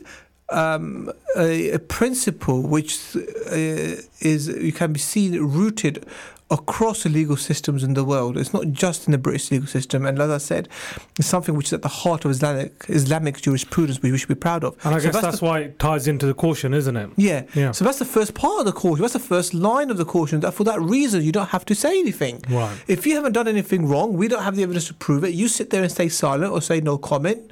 um, 0.54 1.12
a, 1.38 1.72
a, 1.72 1.80
principle 1.80 2.62
which 2.62 3.16
uh, 3.16 4.02
is 4.22 4.48
you 4.48 4.72
can 4.72 4.94
be 4.94 5.00
seen 5.00 5.40
rooted 5.42 6.06
across 6.52 7.02
the 7.04 7.10
legal 7.10 7.36
systems 7.36 7.84
in 7.84 7.96
the 7.96 8.04
world. 8.04 8.38
It's 8.38 8.54
not 8.54 8.66
just 8.72 9.08
in 9.08 9.12
the 9.12 9.18
British 9.18 9.50
legal 9.50 9.68
system, 9.68 10.06
and 10.06 10.20
as 10.22 10.30
I 10.30 10.38
said, 10.38 10.70
it's 11.18 11.28
something 11.28 11.56
which 11.56 11.68
is 11.68 11.74
at 11.74 11.82
the 11.82 11.88
heart 11.88 12.26
of 12.26 12.32
Islamic 12.32 12.72
Islamic 12.90 13.42
jurisprudence, 13.42 14.02
which 14.02 14.12
we 14.12 14.18
should 14.20 14.28
be 14.28 14.36
proud 14.36 14.64
of. 14.64 14.76
And 14.86 14.94
I 14.94 15.00
So 15.00 15.06
guess 15.12 15.22
that's, 15.22 15.40
the- 15.40 15.46
why 15.46 15.60
it 15.62 15.80
ties 15.80 16.08
into 16.08 16.26
the 16.28 16.34
caution, 16.36 16.74
isn't 16.74 16.96
it? 16.96 17.10
yeah. 17.18 17.44
Yeah. 17.56 17.72
So 17.72 17.84
that's 17.86 18.00
the 18.00 18.06
first 18.06 18.34
part 18.36 18.60
of 18.60 18.66
the 18.66 18.72
caution. 18.74 19.02
That's 19.02 19.14
the 19.14 19.20
first 19.36 19.54
line 19.54 19.90
of 19.90 19.98
the 19.98 20.06
caution. 20.06 20.42
That 20.42 20.54
for 20.54 20.64
that 20.66 20.80
reason, 20.82 21.24
you 21.24 21.32
don't 21.32 21.50
have 21.50 21.66
to 21.66 21.76
say 21.76 22.00
anything. 22.00 22.44
Right. 22.50 22.78
If 22.88 23.08
you 23.08 23.16
haven't 23.16 23.34
done 23.34 23.48
anything 23.48 23.88
wrong, 23.88 24.14
we 24.14 24.28
don't 24.28 24.44
have 24.44 24.56
the 24.56 24.64
evidence 24.64 24.88
to 24.88 24.94
prove 24.94 25.24
it. 25.24 25.34
You 25.34 25.48
sit 25.48 25.72
there 25.72 25.82
and 25.82 25.92
stay 25.92 26.10
silent 26.10 26.52
or 26.52 26.62
say 26.62 26.80
no 26.82 26.98
comment. 27.00 27.52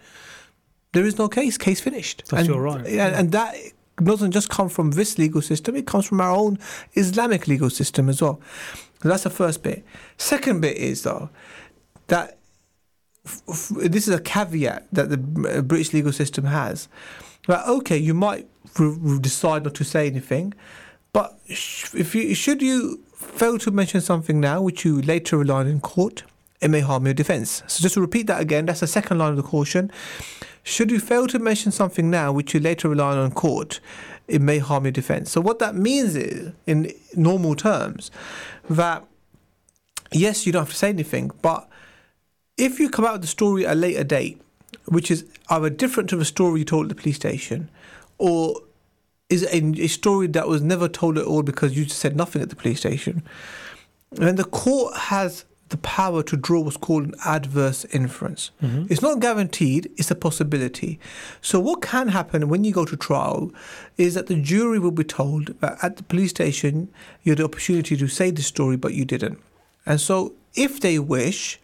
There 0.93 1.05
is 1.05 1.17
no 1.17 1.27
case. 1.27 1.57
Case 1.57 1.79
finished. 1.79 2.23
That's 2.29 2.41
and, 2.41 2.47
your 2.49 2.61
right. 2.61 2.85
And, 2.85 3.15
and 3.15 3.31
that 3.31 3.55
doesn't 4.03 4.31
just 4.31 4.49
come 4.49 4.69
from 4.69 4.91
this 4.91 5.17
legal 5.17 5.41
system. 5.41 5.75
It 5.75 5.87
comes 5.87 6.05
from 6.05 6.21
our 6.21 6.31
own 6.31 6.59
Islamic 6.93 7.47
legal 7.47 7.69
system 7.69 8.09
as 8.09 8.21
well. 8.21 8.41
So 9.01 9.09
that's 9.09 9.23
the 9.23 9.29
first 9.29 9.63
bit. 9.63 9.83
Second 10.17 10.61
bit 10.61 10.77
is 10.77 11.03
though 11.03 11.29
that 12.07 12.37
f- 13.25 13.41
f- 13.49 13.69
this 13.69 14.07
is 14.07 14.13
a 14.13 14.21
caveat 14.21 14.87
that 14.91 15.09
the 15.09 15.57
uh, 15.57 15.61
British 15.61 15.93
legal 15.93 16.11
system 16.11 16.45
has. 16.45 16.87
That 17.47 17.67
okay, 17.67 17.97
you 17.97 18.13
might 18.13 18.47
r- 18.79 18.87
r- 18.87 19.17
decide 19.17 19.63
not 19.63 19.73
to 19.75 19.83
say 19.83 20.07
anything, 20.07 20.53
but 21.13 21.39
sh- 21.49 21.95
if 21.95 22.13
you 22.13 22.35
should 22.35 22.61
you 22.61 23.01
fail 23.15 23.57
to 23.59 23.71
mention 23.71 24.01
something 24.01 24.39
now 24.39 24.61
which 24.61 24.83
you 24.85 25.01
later 25.01 25.37
rely 25.37 25.61
on 25.61 25.67
in 25.67 25.79
court, 25.79 26.23
it 26.59 26.69
may 26.69 26.81
harm 26.81 27.05
your 27.05 27.13
defence. 27.13 27.63
So 27.67 27.81
just 27.81 27.95
to 27.95 28.01
repeat 28.01 28.27
that 28.27 28.41
again, 28.41 28.65
that's 28.65 28.81
the 28.81 28.87
second 28.87 29.17
line 29.17 29.31
of 29.31 29.37
the 29.37 29.43
caution. 29.43 29.91
Should 30.63 30.91
you 30.91 30.99
fail 30.99 31.27
to 31.27 31.39
mention 31.39 31.71
something 31.71 32.09
now 32.09 32.31
which 32.31 32.53
you 32.53 32.59
later 32.59 32.89
rely 32.89 33.17
on 33.17 33.25
in 33.25 33.31
court, 33.31 33.79
it 34.27 34.41
may 34.41 34.59
harm 34.59 34.85
your 34.85 34.91
defence. 34.91 35.31
So 35.31 35.41
what 35.41 35.59
that 35.59 35.75
means 35.75 36.15
is, 36.15 36.53
in 36.65 36.93
normal 37.15 37.55
terms, 37.55 38.11
that 38.69 39.03
yes, 40.11 40.45
you 40.45 40.51
don't 40.51 40.61
have 40.61 40.69
to 40.69 40.75
say 40.75 40.89
anything, 40.89 41.31
but 41.41 41.67
if 42.57 42.79
you 42.79 42.89
come 42.89 43.05
out 43.05 43.13
with 43.13 43.21
the 43.21 43.27
story 43.27 43.65
at 43.65 43.73
a 43.73 43.75
later 43.75 44.03
date, 44.03 44.41
which 44.85 45.09
is 45.09 45.25
either 45.49 45.69
different 45.69 46.09
to 46.09 46.15
the 46.15 46.25
story 46.25 46.59
you 46.59 46.65
told 46.65 46.85
at 46.85 46.89
the 46.95 47.01
police 47.01 47.15
station, 47.15 47.69
or 48.17 48.61
is 49.29 49.43
a, 49.43 49.63
a 49.81 49.87
story 49.87 50.27
that 50.27 50.47
was 50.47 50.61
never 50.61 50.87
told 50.87 51.17
at 51.17 51.25
all 51.25 51.41
because 51.41 51.75
you 51.75 51.85
just 51.85 51.99
said 51.99 52.15
nothing 52.15 52.41
at 52.41 52.49
the 52.49 52.55
police 52.55 52.79
station, 52.79 53.23
then 54.11 54.35
the 54.35 54.43
court 54.43 54.95
has 54.95 55.45
the 55.71 55.77
power 55.77 56.21
to 56.23 56.37
draw 56.37 56.61
what's 56.61 56.77
called 56.77 57.05
an 57.05 57.15
adverse 57.25 57.85
inference. 57.85 58.51
Mm-hmm. 58.61 58.85
It's 58.89 59.01
not 59.01 59.19
guaranteed, 59.19 59.91
it's 59.97 60.11
a 60.11 60.15
possibility. 60.15 60.99
So, 61.41 61.59
what 61.59 61.81
can 61.81 62.09
happen 62.09 62.47
when 62.47 62.63
you 62.63 62.71
go 62.71 62.85
to 62.85 62.95
trial 62.95 63.51
is 63.97 64.13
that 64.13 64.27
the 64.27 64.35
jury 64.35 64.79
will 64.79 64.91
be 64.91 65.03
told 65.03 65.59
that 65.61 65.77
at 65.83 65.97
the 65.97 66.03
police 66.03 66.29
station 66.29 66.89
you 67.23 67.31
had 67.31 67.39
the 67.39 67.45
opportunity 67.45 67.97
to 67.97 68.07
say 68.07 68.31
the 68.31 68.43
story, 68.43 68.77
but 68.77 68.93
you 68.93 69.05
didn't. 69.05 69.39
And 69.85 69.99
so, 69.99 70.33
if 70.53 70.79
they 70.79 70.99
wish, 70.99 71.59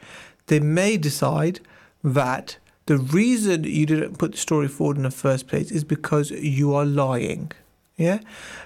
they 0.47 0.59
may 0.59 0.97
decide 0.97 1.59
that 2.03 2.57
the 2.87 2.97
reason 2.97 3.65
you 3.65 3.85
didn't 3.85 4.17
put 4.17 4.31
the 4.31 4.37
story 4.37 4.67
forward 4.67 4.97
in 4.97 5.03
the 5.03 5.11
first 5.11 5.47
place 5.47 5.71
is 5.71 5.83
because 5.83 6.31
you 6.31 6.73
are 6.73 6.85
lying. 6.85 7.51
Yeah? 7.97 8.19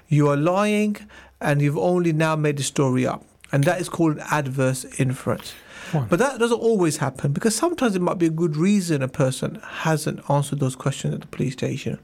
You 0.08 0.30
are 0.30 0.38
lying 0.38 0.98
and 1.40 1.62
you've 1.62 1.78
only 1.78 2.14
now 2.14 2.36
made 2.36 2.58
the 2.58 2.64
story 2.64 3.06
up. 3.08 3.26
And 3.52 3.64
that 3.66 3.82
is 3.82 3.90
called 3.90 4.18
an 4.18 4.24
adverse 4.32 4.86
inference. 5.00 5.54
Fine. 5.92 6.08
But 6.08 6.20
that 6.20 6.40
doesn't 6.40 6.60
always 6.60 6.98
happen 6.98 7.34
because 7.34 7.54
sometimes 7.56 7.96
it 7.96 8.02
might 8.02 8.18
be 8.18 8.28
a 8.28 8.30
good 8.30 8.56
reason 8.56 9.02
a 9.02 9.08
person 9.10 9.60
hasn't 9.70 10.22
answered 10.30 10.60
those 10.60 10.76
questions 10.76 11.14
at 11.16 11.22
the 11.22 11.28
police 11.28 11.54
station. 11.54 12.00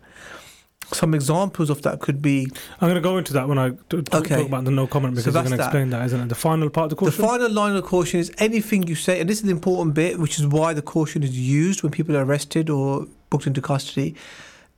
Some 0.93 1.13
examples 1.13 1.69
of 1.69 1.81
that 1.81 1.99
could 1.99 2.21
be 2.21 2.47
I'm 2.79 2.87
going 2.89 2.95
to 2.95 3.01
go 3.01 3.17
into 3.17 3.33
that 3.33 3.47
when 3.49 3.57
I 3.57 3.71
t- 3.71 3.75
t- 3.89 4.03
Okay. 4.13 4.35
talk 4.37 4.45
about 4.47 4.63
the 4.65 4.71
no 4.71 4.87
comment 4.87 5.15
because 5.15 5.33
So 5.33 5.39
I'm 5.39 5.45
going 5.45 5.57
to 5.57 5.63
explain 5.63 5.89
that, 5.89 6.05
isn't 6.05 6.19
it? 6.21 6.29
The 6.29 6.35
final 6.35 6.69
part 6.69 6.85
of 6.85 6.89
the 6.91 6.95
caution. 6.95 7.21
The 7.21 7.27
final 7.27 7.49
line 7.51 7.75
of 7.75 7.83
the 7.83 7.87
caution 7.89 8.19
is 8.21 8.31
anything 8.37 8.87
you 8.87 8.95
say, 8.95 9.19
and 9.19 9.29
this 9.29 9.37
is 9.39 9.43
the 9.43 9.51
important 9.51 9.95
bit, 9.95 10.17
which 10.19 10.39
is 10.39 10.47
why 10.47 10.73
the 10.73 10.81
caution 10.81 11.23
is 11.23 11.37
used 11.37 11.83
when 11.83 11.91
people 11.91 12.15
are 12.15 12.23
arrested 12.23 12.69
or 12.69 13.05
booked 13.29 13.47
into 13.47 13.61
custody. 13.61 14.15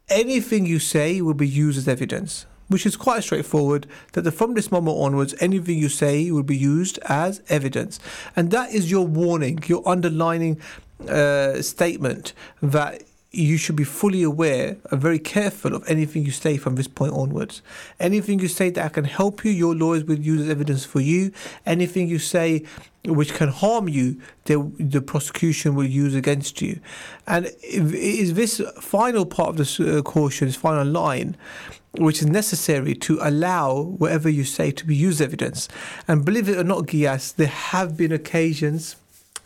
Anything 0.09 0.65
you 0.65 0.79
say 0.79 1.21
will 1.21 1.35
be 1.35 1.47
used 1.47 1.77
as 1.77 1.87
evidence, 1.87 2.47
which 2.69 2.85
is 2.85 2.95
quite 2.95 3.23
straightforward. 3.23 3.85
That 4.13 4.31
from 4.31 4.53
this 4.53 4.71
moment 4.71 4.97
onwards, 4.97 5.35
anything 5.39 5.77
you 5.77 5.89
say 5.89 6.31
will 6.31 6.43
be 6.43 6.57
used 6.57 6.97
as 7.09 7.41
evidence, 7.49 7.99
and 8.35 8.49
that 8.51 8.71
is 8.71 8.89
your 8.89 9.05
warning, 9.05 9.59
your 9.67 9.87
underlining 9.87 10.59
uh, 11.07 11.61
statement 11.61 12.33
that 12.61 13.03
you 13.31 13.57
should 13.57 13.75
be 13.75 13.83
fully 13.83 14.23
aware 14.23 14.77
and 14.89 14.99
very 14.99 15.19
careful 15.19 15.75
of 15.75 15.87
anything 15.87 16.25
you 16.25 16.31
say 16.31 16.57
from 16.57 16.75
this 16.75 16.87
point 16.87 17.13
onwards. 17.13 17.61
Anything 17.99 18.39
you 18.39 18.47
say 18.47 18.71
that 18.71 18.93
can 18.93 19.05
help 19.05 19.45
you, 19.45 19.51
your 19.51 19.75
lawyers 19.75 20.03
will 20.03 20.17
use 20.17 20.41
as 20.41 20.49
evidence 20.49 20.83
for 20.83 20.99
you. 20.99 21.31
Anything 21.65 22.07
you 22.07 22.17
say 22.17 22.65
which 23.05 23.33
can 23.33 23.49
harm 23.49 23.87
you, 23.87 24.19
the, 24.45 24.71
the 24.79 25.01
prosecution 25.01 25.75
will 25.75 25.85
use 25.85 26.15
against 26.15 26.61
you. 26.61 26.79
And 27.27 27.51
is 27.63 28.33
this 28.33 28.61
final 28.81 29.25
part 29.25 29.49
of 29.49 29.57
this 29.57 29.79
uh, 29.79 30.01
caution, 30.01 30.47
this 30.47 30.55
final 30.55 30.85
line, 30.85 31.37
which 31.97 32.21
is 32.21 32.27
necessary 32.27 32.93
to 32.93 33.19
allow 33.21 33.81
whatever 33.81 34.29
you 34.29 34.43
say 34.43 34.71
to 34.71 34.85
be 34.85 34.95
used 34.95 35.21
evidence. 35.21 35.67
And 36.07 36.23
believe 36.23 36.47
it 36.47 36.57
or 36.57 36.63
not, 36.63 36.85
Gias, 36.85 37.35
there 37.35 37.47
have 37.47 37.97
been 37.97 38.11
occasions 38.11 38.95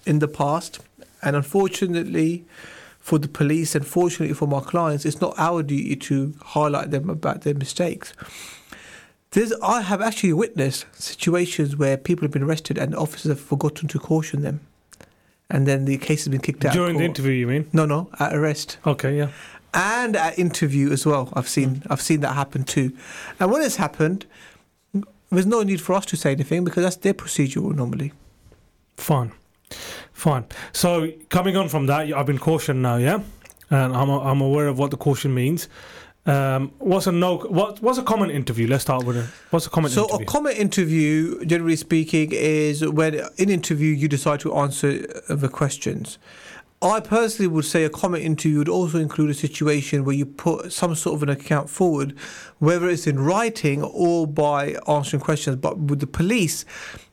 in 0.05 0.19
the 0.19 0.27
past, 0.27 0.79
and 1.21 1.35
unfortunately 1.35 2.45
for 2.99 3.19
the 3.19 3.27
police 3.27 3.75
and 3.75 3.85
fortunately 3.85 4.33
for 4.33 4.47
my 4.47 4.61
clients, 4.61 5.05
it's 5.05 5.19
not 5.19 5.33
our 5.37 5.61
duty 5.61 5.95
to 5.95 6.33
highlight 6.41 6.91
them 6.91 7.09
about 7.09 7.41
their 7.41 7.53
mistakes. 7.53 8.13
There's, 9.31 9.51
I 9.63 9.81
have 9.81 10.01
actually 10.01 10.33
witnessed 10.33 10.85
situations 10.93 11.75
where 11.75 11.97
people 11.97 12.23
have 12.23 12.31
been 12.31 12.43
arrested 12.43 12.77
and 12.77 12.95
officers 12.95 13.29
have 13.29 13.41
forgotten 13.41 13.87
to 13.89 13.99
caution 13.99 14.41
them, 14.41 14.61
and 15.49 15.67
then 15.67 15.85
the 15.85 15.97
case 15.97 16.23
has 16.23 16.29
been 16.29 16.39
kicked 16.39 16.63
out. 16.63 16.73
During 16.73 16.97
the 16.97 17.03
interview, 17.03 17.31
you 17.31 17.47
mean? 17.47 17.67
No, 17.73 17.85
no, 17.85 18.09
at 18.19 18.33
arrest 18.33 18.77
Okay, 18.85 19.17
yeah. 19.17 19.29
And 19.73 20.15
at 20.15 20.37
interview 20.37 20.91
as 20.91 21.05
well. 21.05 21.29
I've 21.33 21.47
seen 21.49 21.83
I've 21.89 22.01
seen 22.01 22.19
that 22.21 22.33
happen 22.33 22.63
too. 22.63 22.91
And 23.39 23.51
when 23.51 23.61
it's 23.63 23.77
happened, 23.77 24.25
there's 25.31 25.47
no 25.47 25.63
need 25.63 25.81
for 25.81 25.93
us 25.93 26.05
to 26.07 26.15
say 26.15 26.31
anything 26.31 26.63
because 26.63 26.83
that's 26.83 26.97
their 26.97 27.13
procedure 27.13 27.61
normally. 27.61 28.13
Fine. 28.97 29.31
Fine. 30.11 30.45
So 30.73 31.11
coming 31.29 31.57
on 31.57 31.69
from 31.69 31.87
that, 31.87 32.13
I've 32.13 32.27
been 32.27 32.37
cautioned 32.37 32.81
now, 32.83 32.97
yeah, 32.97 33.21
and 33.71 33.95
I'm 33.95 34.09
I'm 34.09 34.41
aware 34.41 34.67
of 34.67 34.77
what 34.77 34.91
the 34.91 34.97
caution 34.97 35.33
means. 35.33 35.67
Um, 36.25 36.71
what's 36.77 37.07
a 37.07 37.11
no? 37.11 37.37
What 37.39 37.81
what's 37.81 37.97
a 37.97 38.03
comment 38.03 38.31
interview? 38.31 38.67
Let's 38.67 38.83
start 38.83 39.03
with 39.05 39.17
it. 39.17 39.25
What's 39.49 39.65
a 39.65 39.69
comment 39.71 39.93
So 39.93 40.03
interview? 40.03 40.23
a 40.23 40.27
comment 40.27 40.57
interview, 40.57 41.43
generally 41.45 41.75
speaking, 41.75 42.29
is 42.31 42.85
when 42.87 43.15
in 43.37 43.49
interview 43.49 43.91
you 43.93 44.07
decide 44.07 44.39
to 44.41 44.55
answer 44.55 44.99
the 45.27 45.49
questions. 45.49 46.19
I 46.83 46.99
personally 46.99 47.47
would 47.47 47.63
say 47.63 47.85
a 47.85 47.89
comment 47.89 48.23
interview 48.23 48.57
would 48.57 48.69
also 48.69 48.99
include 48.99 49.29
a 49.29 49.33
situation 49.33 50.03
where 50.03 50.15
you 50.15 50.25
put 50.25 50.73
some 50.73 50.93
sort 50.95 51.15
of 51.15 51.23
an 51.23 51.29
account 51.29 51.69
forward, 51.69 52.13
whether 52.59 52.89
it's 52.89 53.07
in 53.07 53.19
writing 53.19 53.81
or 53.81 54.27
by 54.27 54.75
answering 54.87 55.21
questions. 55.21 55.55
But 55.55 55.77
with 55.77 56.01
the 56.01 56.07
police 56.07 56.65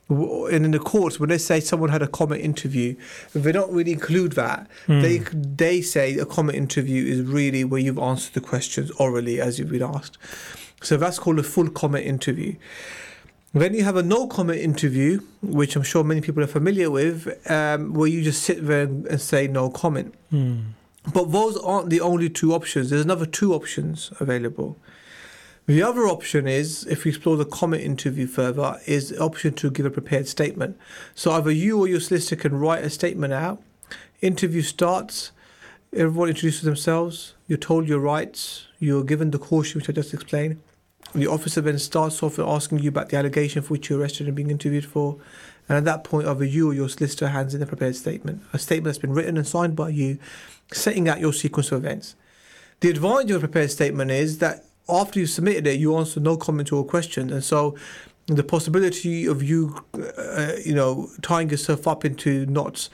and 0.09 0.64
in 0.64 0.73
the 0.73 0.81
courts, 0.81 1.21
when 1.21 1.29
they 1.29 1.39
say 1.39 1.61
someone 1.61 1.91
had 1.91 2.03
a 2.03 2.09
comment 2.09 2.43
interview, 2.43 2.97
they 3.33 3.53
don't 3.53 3.73
really 3.73 3.93
include 3.93 4.33
that. 4.33 4.68
Hmm. 4.87 5.03
They 5.03 5.18
they 5.33 5.83
say 5.83 6.18
a 6.18 6.27
comment 6.27 6.59
interview 6.59 7.05
is 7.07 7.23
really 7.23 7.62
where 7.62 7.81
you've 7.81 7.99
answered 7.99 8.35
the 8.35 8.41
questions 8.41 8.91
orally 8.93 9.41
as 9.41 9.61
you've 9.61 9.71
been 9.71 9.85
asked. 9.85 10.18
So 10.83 10.97
that's 10.97 11.21
called 11.21 11.39
a 11.39 11.45
full 11.45 11.71
comment 11.71 12.07
interview. 12.07 12.57
Then 13.53 13.74
you 13.74 13.82
have 13.82 13.96
a 13.96 14.03
no 14.03 14.28
comment 14.28 14.61
interview, 14.61 15.22
which 15.42 15.74
I'm 15.74 15.82
sure 15.82 16.05
many 16.05 16.20
people 16.20 16.42
are 16.42 16.48
familiar 16.48 16.90
with, 16.90 17.51
um, 17.51 17.94
where 17.94 18.09
you 18.09 18.22
just 18.22 18.42
sit 18.42 18.64
there 18.64 18.82
and, 18.82 19.20
say 19.20 19.48
no 19.48 19.70
comment. 19.70 20.14
Mm. 20.32 20.66
But 21.12 21.32
those 21.32 21.57
aren't 21.57 21.90
the 21.90 22.01
only 22.01 22.28
two 22.30 22.55
options. 22.55 22.90
There's 22.90 23.05
another 23.05 23.26
two 23.26 23.53
options 23.53 24.12
available. 24.20 24.78
The 25.66 25.82
other 25.82 26.03
option 26.03 26.46
is, 26.46 26.84
if 26.86 27.05
we 27.05 27.11
explore 27.11 27.36
the 27.36 27.44
comment 27.44 27.82
interview 27.82 28.26
further, 28.26 28.80
is 28.86 29.11
the 29.11 29.18
option 29.18 29.55
to 29.55 29.70
give 29.70 29.86
a 29.86 29.90
prepared 29.90 30.28
statement. 30.28 30.78
So 31.14 31.32
either 31.32 31.51
you 31.51 31.78
or 31.78 31.88
your 31.88 32.01
solicitor 32.01 32.36
can 32.36 32.59
write 32.59 32.84
a 32.84 32.90
statement 32.90 33.32
out. 33.32 33.62
Interview 34.20 34.62
starts. 34.62 35.32
Everyone 35.92 36.28
introduces 36.28 36.62
themselves. 36.62 37.34
You're 37.48 37.59
told 37.59 37.88
your 37.88 37.98
rights. 37.98 38.66
You're 38.78 39.05
given 39.05 39.32
the 39.32 39.38
caution, 39.38 39.80
which 39.80 39.88
I 39.88 39.92
just 39.92 40.14
explained. 40.14 40.61
The 41.15 41.27
officer 41.27 41.61
then 41.61 41.79
starts 41.79 42.23
off 42.23 42.39
asking 42.39 42.81
you 42.81 42.89
about 42.89 43.09
the 43.09 43.17
allegation 43.17 43.63
for 43.63 43.75
which 43.75 43.91
you're 43.91 44.01
arrested 44.01 44.27
and 44.27 44.37
being 44.37 44.51
interviewed 44.51 44.85
for. 44.85 45.19
And 45.69 45.77
at 45.77 45.85
that 45.85 46.05
point, 46.05 46.27
either 46.27 46.45
you 46.45 46.71
or 46.71 46.75
your 46.75 46.89
solicitor 46.89 47.29
hands 47.29 47.55
in 47.55 47.63
a 47.63 47.67
prepared 47.67 47.97
statement, 47.97 48.43
a 48.53 48.59
statement 48.59 48.87
that's 48.87 48.99
been 48.99 49.13
written 49.13 49.37
and 49.37 49.47
signed 49.47 49.77
by 49.77 49.91
you, 49.91 50.19
setting 50.73 51.09
out 51.09 51.21
your 51.21 51.33
sequence 51.33 51.73
of 51.73 51.85
events. 51.85 52.15
The 52.81 52.91
advantage 52.91 53.31
of 53.33 53.37
a 53.39 53.41
prepared 53.41 53.71
statement 53.71 54.11
is 54.11 54.39
that 54.39 54.65
after 54.89 55.21
you've 55.21 55.31
submitted 55.31 55.67
it, 55.67 55.79
you 55.79 55.97
answer 55.97 56.19
no 56.21 56.37
comment 56.37 56.73
or 56.73 56.77
all 56.77 56.85
questions. 56.85 57.31
And 57.33 57.45
so 57.45 57.77
the 58.27 58.45
possibility 58.45 59.27
of 59.27 59.43
you, 59.43 59.85
uh, 59.95 60.53
you 60.65 60.75
know, 60.75 61.11
tying 61.23 61.51
yourself 61.51 61.87
up 61.87 62.05
into 62.05 62.47
knots 62.47 62.91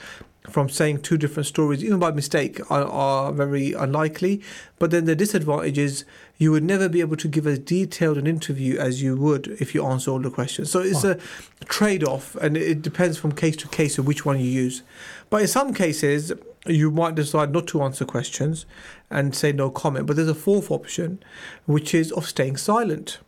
from 0.48 0.68
saying 0.68 1.02
two 1.02 1.18
different 1.18 1.46
stories, 1.46 1.84
even 1.84 1.98
by 1.98 2.10
mistake, 2.10 2.60
are, 2.70 2.84
are, 2.84 3.32
very 3.32 3.72
unlikely. 3.72 4.42
But 4.78 4.90
then 4.90 5.04
the 5.04 5.16
disadvantage 5.16 5.78
is 5.78 6.04
you 6.38 6.52
would 6.52 6.64
never 6.64 6.88
be 6.88 7.00
able 7.00 7.16
to 7.16 7.28
give 7.28 7.46
as 7.46 7.58
detailed 7.58 8.18
an 8.18 8.26
interview 8.26 8.78
as 8.78 9.02
you 9.02 9.16
would 9.16 9.48
if 9.60 9.74
you 9.74 9.84
answer 9.84 10.10
all 10.10 10.20
the 10.20 10.30
questions. 10.30 10.70
So 10.70 10.80
it's 10.80 11.04
oh. 11.04 11.18
a 11.60 11.64
trade 11.64 12.04
off, 12.04 12.34
and 12.36 12.56
it 12.56 12.82
depends 12.82 13.18
from 13.18 13.32
case 13.32 13.56
to 13.56 13.68
case 13.68 13.98
of 13.98 14.06
which 14.06 14.24
one 14.24 14.38
you 14.38 14.46
use. 14.46 14.82
But 15.30 15.42
in 15.42 15.48
some 15.48 15.74
cases, 15.74 16.32
you 16.66 16.90
might 16.90 17.14
decide 17.14 17.52
not 17.52 17.66
to 17.68 17.82
answer 17.82 18.04
questions 18.04 18.66
and 19.10 19.34
say 19.34 19.52
no 19.52 19.70
comment. 19.70 20.06
But 20.06 20.16
there's 20.16 20.28
a 20.28 20.34
fourth 20.34 20.70
option, 20.70 21.22
which 21.66 21.94
is 21.94 22.12
of 22.12 22.26
staying 22.26 22.56
silent. 22.56 23.18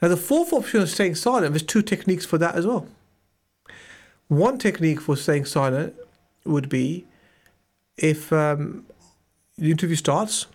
Now, 0.00 0.08
the 0.08 0.16
fourth 0.16 0.52
option 0.52 0.80
of 0.82 0.90
staying 0.90 1.14
silent, 1.14 1.52
there's 1.52 1.62
two 1.62 1.82
techniques 1.82 2.26
for 2.26 2.38
that 2.38 2.54
as 2.54 2.66
well. 2.66 2.86
One 4.28 4.58
technique 4.58 5.00
for 5.00 5.16
staying 5.16 5.44
silent 5.44 5.94
would 6.44 6.68
be 6.68 7.06
if 7.96 8.32
um, 8.32 8.86
the 9.56 9.70
interview 9.70 9.96
starts, 9.96 10.46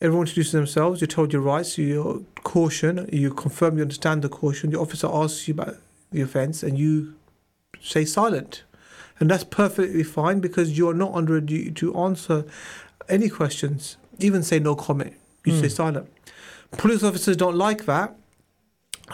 everyone 0.00 0.26
introduces 0.26 0.52
themselves, 0.52 1.00
you're 1.00 1.08
told 1.08 1.32
your 1.32 1.42
rights, 1.42 1.78
you 1.78 2.26
caution, 2.42 3.08
you 3.12 3.32
confirm 3.32 3.76
you 3.76 3.82
understand 3.82 4.22
the 4.22 4.28
caution, 4.28 4.70
the 4.70 4.78
officer 4.78 5.08
asks 5.12 5.46
you 5.46 5.54
about 5.54 5.76
the 6.10 6.20
offence, 6.20 6.62
and 6.62 6.78
you 6.78 7.14
say 7.80 8.04
silent. 8.04 8.64
And 9.18 9.30
that's 9.30 9.44
perfectly 9.44 10.02
fine 10.02 10.40
because 10.40 10.76
you 10.76 10.88
are 10.88 10.94
not 10.94 11.14
under 11.14 11.36
a 11.36 11.40
duty 11.40 11.70
to 11.72 11.96
answer 11.96 12.44
any 13.08 13.28
questions, 13.28 13.98
even 14.18 14.42
say 14.42 14.58
no 14.58 14.74
comment. 14.74 15.14
You 15.44 15.52
mm. 15.52 15.60
say 15.60 15.68
silent. 15.68 16.08
Police 16.72 17.02
officers 17.02 17.36
don't 17.36 17.56
like 17.56 17.84
that 17.84 18.16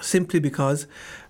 simply 0.01 0.41
because 0.41 0.87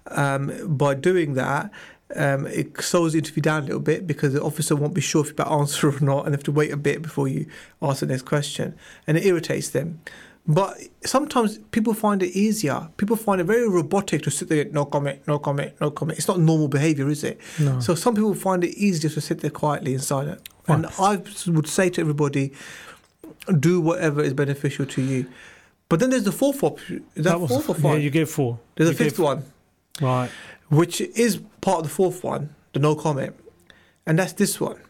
um, 0.08 0.76
by 0.76 0.94
doing 0.94 1.34
that, 1.34 1.70
um, 2.14 2.46
it 2.46 2.80
slows 2.80 3.12
the 3.12 3.18
interview 3.18 3.42
down 3.42 3.62
a 3.62 3.66
little 3.66 3.80
bit 3.80 4.06
because 4.06 4.32
the 4.32 4.42
officer 4.42 4.76
won't 4.76 4.94
be 4.94 5.00
sure 5.00 5.22
if 5.22 5.28
you 5.28 5.34
better 5.34 5.50
answer 5.50 5.88
or 5.88 6.00
not 6.00 6.24
and 6.24 6.34
have 6.34 6.44
to 6.44 6.52
wait 6.52 6.72
a 6.72 6.76
bit 6.76 7.02
before 7.02 7.26
you 7.26 7.46
ask 7.82 8.00
the 8.00 8.06
next 8.06 8.22
question. 8.22 8.76
And 9.06 9.16
it 9.16 9.26
irritates 9.26 9.70
them. 9.70 10.00
But 10.48 10.78
sometimes 11.04 11.58
people 11.72 11.92
find 11.92 12.22
it 12.22 12.30
easier. 12.30 12.88
People 12.98 13.16
find 13.16 13.40
it 13.40 13.44
very 13.44 13.68
robotic 13.68 14.22
to 14.22 14.30
sit 14.30 14.48
there, 14.48 14.64
no 14.66 14.84
comment, 14.84 15.20
no 15.26 15.40
comment, 15.40 15.72
no 15.80 15.90
comment. 15.90 16.18
It's 16.18 16.28
not 16.28 16.38
normal 16.38 16.68
behavior, 16.68 17.08
is 17.08 17.24
it? 17.24 17.40
No. 17.58 17.80
So 17.80 17.96
some 17.96 18.14
people 18.14 18.32
find 18.34 18.62
it 18.62 18.70
easier 18.76 19.10
to 19.10 19.20
sit 19.20 19.40
there 19.40 19.50
quietly 19.50 19.94
and 19.94 20.02
silent. 20.02 20.48
And 20.68 20.86
I 21.00 21.20
would 21.48 21.66
say 21.66 21.90
to 21.90 22.00
everybody, 22.00 22.52
do 23.58 23.80
whatever 23.80 24.22
is 24.22 24.34
beneficial 24.34 24.86
to 24.86 25.02
you. 25.02 25.26
But 25.88 26.00
then 26.00 26.10
there's 26.10 26.24
the 26.24 26.32
fourth 26.32 26.62
option. 26.62 27.04
Is 27.14 27.24
that, 27.24 27.30
that 27.30 27.40
was, 27.40 27.50
fourth 27.50 27.68
or 27.68 27.74
five? 27.74 27.98
Yeah, 27.98 28.04
you 28.04 28.10
gave 28.10 28.28
four. 28.28 28.58
There's 28.76 28.90
you 28.90 28.94
a 28.94 28.98
fifth 28.98 29.18
one. 29.18 29.44
Right. 30.00 30.30
Which 30.68 31.00
is 31.00 31.40
part 31.60 31.78
of 31.78 31.84
the 31.84 31.90
fourth 31.90 32.24
one, 32.24 32.54
the 32.72 32.80
no 32.80 32.94
comment. 32.94 33.36
And 34.06 34.18
that's 34.18 34.32
this 34.32 34.60
one. 34.60 34.80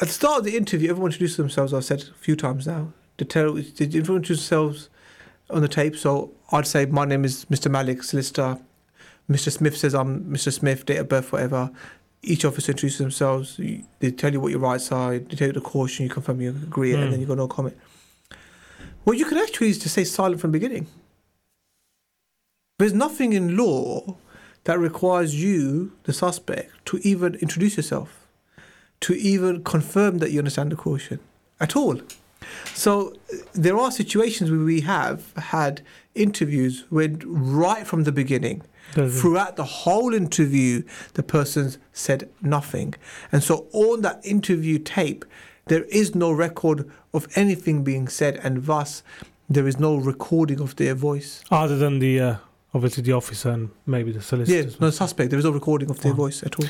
At 0.00 0.08
the 0.08 0.14
start 0.14 0.38
of 0.38 0.44
the 0.44 0.56
interview, 0.56 0.90
everyone 0.90 1.10
introduces 1.10 1.36
themselves, 1.36 1.72
I've 1.72 1.84
said 1.84 2.02
a 2.02 2.14
few 2.14 2.34
times 2.34 2.66
now. 2.66 2.92
They 3.16 3.24
tell 3.24 3.54
they 3.54 3.62
introduce 3.62 4.26
themselves 4.38 4.88
on 5.50 5.62
the 5.62 5.68
tape. 5.68 5.96
So 5.96 6.32
I'd 6.50 6.66
say 6.66 6.86
my 6.86 7.04
name 7.04 7.24
is 7.24 7.44
Mr. 7.46 7.70
Malik, 7.70 8.02
solicitor. 8.02 8.58
Mr. 9.30 9.50
Smith 9.50 9.76
says 9.76 9.94
I'm 9.94 10.24
Mr. 10.24 10.52
Smith, 10.52 10.84
date 10.84 10.98
of 10.98 11.08
birth, 11.08 11.32
whatever. 11.32 11.70
Each 12.22 12.44
officer 12.44 12.72
introduces 12.72 12.98
themselves. 12.98 13.60
They 14.00 14.10
tell 14.10 14.32
you 14.32 14.40
what 14.40 14.50
your 14.50 14.60
rights 14.60 14.90
are. 14.90 15.18
They 15.18 15.36
tell 15.36 15.48
you 15.48 15.52
the 15.52 15.60
caution. 15.60 16.04
You 16.04 16.10
confirm 16.10 16.40
you 16.40 16.50
agree, 16.50 16.92
mm. 16.92 17.02
and 17.02 17.12
then 17.12 17.20
you 17.20 17.26
got 17.26 17.36
no 17.36 17.48
comment. 17.48 17.76
Well, 19.04 19.14
you 19.14 19.26
can 19.26 19.38
actually 19.38 19.72
just 19.72 19.94
say 19.94 20.04
silent 20.04 20.40
from 20.40 20.50
the 20.50 20.58
beginning. 20.58 20.86
There's 22.78 22.94
nothing 22.94 23.34
in 23.34 23.56
law 23.56 24.16
that 24.64 24.78
requires 24.78 25.40
you, 25.40 25.92
the 26.04 26.12
suspect, 26.12 26.72
to 26.86 26.98
even 26.98 27.34
introduce 27.36 27.76
yourself, 27.76 28.26
to 29.00 29.14
even 29.14 29.62
confirm 29.62 30.18
that 30.18 30.30
you 30.30 30.38
understand 30.38 30.72
the 30.72 30.76
caution 30.76 31.20
at 31.60 31.76
all. 31.76 32.00
So 32.74 33.14
there 33.52 33.78
are 33.78 33.90
situations 33.90 34.50
where 34.50 34.60
we 34.60 34.82
have 34.82 35.32
had 35.34 35.82
interviews 36.14 36.84
where 36.90 37.08
right 37.24 37.86
from 37.86 38.04
the 38.04 38.12
beginning, 38.12 38.62
throughout 38.92 39.56
the 39.56 39.64
whole 39.64 40.14
interview, 40.14 40.82
the 41.14 41.22
person 41.22 41.74
said 41.92 42.28
nothing. 42.42 42.94
And 43.32 43.42
so 43.42 43.66
on 43.72 44.02
that 44.02 44.20
interview 44.24 44.78
tape, 44.78 45.24
there 45.66 45.84
is 45.84 46.14
no 46.14 46.30
record 46.30 46.90
of 47.12 47.26
anything 47.34 47.82
being 47.82 48.08
said, 48.08 48.36
and 48.42 48.66
thus 48.66 49.02
there 49.48 49.66
is 49.66 49.78
no 49.78 49.96
recording 49.96 50.60
of 50.60 50.76
their 50.76 50.94
voice. 50.94 51.42
Other 51.50 51.76
than 51.76 51.98
the 51.98 52.20
uh, 52.20 52.36
obviously 52.74 53.02
the 53.02 53.12
officer 53.12 53.50
and 53.50 53.70
maybe 53.86 54.12
the 54.12 54.20
solicitor. 54.20 54.68
Yeah, 54.68 54.74
no 54.80 54.90
suspect. 54.90 55.30
There 55.30 55.38
is 55.38 55.44
no 55.44 55.52
recording 55.52 55.90
of 55.90 56.00
their 56.00 56.12
oh. 56.12 56.16
voice 56.16 56.42
at 56.42 56.58
all. 56.58 56.66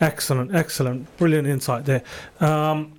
Excellent, 0.00 0.54
excellent, 0.54 1.14
brilliant 1.18 1.46
insight 1.46 1.84
there. 1.84 2.02
Um, 2.40 2.98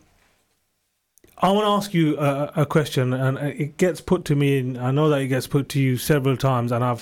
I 1.44 1.50
want 1.50 1.66
to 1.66 1.70
ask 1.70 1.94
you 1.96 2.20
a, 2.20 2.52
a, 2.58 2.66
question, 2.68 3.14
and 3.14 3.40
it 3.40 3.78
gets 3.78 4.00
put 4.00 4.26
to 4.26 4.36
me. 4.36 4.60
And 4.60 4.78
I 4.78 4.92
know 4.92 5.10
that 5.10 5.22
it 5.22 5.28
gets 5.28 5.48
put 5.48 5.70
to 5.70 5.80
you 5.80 5.98
several 5.98 6.38
times, 6.38 6.72
and 6.72 6.84
I've, 6.84 7.02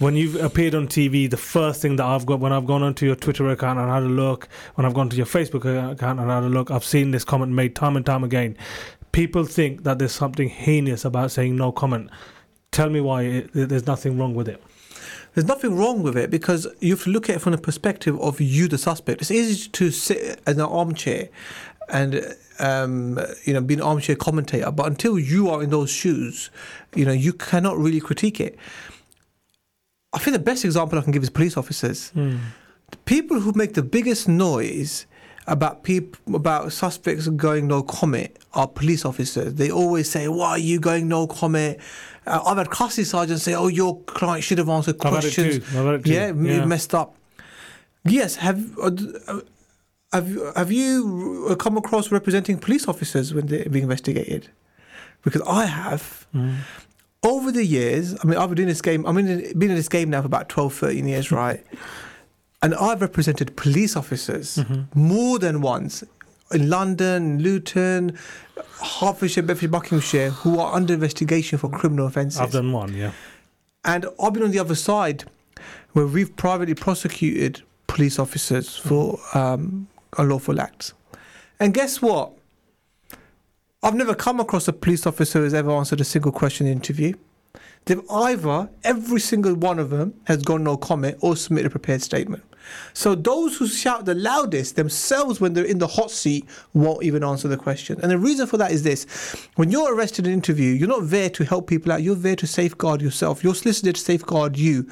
when 0.00 0.16
you've 0.16 0.34
appeared 0.34 0.74
on 0.74 0.88
TV, 0.88 1.30
the 1.30 1.36
first 1.36 1.82
thing 1.82 1.94
that 1.96 2.04
I've 2.04 2.26
got 2.26 2.40
when 2.40 2.52
I've 2.52 2.66
gone 2.66 2.82
onto 2.82 3.06
your 3.06 3.14
Twitter 3.14 3.48
account 3.48 3.78
and 3.78 3.88
had 3.88 4.02
a 4.02 4.06
look, 4.06 4.48
when 4.74 4.84
I've 4.84 4.94
gone 4.94 5.08
to 5.10 5.16
your 5.16 5.26
Facebook 5.26 5.60
account 5.92 6.18
and 6.18 6.28
had 6.28 6.42
a 6.42 6.48
look, 6.48 6.72
I've 6.72 6.84
seen 6.84 7.12
this 7.12 7.24
comment 7.24 7.52
made 7.52 7.76
time 7.76 7.96
and 7.96 8.04
time 8.04 8.24
again. 8.24 8.56
People 9.12 9.44
think 9.44 9.84
that 9.84 10.00
there's 10.00 10.12
something 10.12 10.48
heinous 10.48 11.04
about 11.04 11.30
saying 11.30 11.54
no 11.54 11.70
comment. 11.70 12.10
Tell 12.76 12.90
me 12.90 13.00
why 13.00 13.22
it, 13.22 13.50
there's 13.54 13.86
nothing 13.86 14.18
wrong 14.18 14.34
with 14.34 14.50
it. 14.50 14.62
There's 15.32 15.46
nothing 15.46 15.78
wrong 15.78 16.02
with 16.02 16.14
it 16.14 16.30
because 16.30 16.66
you 16.80 16.90
have 16.90 17.04
to 17.04 17.10
look 17.10 17.30
at 17.30 17.36
it 17.36 17.38
from 17.38 17.52
the 17.52 17.58
perspective 17.58 18.20
of 18.20 18.38
you, 18.38 18.68
the 18.68 18.76
suspect. 18.76 19.22
It's 19.22 19.30
easy 19.30 19.70
to 19.70 19.90
sit 19.90 20.42
in 20.46 20.60
an 20.60 20.60
armchair 20.60 21.30
and 21.88 22.36
um, 22.58 23.18
you 23.44 23.54
know 23.54 23.62
be 23.62 23.72
an 23.72 23.80
armchair 23.80 24.14
commentator, 24.14 24.70
but 24.70 24.84
until 24.84 25.18
you 25.18 25.48
are 25.48 25.62
in 25.62 25.70
those 25.70 25.88
shoes, 25.88 26.50
you 26.94 27.06
know 27.06 27.12
you 27.12 27.32
cannot 27.32 27.78
really 27.78 27.98
critique 27.98 28.40
it. 28.40 28.58
I 30.12 30.18
think 30.18 30.36
the 30.36 30.42
best 30.42 30.62
example 30.62 30.98
I 30.98 31.02
can 31.02 31.12
give 31.12 31.22
is 31.22 31.30
police 31.30 31.56
officers. 31.56 32.12
Mm. 32.14 32.40
The 32.90 32.98
people 32.98 33.40
who 33.40 33.54
make 33.54 33.72
the 33.72 33.82
biggest 33.82 34.28
noise 34.28 35.06
about 35.46 35.84
people 35.84 36.34
about 36.34 36.72
suspects 36.72 37.28
going 37.28 37.66
no 37.66 37.82
comment 37.82 38.36
are 38.54 38.66
police 38.66 39.04
officers. 39.04 39.54
They 39.54 39.70
always 39.70 40.10
say, 40.10 40.28
"Why 40.28 40.50
are 40.50 40.58
you 40.58 40.80
going 40.80 41.08
no 41.08 41.26
comment?" 41.26 41.78
Uh, 42.26 42.42
I've 42.44 42.58
had 42.58 42.70
custody 42.70 43.04
sergeants 43.04 43.44
say, 43.44 43.54
"Oh, 43.54 43.68
your 43.68 44.00
client 44.02 44.42
should 44.42 44.58
have 44.58 44.68
answered 44.68 44.98
questions." 44.98 45.64
Yeah, 46.04 46.32
yeah, 46.58 46.64
messed 46.64 46.94
up. 46.94 47.14
Yes, 48.04 48.36
have 48.36 48.76
uh, 48.78 48.90
uh, 49.28 49.40
have 50.12 50.56
have 50.56 50.72
you 50.72 51.56
come 51.58 51.76
across 51.76 52.10
representing 52.10 52.58
police 52.58 52.88
officers 52.88 53.32
when 53.32 53.46
they're 53.46 53.68
being 53.68 53.84
investigated? 53.84 54.48
Because 55.22 55.42
I 55.42 55.66
have. 55.66 56.26
Mm. 56.34 56.56
Over 57.22 57.50
the 57.50 57.64
years, 57.64 58.14
I 58.22 58.26
mean, 58.26 58.38
I've 58.38 58.50
been 58.50 58.56
doing 58.56 58.68
this 58.68 58.82
game. 58.82 59.04
I 59.04 59.10
mean, 59.10 59.26
been 59.58 59.70
in 59.70 59.76
this 59.76 59.88
game 59.88 60.10
now 60.10 60.20
for 60.20 60.26
about 60.26 60.48
12, 60.48 60.74
13 60.74 61.08
years, 61.08 61.32
right? 61.32 61.64
And 62.66 62.74
I've 62.74 63.00
represented 63.00 63.56
police 63.56 63.94
officers 63.94 64.56
mm-hmm. 64.56 65.00
more 65.00 65.38
than 65.38 65.60
once 65.60 66.02
in 66.50 66.68
London, 66.68 67.40
Luton, 67.40 68.18
Hertfordshire, 68.82 69.44
Bedfordshire, 69.44 69.68
Buckinghamshire, 69.68 70.30
who 70.30 70.58
are 70.58 70.74
under 70.74 70.94
investigation 70.94 71.58
for 71.58 71.70
criminal 71.70 72.08
offences. 72.08 72.40
I've 72.40 72.50
done 72.50 72.72
one, 72.72 72.92
yeah. 72.92 73.12
And 73.84 74.06
I've 74.20 74.32
been 74.32 74.42
on 74.42 74.50
the 74.50 74.58
other 74.58 74.74
side, 74.74 75.22
where 75.92 76.08
we've 76.08 76.34
privately 76.34 76.74
prosecuted 76.74 77.62
police 77.86 78.18
officers 78.18 78.76
for 78.76 79.20
um, 79.32 79.86
unlawful 80.18 80.60
acts. 80.60 80.92
And 81.60 81.72
guess 81.72 82.02
what? 82.02 82.32
I've 83.84 83.94
never 83.94 84.16
come 84.16 84.40
across 84.40 84.66
a 84.66 84.72
police 84.72 85.06
officer 85.06 85.38
who's 85.38 85.54
ever 85.54 85.70
answered 85.70 86.00
a 86.00 86.04
single 86.04 86.32
question 86.32 86.66
in 86.66 86.72
an 86.72 86.78
interview. 86.78 87.14
They've 87.84 88.02
either, 88.10 88.68
every 88.82 89.20
single 89.20 89.54
one 89.54 89.78
of 89.78 89.90
them 89.90 90.14
has 90.24 90.42
gone 90.42 90.64
no 90.64 90.76
comment 90.76 91.18
or 91.20 91.36
submitted 91.36 91.68
a 91.68 91.70
prepared 91.70 92.02
statement. 92.02 92.42
So 92.92 93.14
those 93.14 93.56
who 93.56 93.66
shout 93.66 94.04
the 94.04 94.14
loudest 94.14 94.76
themselves 94.76 95.40
when 95.40 95.52
they're 95.52 95.64
in 95.64 95.78
the 95.78 95.86
hot 95.86 96.10
seat 96.10 96.46
won't 96.74 97.02
even 97.02 97.22
answer 97.24 97.48
the 97.48 97.56
question. 97.56 97.98
And 98.02 98.10
the 98.10 98.18
reason 98.18 98.46
for 98.46 98.56
that 98.56 98.72
is 98.72 98.82
this 98.82 99.06
when 99.56 99.70
you're 99.70 99.94
arrested 99.94 100.26
in 100.26 100.32
an 100.32 100.38
interview, 100.38 100.72
you're 100.72 100.88
not 100.88 101.08
there 101.10 101.30
to 101.30 101.44
help 101.44 101.68
people 101.68 101.92
out, 101.92 102.02
you're 102.02 102.14
there 102.14 102.36
to 102.36 102.46
safeguard 102.46 103.02
yourself. 103.02 103.44
You're 103.44 103.54
solicited 103.54 103.96
to 103.96 104.00
safeguard 104.00 104.56
you. 104.56 104.88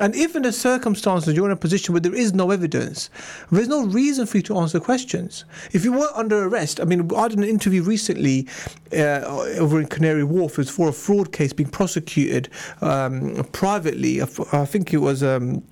And 0.00 0.14
if 0.14 0.34
in 0.34 0.42
the 0.42 0.52
circumstances 0.52 1.34
you're 1.34 1.46
in 1.46 1.52
a 1.52 1.56
position 1.56 1.92
where 1.92 2.00
there 2.00 2.14
is 2.14 2.32
no 2.32 2.50
evidence, 2.50 3.10
there's 3.50 3.68
no 3.68 3.86
reason 3.86 4.26
for 4.26 4.38
you 4.38 4.42
to 4.44 4.58
answer 4.58 4.80
questions. 4.80 5.44
If 5.72 5.84
you 5.84 5.92
were 5.92 6.08
under 6.14 6.44
arrest, 6.44 6.80
I 6.80 6.84
mean, 6.84 7.10
I 7.14 7.28
did 7.28 7.38
an 7.38 7.44
interview 7.44 7.82
recently 7.82 8.48
uh, 8.92 9.20
over 9.58 9.80
in 9.80 9.86
Canary 9.86 10.24
Wharf. 10.24 10.52
It 10.52 10.58
was 10.58 10.70
for 10.70 10.88
a 10.88 10.92
fraud 10.92 11.32
case 11.32 11.52
being 11.52 11.68
prosecuted 11.68 12.48
um, 12.80 13.44
privately. 13.52 14.22
I, 14.22 14.26
think 14.64 14.92
it 14.92 14.98
was. 14.98 15.22
Um, 15.22 15.62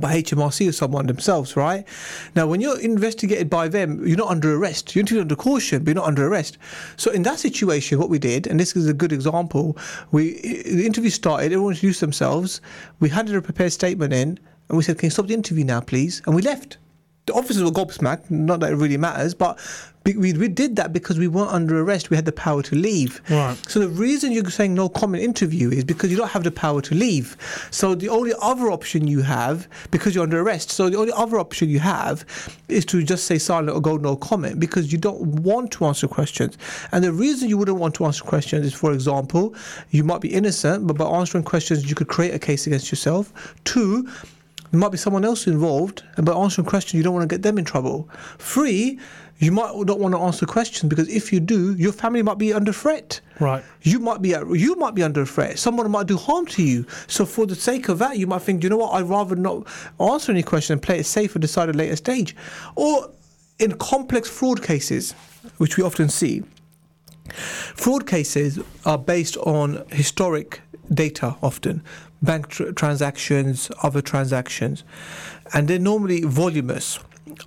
by 0.00 0.22
HMRC 0.22 0.68
or 0.68 0.72
someone 0.72 1.06
themselves, 1.06 1.56
right? 1.56 1.86
Now, 2.34 2.46
when 2.46 2.60
you're 2.60 2.80
investigated 2.80 3.48
by 3.48 3.68
them, 3.68 4.06
you're 4.06 4.16
not 4.16 4.30
under 4.30 4.56
arrest. 4.56 4.96
You're 4.96 5.20
under 5.20 5.36
caution, 5.36 5.84
but 5.84 5.88
you're 5.88 6.02
not 6.02 6.08
under 6.08 6.26
arrest. 6.26 6.58
So, 6.96 7.10
in 7.10 7.22
that 7.22 7.38
situation, 7.38 7.98
what 7.98 8.10
we 8.10 8.18
did, 8.18 8.46
and 8.46 8.58
this 8.58 8.74
is 8.74 8.88
a 8.88 8.94
good 8.94 9.12
example, 9.12 9.76
we 10.10 10.40
the 10.42 10.86
interview 10.86 11.10
started. 11.10 11.52
Everyone 11.52 11.72
introduced 11.72 12.00
themselves. 12.00 12.60
We 13.00 13.08
handed 13.08 13.36
a 13.36 13.42
prepared 13.42 13.72
statement 13.72 14.12
in, 14.12 14.38
and 14.68 14.76
we 14.76 14.82
said, 14.82 14.98
"Can 14.98 15.06
you 15.06 15.10
stop 15.10 15.28
the 15.28 15.34
interview 15.34 15.64
now, 15.64 15.80
please?" 15.80 16.22
And 16.26 16.34
we 16.34 16.42
left. 16.42 16.78
The 17.26 17.34
officers 17.34 17.62
were 17.64 17.70
gobsmacked. 17.70 18.30
Not 18.30 18.60
that 18.60 18.72
it 18.72 18.76
really 18.76 18.96
matters, 18.96 19.34
but 19.34 19.58
we, 20.14 20.32
we 20.32 20.48
did 20.48 20.76
that 20.76 20.92
because 20.92 21.18
we 21.18 21.28
weren't 21.28 21.50
under 21.50 21.80
arrest. 21.80 22.10
We 22.10 22.16
had 22.16 22.24
the 22.24 22.32
power 22.32 22.62
to 22.62 22.74
leave. 22.74 23.20
Right. 23.28 23.56
So 23.68 23.80
the 23.80 23.88
reason 23.88 24.32
you're 24.32 24.48
saying 24.50 24.74
no 24.74 24.88
comment 24.88 25.22
interview 25.22 25.70
is 25.70 25.84
because 25.84 26.10
you 26.10 26.16
don't 26.16 26.30
have 26.30 26.44
the 26.44 26.50
power 26.50 26.80
to 26.82 26.94
leave. 26.94 27.36
So 27.70 27.94
the 27.94 28.08
only 28.08 28.32
other 28.40 28.70
option 28.70 29.08
you 29.08 29.22
have, 29.22 29.68
because 29.90 30.14
you're 30.14 30.24
under 30.24 30.40
arrest, 30.40 30.70
so 30.70 30.88
the 30.88 30.98
only 30.98 31.12
other 31.12 31.38
option 31.38 31.68
you 31.68 31.80
have 31.80 32.24
is 32.68 32.84
to 32.86 33.02
just 33.02 33.24
say 33.24 33.38
silent 33.38 33.70
or 33.70 33.80
go 33.80 33.96
no 33.96 34.16
comment 34.16 34.60
because 34.60 34.92
you 34.92 34.98
don't 34.98 35.20
want 35.42 35.70
to 35.72 35.84
answer 35.86 36.08
questions. 36.08 36.56
And 36.92 37.02
the 37.02 37.12
reason 37.12 37.48
you 37.48 37.58
wouldn't 37.58 37.78
want 37.78 37.94
to 37.96 38.04
answer 38.04 38.24
questions 38.24 38.66
is, 38.66 38.74
for 38.74 38.92
example, 38.92 39.54
you 39.90 40.04
might 40.04 40.20
be 40.20 40.32
innocent, 40.32 40.86
but 40.86 40.96
by 40.96 41.06
answering 41.06 41.44
questions, 41.44 41.88
you 41.88 41.94
could 41.94 42.08
create 42.08 42.34
a 42.34 42.38
case 42.38 42.66
against 42.66 42.90
yourself. 42.90 43.32
Two, 43.64 44.08
there 44.70 44.80
might 44.80 44.90
be 44.90 44.98
someone 44.98 45.24
else 45.24 45.46
involved, 45.46 46.02
and 46.16 46.26
by 46.26 46.32
answering 46.32 46.66
questions, 46.66 46.94
you 46.94 47.02
don't 47.02 47.14
want 47.14 47.28
to 47.28 47.32
get 47.32 47.42
them 47.42 47.56
in 47.56 47.64
trouble. 47.64 48.08
Three, 48.38 48.98
you 49.38 49.52
might 49.52 49.74
not 49.74 49.98
want 49.98 50.14
to 50.14 50.20
answer 50.20 50.46
questions 50.46 50.88
because 50.88 51.08
if 51.08 51.32
you 51.32 51.40
do, 51.40 51.74
your 51.74 51.92
family 51.92 52.22
might 52.22 52.38
be 52.38 52.52
under 52.54 52.72
threat. 52.72 53.20
Right. 53.38 53.62
You 53.82 53.98
might 53.98 54.22
be 54.22 54.34
at, 54.34 54.48
you 54.48 54.76
might 54.76 54.94
be 54.94 55.02
under 55.02 55.26
threat. 55.26 55.58
Someone 55.58 55.90
might 55.90 56.06
do 56.06 56.16
harm 56.16 56.46
to 56.46 56.62
you. 56.62 56.86
So 57.06 57.26
for 57.26 57.46
the 57.46 57.54
sake 57.54 57.88
of 57.88 57.98
that, 57.98 58.18
you 58.18 58.26
might 58.26 58.42
think, 58.42 58.62
you 58.62 58.70
know 58.70 58.78
what, 58.78 58.94
I'd 58.94 59.08
rather 59.08 59.36
not 59.36 59.66
answer 60.00 60.32
any 60.32 60.42
question 60.42 60.74
and 60.74 60.82
play 60.82 61.00
it 61.00 61.04
safe 61.06 61.34
and 61.34 61.42
decide 61.42 61.68
at 61.68 61.74
a 61.74 61.78
later 61.78 61.96
stage. 61.96 62.34
Or 62.76 63.10
in 63.58 63.76
complex 63.78 64.28
fraud 64.28 64.62
cases, 64.62 65.12
which 65.58 65.76
we 65.76 65.82
often 65.82 66.08
see, 66.08 66.42
fraud 67.28 68.06
cases 68.06 68.58
are 68.86 68.98
based 68.98 69.36
on 69.38 69.84
historic 69.90 70.62
data 70.94 71.36
often 71.42 71.82
bank 72.22 72.48
tr- 72.48 72.70
transactions 72.70 73.70
other 73.82 74.00
transactions 74.00 74.84
and 75.52 75.68
they're 75.68 75.78
normally 75.78 76.22
voluminous 76.22 76.98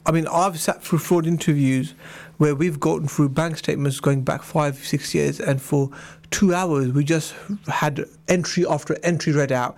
i 0.06 0.12
mean 0.12 0.28
i've 0.28 0.60
sat 0.60 0.84
through 0.84 1.00
fraud 1.00 1.26
interviews 1.26 1.94
where 2.38 2.56
we've 2.56 2.80
gotten 2.80 3.08
through 3.08 3.30
bank 3.30 3.58
statements 3.58 4.00
going 4.00 4.24
back 4.24 4.44
five 4.44 4.78
six 4.78 5.14
years 5.14 5.40
and 5.40 5.62
for 5.62 5.90
two 6.32 6.54
hours 6.54 6.92
we 6.92 7.04
just 7.04 7.34
had 7.68 8.06
entry 8.28 8.66
after 8.68 8.98
entry 9.04 9.34
read 9.34 9.52
out. 9.52 9.76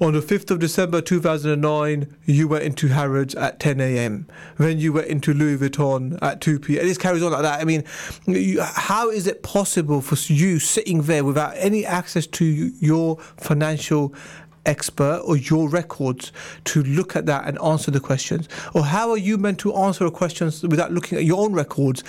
On 0.00 0.12
the 0.12 0.20
5th 0.20 0.50
of 0.50 0.58
december 0.58 1.00
2009 1.00 2.16
you 2.24 2.48
went 2.48 2.64
into 2.64 2.88
harrods 2.88 3.34
at 3.34 3.58
10 3.60 3.80
a.m 3.80 4.26
then 4.58 4.78
you 4.78 4.92
went 4.92 5.08
into 5.08 5.34
louis 5.34 5.58
vuitton 5.58 6.18
at 6.22 6.40
2 6.40 6.60
p.m 6.60 6.80
and 6.80 6.88
this 6.88 6.98
carries 6.98 7.22
on 7.22 7.32
like 7.32 7.42
that. 7.42 7.60
I 7.60 7.64
mean 7.64 7.84
you, 8.26 8.62
how 8.62 9.10
is 9.10 9.26
it 9.26 9.42
possible 9.42 10.00
for 10.00 10.32
you 10.32 10.58
sitting 10.58 11.02
there 11.02 11.24
without 11.24 11.54
any 11.56 11.84
access 11.84 12.26
to 12.26 12.44
your 12.44 13.18
financial 13.36 14.14
expert 14.68 15.22
or 15.24 15.36
your 15.36 15.68
records 15.68 16.30
to 16.64 16.82
look 16.82 17.16
at 17.16 17.26
that 17.26 17.48
and 17.48 17.58
answer 17.60 17.90
the 17.90 18.00
questions? 18.00 18.48
Or 18.74 18.84
how 18.84 19.10
are 19.10 19.16
you 19.16 19.38
meant 19.38 19.58
to 19.60 19.74
answer 19.74 20.04
a 20.06 20.10
question 20.10 20.52
without 20.68 20.92
looking 20.92 21.18
at 21.18 21.24
your 21.24 21.40
own 21.40 21.54
records 21.54 22.04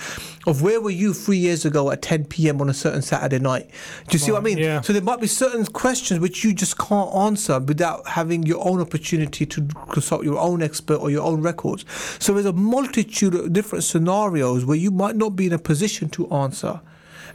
of 0.46 0.62
where 0.62 0.80
were 0.80 0.90
you 0.90 1.14
three 1.14 1.38
years 1.38 1.64
ago 1.64 1.90
at 1.90 2.02
10 2.02 2.26
p.m. 2.26 2.60
on 2.60 2.68
a 2.68 2.74
certain 2.74 3.02
Saturday 3.02 3.38
night? 3.38 3.70
Do 4.08 4.12
you 4.12 4.18
see 4.18 4.30
what 4.30 4.42
I 4.42 4.44
mean? 4.44 4.58
yeah. 4.58 4.80
So 4.82 4.92
there 4.92 5.02
might 5.02 5.20
be 5.20 5.26
certain 5.26 5.64
questions 5.66 6.20
which 6.20 6.44
you 6.44 6.52
just 6.52 6.78
can't 6.78 7.12
answer 7.14 7.58
without 7.58 8.06
having 8.06 8.44
your 8.44 8.66
own 8.66 8.80
opportunity 8.80 9.46
to 9.46 9.66
consult 9.90 10.24
your 10.24 10.38
own 10.38 10.62
expert 10.62 10.96
or 10.96 11.10
your 11.10 11.24
own 11.24 11.40
records. 11.40 11.84
So 12.18 12.34
there's 12.34 12.46
a 12.46 12.52
multitude 12.52 13.34
of 13.34 13.52
different 13.52 13.84
scenarios 13.84 14.64
where 14.64 14.76
you 14.76 14.90
might 14.90 15.16
not 15.16 15.34
be 15.34 15.46
in 15.46 15.52
a 15.52 15.58
position 15.58 16.10
to 16.10 16.30
answer 16.30 16.80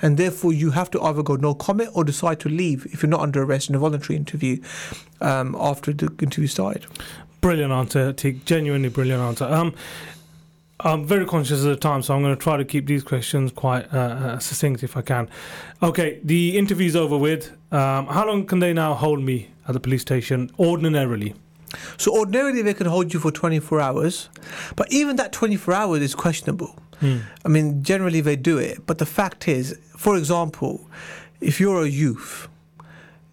and 0.06 0.18
therefore 0.18 0.54
you 0.54 0.70
have 0.70 0.92
to 0.92 1.02
either 1.02 1.24
go 1.24 1.36
no 1.36 1.56
comment 1.56 1.90
or 1.96 2.04
decide 2.04 2.40
to 2.40 2.48
leave 2.48 2.86
if 2.94 3.02
you're 3.02 3.10
not 3.10 3.22
under 3.22 3.42
arrest 3.42 3.70
in 3.70 3.76
a 3.76 3.80
voluntary 3.80 4.16
interview 4.16 4.62
um, 5.20 5.56
after 5.60 5.92
the 5.92 6.06
interview 6.22 6.46
started. 6.46 6.86
Brilliant 7.42 7.72
answer, 7.72 8.14
Teak. 8.14 8.46
Genuinely 8.46 8.90
brilliant 8.90 9.20
answer. 9.20 9.46
Um, 9.46 9.74
I'm 10.82 11.08
very 11.08 11.26
conscious 11.26 11.64
of 11.64 11.70
the 11.70 11.76
time, 11.76 12.04
so 12.04 12.14
I'm 12.14 12.22
going 12.22 12.36
to 12.36 12.40
try 12.40 12.56
to 12.56 12.64
keep 12.64 12.86
these 12.86 13.02
questions 13.02 13.52
quite 13.52 13.92
uh, 13.92 13.98
uh, 13.98 14.40
succinct 14.40 14.84
if 14.84 14.96
I 14.96 15.02
can. 15.02 15.28
Okay, 15.82 16.20
the 16.24 16.56
interview's 16.56 16.96
over 16.96 17.18
with. 17.18 17.52
Um, 17.74 18.06
how 18.06 18.28
long 18.28 18.46
can 18.46 18.60
they 18.60 18.74
now 18.74 18.94
hold 18.94 19.24
me 19.24 19.50
at 19.68 19.74
the 19.74 19.80
police 19.80 20.04
station 20.04 20.52
ordinarily? 20.60 21.34
So 21.98 22.16
ordinarily 22.16 22.62
they 22.62 22.76
can 22.76 22.86
hold 22.86 23.12
you 23.12 23.20
for 23.20 23.32
24 23.32 23.82
hours, 23.82 24.30
but 24.76 24.92
even 24.92 25.16
that 25.16 25.32
24 25.32 25.74
hours 25.74 26.02
is 26.04 26.14
questionable. 26.14 26.76
I 27.02 27.48
mean, 27.48 27.84
generally 27.84 28.22
they 28.22 28.36
do 28.36 28.58
it, 28.58 28.86
but 28.86 28.98
the 28.98 29.06
fact 29.06 29.48
is, 29.48 29.78
for 29.98 30.18
example, 30.18 30.88
if 31.42 31.60
you're 31.60 31.84
a 31.84 31.88
youth, 31.88 32.48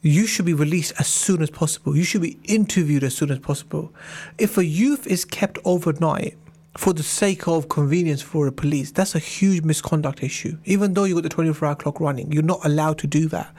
you 0.02 0.26
should 0.26 0.44
be 0.44 0.54
released 0.54 0.92
as 0.98 1.06
soon 1.06 1.42
as 1.42 1.50
possible. 1.50 1.96
You 1.96 2.04
should 2.04 2.22
be 2.22 2.38
interviewed 2.44 3.04
as 3.04 3.14
soon 3.14 3.30
as 3.30 3.38
possible. 3.38 3.92
If 4.36 4.58
a 4.58 4.64
youth 4.64 5.06
is 5.06 5.24
kept 5.24 5.58
overnight 5.64 6.36
for 6.76 6.92
the 6.92 7.02
sake 7.02 7.46
of 7.46 7.68
convenience 7.68 8.20
for 8.20 8.46
the 8.46 8.52
police, 8.52 8.90
that's 8.90 9.14
a 9.14 9.20
huge 9.20 9.62
misconduct 9.62 10.22
issue. 10.22 10.58
Even 10.64 10.94
though 10.94 11.04
you 11.04 11.14
got 11.14 11.22
the 11.22 11.28
24 11.28 11.68
hour 11.68 11.74
clock 11.76 12.00
running, 12.00 12.32
you're 12.32 12.42
not 12.42 12.64
allowed 12.64 12.98
to 12.98 13.06
do 13.06 13.28
that. 13.28 13.54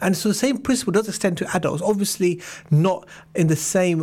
And 0.00 0.16
so 0.16 0.30
the 0.30 0.34
same 0.34 0.58
principle 0.58 0.92
does 0.92 1.08
extend 1.08 1.38
to 1.38 1.56
adults. 1.56 1.82
Obviously, 1.82 2.42
not 2.70 3.06
in 3.34 3.46
the 3.46 3.56
same 3.56 4.02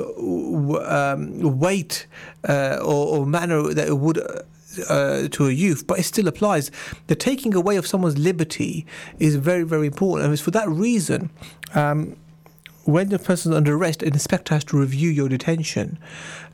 um, 0.85 1.59
weight 1.59 2.07
uh, 2.47 2.77
or, 2.81 3.19
or 3.19 3.25
manner 3.25 3.73
that 3.73 3.87
it 3.87 3.97
would. 3.97 4.17
Uh, 4.17 4.43
uh, 4.89 5.27
to 5.29 5.47
a 5.47 5.51
youth, 5.51 5.87
but 5.87 5.99
it 5.99 6.03
still 6.03 6.27
applies. 6.27 6.71
The 7.07 7.15
taking 7.15 7.53
away 7.55 7.77
of 7.77 7.87
someone's 7.87 8.17
liberty 8.17 8.85
is 9.19 9.35
very, 9.35 9.63
very 9.63 9.87
important, 9.87 10.25
and 10.25 10.33
it's 10.33 10.41
for 10.41 10.51
that 10.51 10.69
reason. 10.69 11.29
Um, 11.73 12.15
when 12.85 13.09
the 13.09 13.19
person's 13.19 13.55
under 13.55 13.75
arrest, 13.75 14.01
an 14.01 14.13
inspector 14.13 14.53
has 14.55 14.63
to 14.65 14.79
review 14.79 15.09
your 15.09 15.29
detention. 15.29 15.99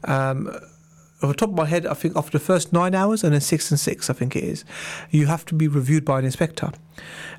Um, 0.03 0.49
off 1.22 1.30
the 1.30 1.34
top 1.34 1.49
of 1.49 1.55
my 1.55 1.65
head, 1.65 1.88
I 1.88 1.95
think 1.95 2.15
after 2.15 2.38
the 2.38 2.43
first 2.43 2.72
nine 2.72 2.93
hours 2.93 3.24
and 3.24 3.34
then 3.34 3.41
six 3.41 3.72
and 3.72 3.80
six, 3.80 4.07
I 4.07 4.13
think 4.13 4.36
it 4.36 4.43
is, 4.43 4.63
you 5.09 5.26
have 5.26 5.45
to 5.45 5.55
be 5.55 5.68
reviewed 5.68 6.05
by 6.05 6.20
an 6.20 6.26
inspector. 6.26 6.72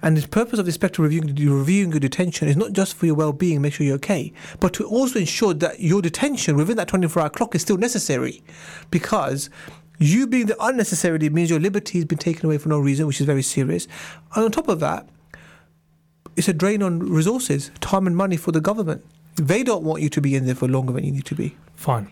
And 0.03 0.16
the 0.16 0.26
purpose 0.26 0.59
of 0.59 0.64
the 0.64 0.70
inspector 0.70 1.01
reviewing, 1.01 1.33
reviewing 1.35 1.91
your 1.93 2.01
detention 2.01 2.49
is 2.49 2.57
not 2.57 2.72
just 2.72 2.95
for 2.95 3.07
your 3.07 3.14
well 3.14 3.33
being, 3.33 3.62
make 3.62 3.74
sure 3.74 3.87
you're 3.87 3.97
okay, 3.97 4.33
but 4.59 4.72
to 4.74 4.85
also 4.85 5.20
ensure 5.20 5.55
that 5.55 5.79
your 5.79 6.03
detention 6.03 6.57
within 6.57 6.76
that 6.76 6.89
24 6.89 7.22
hour 7.22 7.31
clock 7.31 7.55
is 7.55 7.62
still 7.62 7.76
necessary. 7.76 8.43
Because 8.91 9.49
you 9.99 10.26
being 10.26 10.46
there 10.46 10.57
unnecessarily 10.61 11.28
means 11.28 11.51
your 11.51 11.61
liberty 11.61 11.99
has 11.99 12.05
been 12.05 12.18
taken 12.18 12.46
away 12.46 12.59
for 12.59 12.68
no 12.68 12.78
reason, 12.78 13.07
which 13.07 13.20
is 13.20 13.26
very 13.26 13.42
serious. 13.42 13.86
And 14.34 14.44
on 14.44 14.51
top 14.51 14.68
of 14.68 14.80
that, 14.80 15.09
it's 16.36 16.49
a 16.49 16.53
drain 16.53 16.82
on 16.82 17.01
resources, 17.01 17.70
time 17.80 18.07
and 18.07 18.16
money 18.16 18.36
for 18.36 18.53
the 18.53 18.61
government. 18.61 19.05
They 19.34 19.62
don't 19.62 19.82
want 19.82 20.03
you 20.03 20.09
to 20.11 20.20
be 20.20 20.34
in 20.36 20.46
there 20.46 20.55
for 20.55 20.68
longer 20.68 20.92
than 20.92 21.05
you 21.05 21.12
need 21.12 21.26
to 21.26 21.34
be. 21.34 21.57
Fine. 21.74 22.11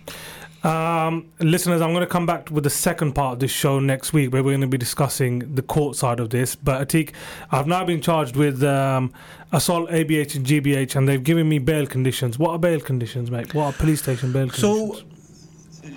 Um, 0.65 1.31
listeners, 1.39 1.81
I'm 1.81 1.93
going 1.93 2.01
to 2.01 2.09
come 2.09 2.27
back 2.27 2.51
with 2.51 2.65
the 2.65 2.71
second 2.71 3.13
part 3.13 3.35
of 3.35 3.39
this 3.39 3.53
show 3.53 3.79
next 3.79 4.13
week 4.13 4.33
where 4.33 4.43
we're 4.43 4.51
going 4.51 4.63
to 4.63 4.67
be 4.67 4.79
discussing 4.79 5.55
the 5.55 5.63
court 5.63 5.95
side 5.95 6.19
of 6.19 6.31
this. 6.31 6.57
But 6.57 6.89
Atik, 6.89 7.13
I've 7.53 7.69
now 7.69 7.85
been 7.85 8.01
charged 8.01 8.35
with 8.35 8.65
um, 8.65 9.13
assault, 9.53 9.91
ABH, 9.91 10.35
and 10.35 10.45
GBH, 10.45 10.97
and 10.97 11.09
they've 11.09 11.23
given 11.23 11.49
me 11.49 11.61
bail 11.61 11.87
conditions. 11.87 12.37
What 12.37 12.51
are 12.51 12.59
bail 12.59 12.81
conditions, 12.81 13.31
mate? 13.31 13.55
What 13.55 13.65
are 13.67 13.73
police 13.75 14.03
station 14.03 14.33
bail 14.33 14.49
conditions? 14.49 14.99
So, 14.99 15.07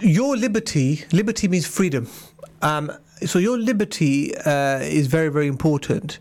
your 0.01 0.37
liberty, 0.37 1.05
liberty 1.11 1.47
means 1.47 1.65
freedom. 1.65 2.07
Um, 2.61 2.91
so, 3.25 3.39
your 3.39 3.57
liberty 3.57 4.35
uh, 4.37 4.79
is 4.79 5.07
very, 5.07 5.29
very 5.29 5.47
important. 5.47 6.19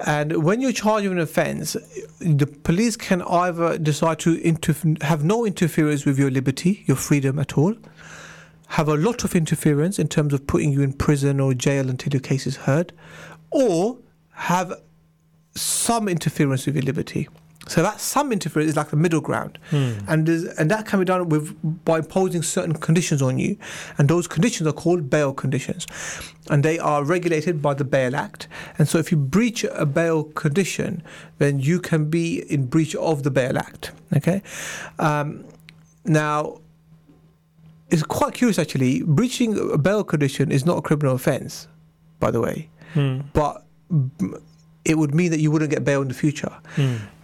And 0.00 0.42
when 0.44 0.60
you're 0.60 0.72
charged 0.72 1.04
with 1.04 1.12
an 1.12 1.18
offence, 1.18 1.76
the 2.18 2.46
police 2.46 2.96
can 2.96 3.22
either 3.22 3.78
decide 3.78 4.18
to 4.20 4.36
interf- 4.38 5.00
have 5.02 5.24
no 5.24 5.46
interference 5.46 6.04
with 6.04 6.18
your 6.18 6.30
liberty, 6.30 6.84
your 6.86 6.96
freedom 6.96 7.38
at 7.38 7.56
all, 7.56 7.74
have 8.68 8.88
a 8.88 8.96
lot 8.96 9.24
of 9.24 9.34
interference 9.36 9.98
in 9.98 10.08
terms 10.08 10.34
of 10.34 10.46
putting 10.46 10.72
you 10.72 10.82
in 10.82 10.92
prison 10.92 11.38
or 11.38 11.54
jail 11.54 11.88
until 11.88 12.12
your 12.12 12.20
case 12.20 12.46
is 12.46 12.56
heard, 12.56 12.92
or 13.50 13.98
have 14.32 14.72
some 15.54 16.08
interference 16.08 16.66
with 16.66 16.74
your 16.74 16.84
liberty. 16.84 17.28
So 17.66 17.82
that 17.82 17.98
some 17.98 18.30
interference 18.30 18.70
is 18.70 18.76
like 18.76 18.90
the 18.90 18.96
middle 18.96 19.22
ground, 19.22 19.58
and 20.06 20.28
and 20.28 20.70
that 20.70 20.84
can 20.86 20.98
be 20.98 21.06
done 21.06 21.30
with 21.30 21.56
by 21.84 21.98
imposing 21.98 22.42
certain 22.42 22.74
conditions 22.74 23.22
on 23.22 23.38
you, 23.38 23.56
and 23.96 24.06
those 24.06 24.26
conditions 24.28 24.68
are 24.68 24.72
called 24.72 25.08
bail 25.08 25.32
conditions, 25.32 25.86
and 26.50 26.62
they 26.62 26.78
are 26.78 27.02
regulated 27.02 27.62
by 27.62 27.72
the 27.72 27.84
Bail 27.84 28.14
Act. 28.16 28.48
And 28.76 28.86
so 28.86 28.98
if 28.98 29.10
you 29.10 29.16
breach 29.16 29.64
a 29.64 29.86
bail 29.86 30.24
condition, 30.24 31.02
then 31.38 31.58
you 31.58 31.80
can 31.80 32.10
be 32.10 32.42
in 32.52 32.66
breach 32.66 32.94
of 32.96 33.22
the 33.22 33.30
Bail 33.30 33.56
Act. 33.56 33.92
Okay, 34.14 34.42
um, 34.98 35.44
now 36.04 36.60
it's 37.88 38.02
quite 38.02 38.34
curious 38.34 38.58
actually. 38.58 39.02
Breaching 39.04 39.58
a 39.72 39.78
bail 39.78 40.04
condition 40.04 40.52
is 40.52 40.66
not 40.66 40.76
a 40.76 40.82
criminal 40.82 41.14
offence, 41.14 41.66
by 42.20 42.30
the 42.30 42.42
way, 42.42 42.68
but 43.32 43.64
mm, 43.90 44.42
it 44.84 44.98
would 44.98 45.14
mean 45.14 45.30
that 45.30 45.40
you 45.40 45.50
wouldn't 45.50 45.70
get 45.70 45.84
bail 45.84 46.02
in 46.02 46.08
the 46.08 46.14
future. 46.14 46.52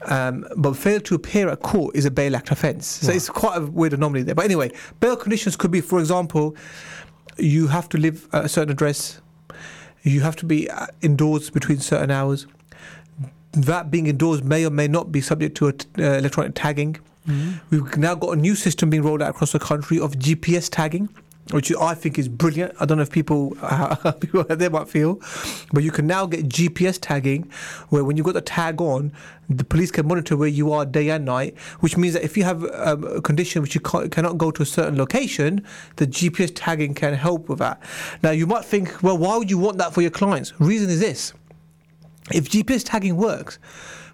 Um, 0.07 0.47
but 0.57 0.77
fail 0.77 1.01
to 1.01 1.15
appear 1.15 1.49
at 1.51 1.61
court 1.61 1.95
is 1.95 2.07
a 2.07 2.11
bail 2.11 2.35
act 2.35 2.51
offence. 2.51 2.87
So 2.87 3.13
it's 3.13 3.29
quite 3.29 3.59
a 3.59 3.67
weird 3.67 3.93
anomaly 3.93 4.23
there. 4.23 4.35
But 4.35 4.47
anyway, 4.47 4.73
bail 5.01 5.17
conditions 5.17 5.57
could 5.57 5.71
be, 5.71 5.81
for 5.83 5.99
example, 6.01 6.57
you 7.37 7.67
have 7.69 7.89
to 7.91 7.99
live 7.99 8.27
at 8.33 8.45
a 8.47 8.49
certain 8.49 8.73
address, 8.73 9.21
you 10.03 10.21
have 10.23 10.37
to 10.37 10.47
be 10.47 10.71
uh, 10.71 10.87
indoors 11.03 11.51
between 11.51 11.79
certain 11.81 12.11
hours. 12.11 12.47
That 13.53 13.91
being 13.91 14.07
indoors 14.07 14.43
may 14.43 14.65
or 14.65 14.71
may 14.71 14.89
not 14.89 15.11
be 15.13 15.21
subject 15.21 15.57
to 15.59 15.69
a 15.69 15.73
t- 15.73 15.87
uh, 15.99 16.13
electronic 16.19 16.53
tagging. 16.55 16.97
We've 17.71 17.97
now 17.97 18.15
got 18.15 18.31
a 18.31 18.37
new 18.41 18.55
system 18.55 18.91
being 18.91 19.03
rolled 19.03 19.21
out 19.23 19.31
across 19.31 19.53
the 19.53 19.59
country 19.59 20.01
of 20.01 20.13
GPS 20.15 20.69
tagging, 20.71 21.09
which 21.53 21.73
I 21.75 21.95
think 21.95 22.19
is 22.19 22.29
brilliant. 22.29 22.75
I 22.81 22.85
don't 22.87 22.99
know 22.99 23.03
if 23.03 23.11
people 23.11 23.55
how 23.61 24.13
people 24.13 24.45
might 24.71 24.89
feel, 24.89 25.21
but 25.73 25.83
you 25.83 25.91
can 25.91 26.07
now 26.07 26.27
get 26.27 26.49
GPS 26.49 26.99
tagging, 27.01 27.51
where 27.89 28.05
when 28.05 28.17
you've 28.17 28.27
got 28.27 28.35
the 28.35 28.41
tag 28.41 28.81
on, 28.81 29.13
the 29.49 29.65
police 29.65 29.91
can 29.91 30.07
monitor 30.07 30.37
where 30.37 30.49
you 30.49 30.73
are 30.73 30.85
day 30.85 31.11
and 31.11 31.25
night. 31.25 31.59
Which 31.81 31.97
means 31.97 32.15
that 32.15 32.25
if 32.25 32.37
you 32.37 32.45
have 32.45 32.65
um, 32.75 33.05
a 33.05 33.21
condition 33.21 33.63
which 33.63 33.75
you 33.75 33.81
cannot 33.81 34.39
go 34.39 34.51
to 34.51 34.63
a 34.63 34.67
certain 34.67 34.97
location, 34.97 35.65
the 35.97 36.07
GPS 36.07 36.53
tagging 36.55 36.95
can 36.95 37.15
help 37.15 37.49
with 37.49 37.59
that. 37.59 37.83
Now 38.23 38.31
you 38.31 38.47
might 38.47 38.65
think, 38.65 39.03
well, 39.03 39.19
why 39.19 39.37
would 39.37 39.51
you 39.51 39.59
want 39.59 39.79
that 39.79 39.93
for 39.93 40.03
your 40.03 40.11
clients? 40.11 40.59
Reason 40.61 40.89
is 40.89 41.01
this: 41.01 41.33
if 42.33 42.49
GPS 42.49 42.83
tagging 42.85 43.17
works, 43.17 43.59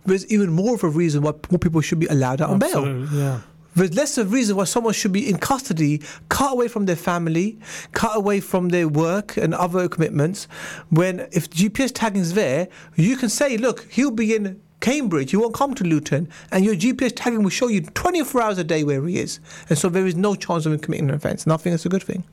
there's 0.06 0.26
even 0.32 0.50
more 0.50 0.74
of 0.74 0.84
a 0.84 0.88
reason 0.88 1.22
why 1.22 1.32
more 1.50 1.58
people 1.58 1.80
should 1.80 1.98
be 1.98 2.06
allowed 2.06 2.40
out 2.40 2.50
on 2.50 2.58
bail. 2.58 3.04
Yeah. 3.12 3.40
There's 3.76 3.94
less 3.94 4.16
of 4.16 4.32
reason 4.32 4.56
why 4.56 4.64
someone 4.64 4.94
should 4.94 5.12
be 5.12 5.28
in 5.28 5.36
custody, 5.36 6.02
cut 6.30 6.52
away 6.54 6.66
from 6.66 6.86
their 6.86 6.96
family, 6.96 7.58
cut 7.92 8.16
away 8.16 8.40
from 8.40 8.70
their 8.70 8.88
work 8.88 9.36
and 9.36 9.54
other 9.54 9.86
commitments. 9.86 10.48
When 10.88 11.20
if 11.30 11.50
GPS 11.50 11.92
tagging 11.94 12.22
is 12.22 12.32
there, 12.32 12.68
you 12.96 13.16
can 13.16 13.28
say, 13.28 13.58
look, 13.58 13.86
he'll 13.90 14.10
be 14.10 14.34
in 14.34 14.62
Cambridge, 14.80 15.30
he 15.30 15.36
won't 15.36 15.54
come 15.54 15.74
to 15.74 15.84
Luton, 15.84 16.28
and 16.50 16.64
your 16.64 16.74
GPS 16.74 17.12
tagging 17.14 17.42
will 17.42 17.50
show 17.50 17.68
you 17.68 17.82
24 17.82 18.40
hours 18.42 18.58
a 18.58 18.64
day 18.64 18.82
where 18.82 19.04
he 19.06 19.18
is. 19.18 19.40
And 19.68 19.78
so 19.78 19.88
there 19.88 20.06
is 20.06 20.14
no 20.14 20.34
chance 20.34 20.64
of 20.64 20.72
him 20.72 20.78
committing 20.78 21.08
an 21.08 21.14
offence. 21.14 21.46
I 21.46 21.56
think 21.56 21.74
that's 21.74 21.86
a 21.86 21.90
good 21.90 22.02
thing. 22.02 22.24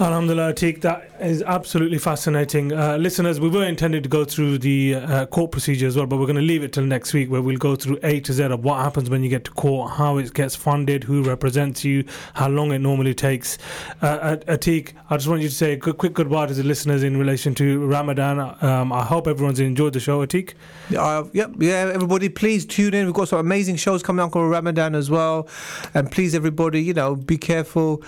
Alhamdulillah, 0.00 0.52
Atik, 0.52 0.82
that 0.82 1.07
is 1.20 1.42
absolutely 1.42 1.98
fascinating. 1.98 2.72
Uh, 2.72 2.96
listeners, 2.96 3.40
we 3.40 3.48
were 3.48 3.64
intended 3.64 4.02
to 4.02 4.08
go 4.08 4.24
through 4.24 4.58
the 4.58 4.96
uh, 4.96 5.26
court 5.26 5.50
procedure 5.50 5.86
as 5.86 5.96
well, 5.96 6.06
but 6.06 6.18
we're 6.18 6.26
going 6.26 6.36
to 6.36 6.42
leave 6.42 6.62
it 6.62 6.72
till 6.72 6.84
next 6.84 7.12
week 7.12 7.30
where 7.30 7.42
we'll 7.42 7.56
go 7.56 7.76
through 7.76 7.98
A 8.02 8.20
to 8.20 8.32
Z 8.32 8.44
of 8.44 8.64
what 8.64 8.80
happens 8.80 9.10
when 9.10 9.22
you 9.22 9.28
get 9.28 9.44
to 9.44 9.50
court, 9.52 9.92
how 9.92 10.18
it 10.18 10.32
gets 10.34 10.54
funded, 10.54 11.04
who 11.04 11.22
represents 11.22 11.84
you, 11.84 12.04
how 12.34 12.48
long 12.48 12.72
it 12.72 12.80
normally 12.80 13.14
takes. 13.14 13.58
Uh, 14.02 14.36
Atik, 14.46 14.92
I 15.10 15.16
just 15.16 15.28
want 15.28 15.42
you 15.42 15.48
to 15.48 15.54
say 15.54 15.72
a 15.72 15.76
good, 15.76 15.98
quick 15.98 16.12
goodbye 16.14 16.46
to 16.46 16.54
the 16.54 16.62
listeners 16.62 17.02
in 17.02 17.16
relation 17.16 17.54
to 17.56 17.86
Ramadan. 17.86 18.56
Um, 18.60 18.92
I 18.92 19.04
hope 19.04 19.26
everyone's 19.26 19.60
enjoyed 19.60 19.92
the 19.92 20.00
show, 20.00 20.24
Atik. 20.26 20.54
Uh, 20.96 21.24
yep, 21.32 21.52
yeah, 21.58 21.90
everybody, 21.92 22.28
please 22.28 22.66
tune 22.66 22.94
in. 22.94 23.06
We've 23.06 23.14
got 23.14 23.28
some 23.28 23.38
amazing 23.38 23.76
shows 23.76 24.02
coming 24.02 24.24
up 24.24 24.36
on 24.36 24.48
Ramadan 24.48 24.94
as 24.94 25.10
well. 25.10 25.48
And 25.94 26.10
please, 26.10 26.34
everybody, 26.34 26.82
you 26.82 26.94
know, 26.94 27.16
be 27.16 27.38
careful. 27.38 28.02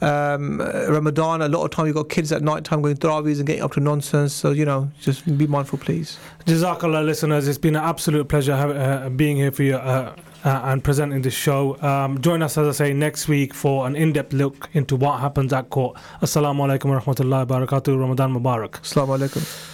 Um, 0.00 0.60
Ramadan, 0.60 1.42
a 1.42 1.48
lot 1.48 1.64
of 1.64 1.70
time 1.70 1.86
you've 1.86 1.96
got 1.96 2.08
kids 2.08 2.30
at 2.32 2.42
night 2.42 2.53
time 2.62 2.82
going 2.82 2.96
Taraweehs 2.96 3.38
and 3.38 3.46
getting 3.46 3.62
up 3.62 3.72
to 3.72 3.80
nonsense. 3.80 4.32
So, 4.32 4.52
you 4.52 4.64
know, 4.64 4.90
just 5.00 5.24
be 5.36 5.46
mindful, 5.46 5.78
please. 5.78 6.18
Jazakallah, 6.46 7.04
listeners. 7.04 7.48
It's 7.48 7.58
been 7.58 7.76
an 7.76 7.84
absolute 7.84 8.28
pleasure 8.28 8.56
have, 8.56 8.70
uh, 8.70 9.10
being 9.10 9.36
here 9.36 9.50
for 9.50 9.62
you 9.62 9.76
uh, 9.76 10.14
uh, 10.44 10.60
and 10.64 10.84
presenting 10.84 11.22
this 11.22 11.34
show. 11.34 11.80
Um, 11.82 12.20
join 12.20 12.42
us, 12.42 12.56
as 12.56 12.68
I 12.68 12.84
say, 12.86 12.92
next 12.92 13.26
week 13.28 13.54
for 13.54 13.86
an 13.86 13.96
in 13.96 14.12
depth 14.12 14.32
look 14.32 14.68
into 14.72 14.94
what 14.96 15.20
happens 15.20 15.52
at 15.52 15.70
court. 15.70 15.96
Assalamu 16.22 16.60
alaikum 16.66 16.90
wa 16.90 17.00
rahmatullahi 17.00 17.48
wa 17.48 17.66
barakatuh. 17.66 17.98
Ramadan 17.98 18.34
Mubarak. 18.34 18.80
Assalamu 18.82 19.18
alaikum. 19.18 19.72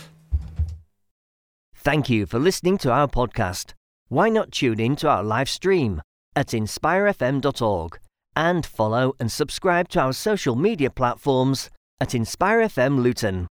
Thank 1.74 2.10
you 2.10 2.26
for 2.26 2.38
listening 2.38 2.78
to 2.78 2.92
our 2.92 3.08
podcast. 3.08 3.74
Why 4.08 4.28
not 4.28 4.52
tune 4.52 4.80
in 4.80 4.96
to 4.96 5.08
our 5.08 5.22
live 5.22 5.48
stream 5.48 6.02
at 6.36 6.48
inspirefm.org 6.48 7.98
and 8.36 8.64
follow 8.66 9.14
and 9.18 9.30
subscribe 9.30 9.88
to 9.88 10.00
our 10.00 10.12
social 10.12 10.56
media 10.56 10.90
platforms 10.90 11.70
at 12.00 12.10
InspireFM 12.14 13.02
Luton. 13.02 13.50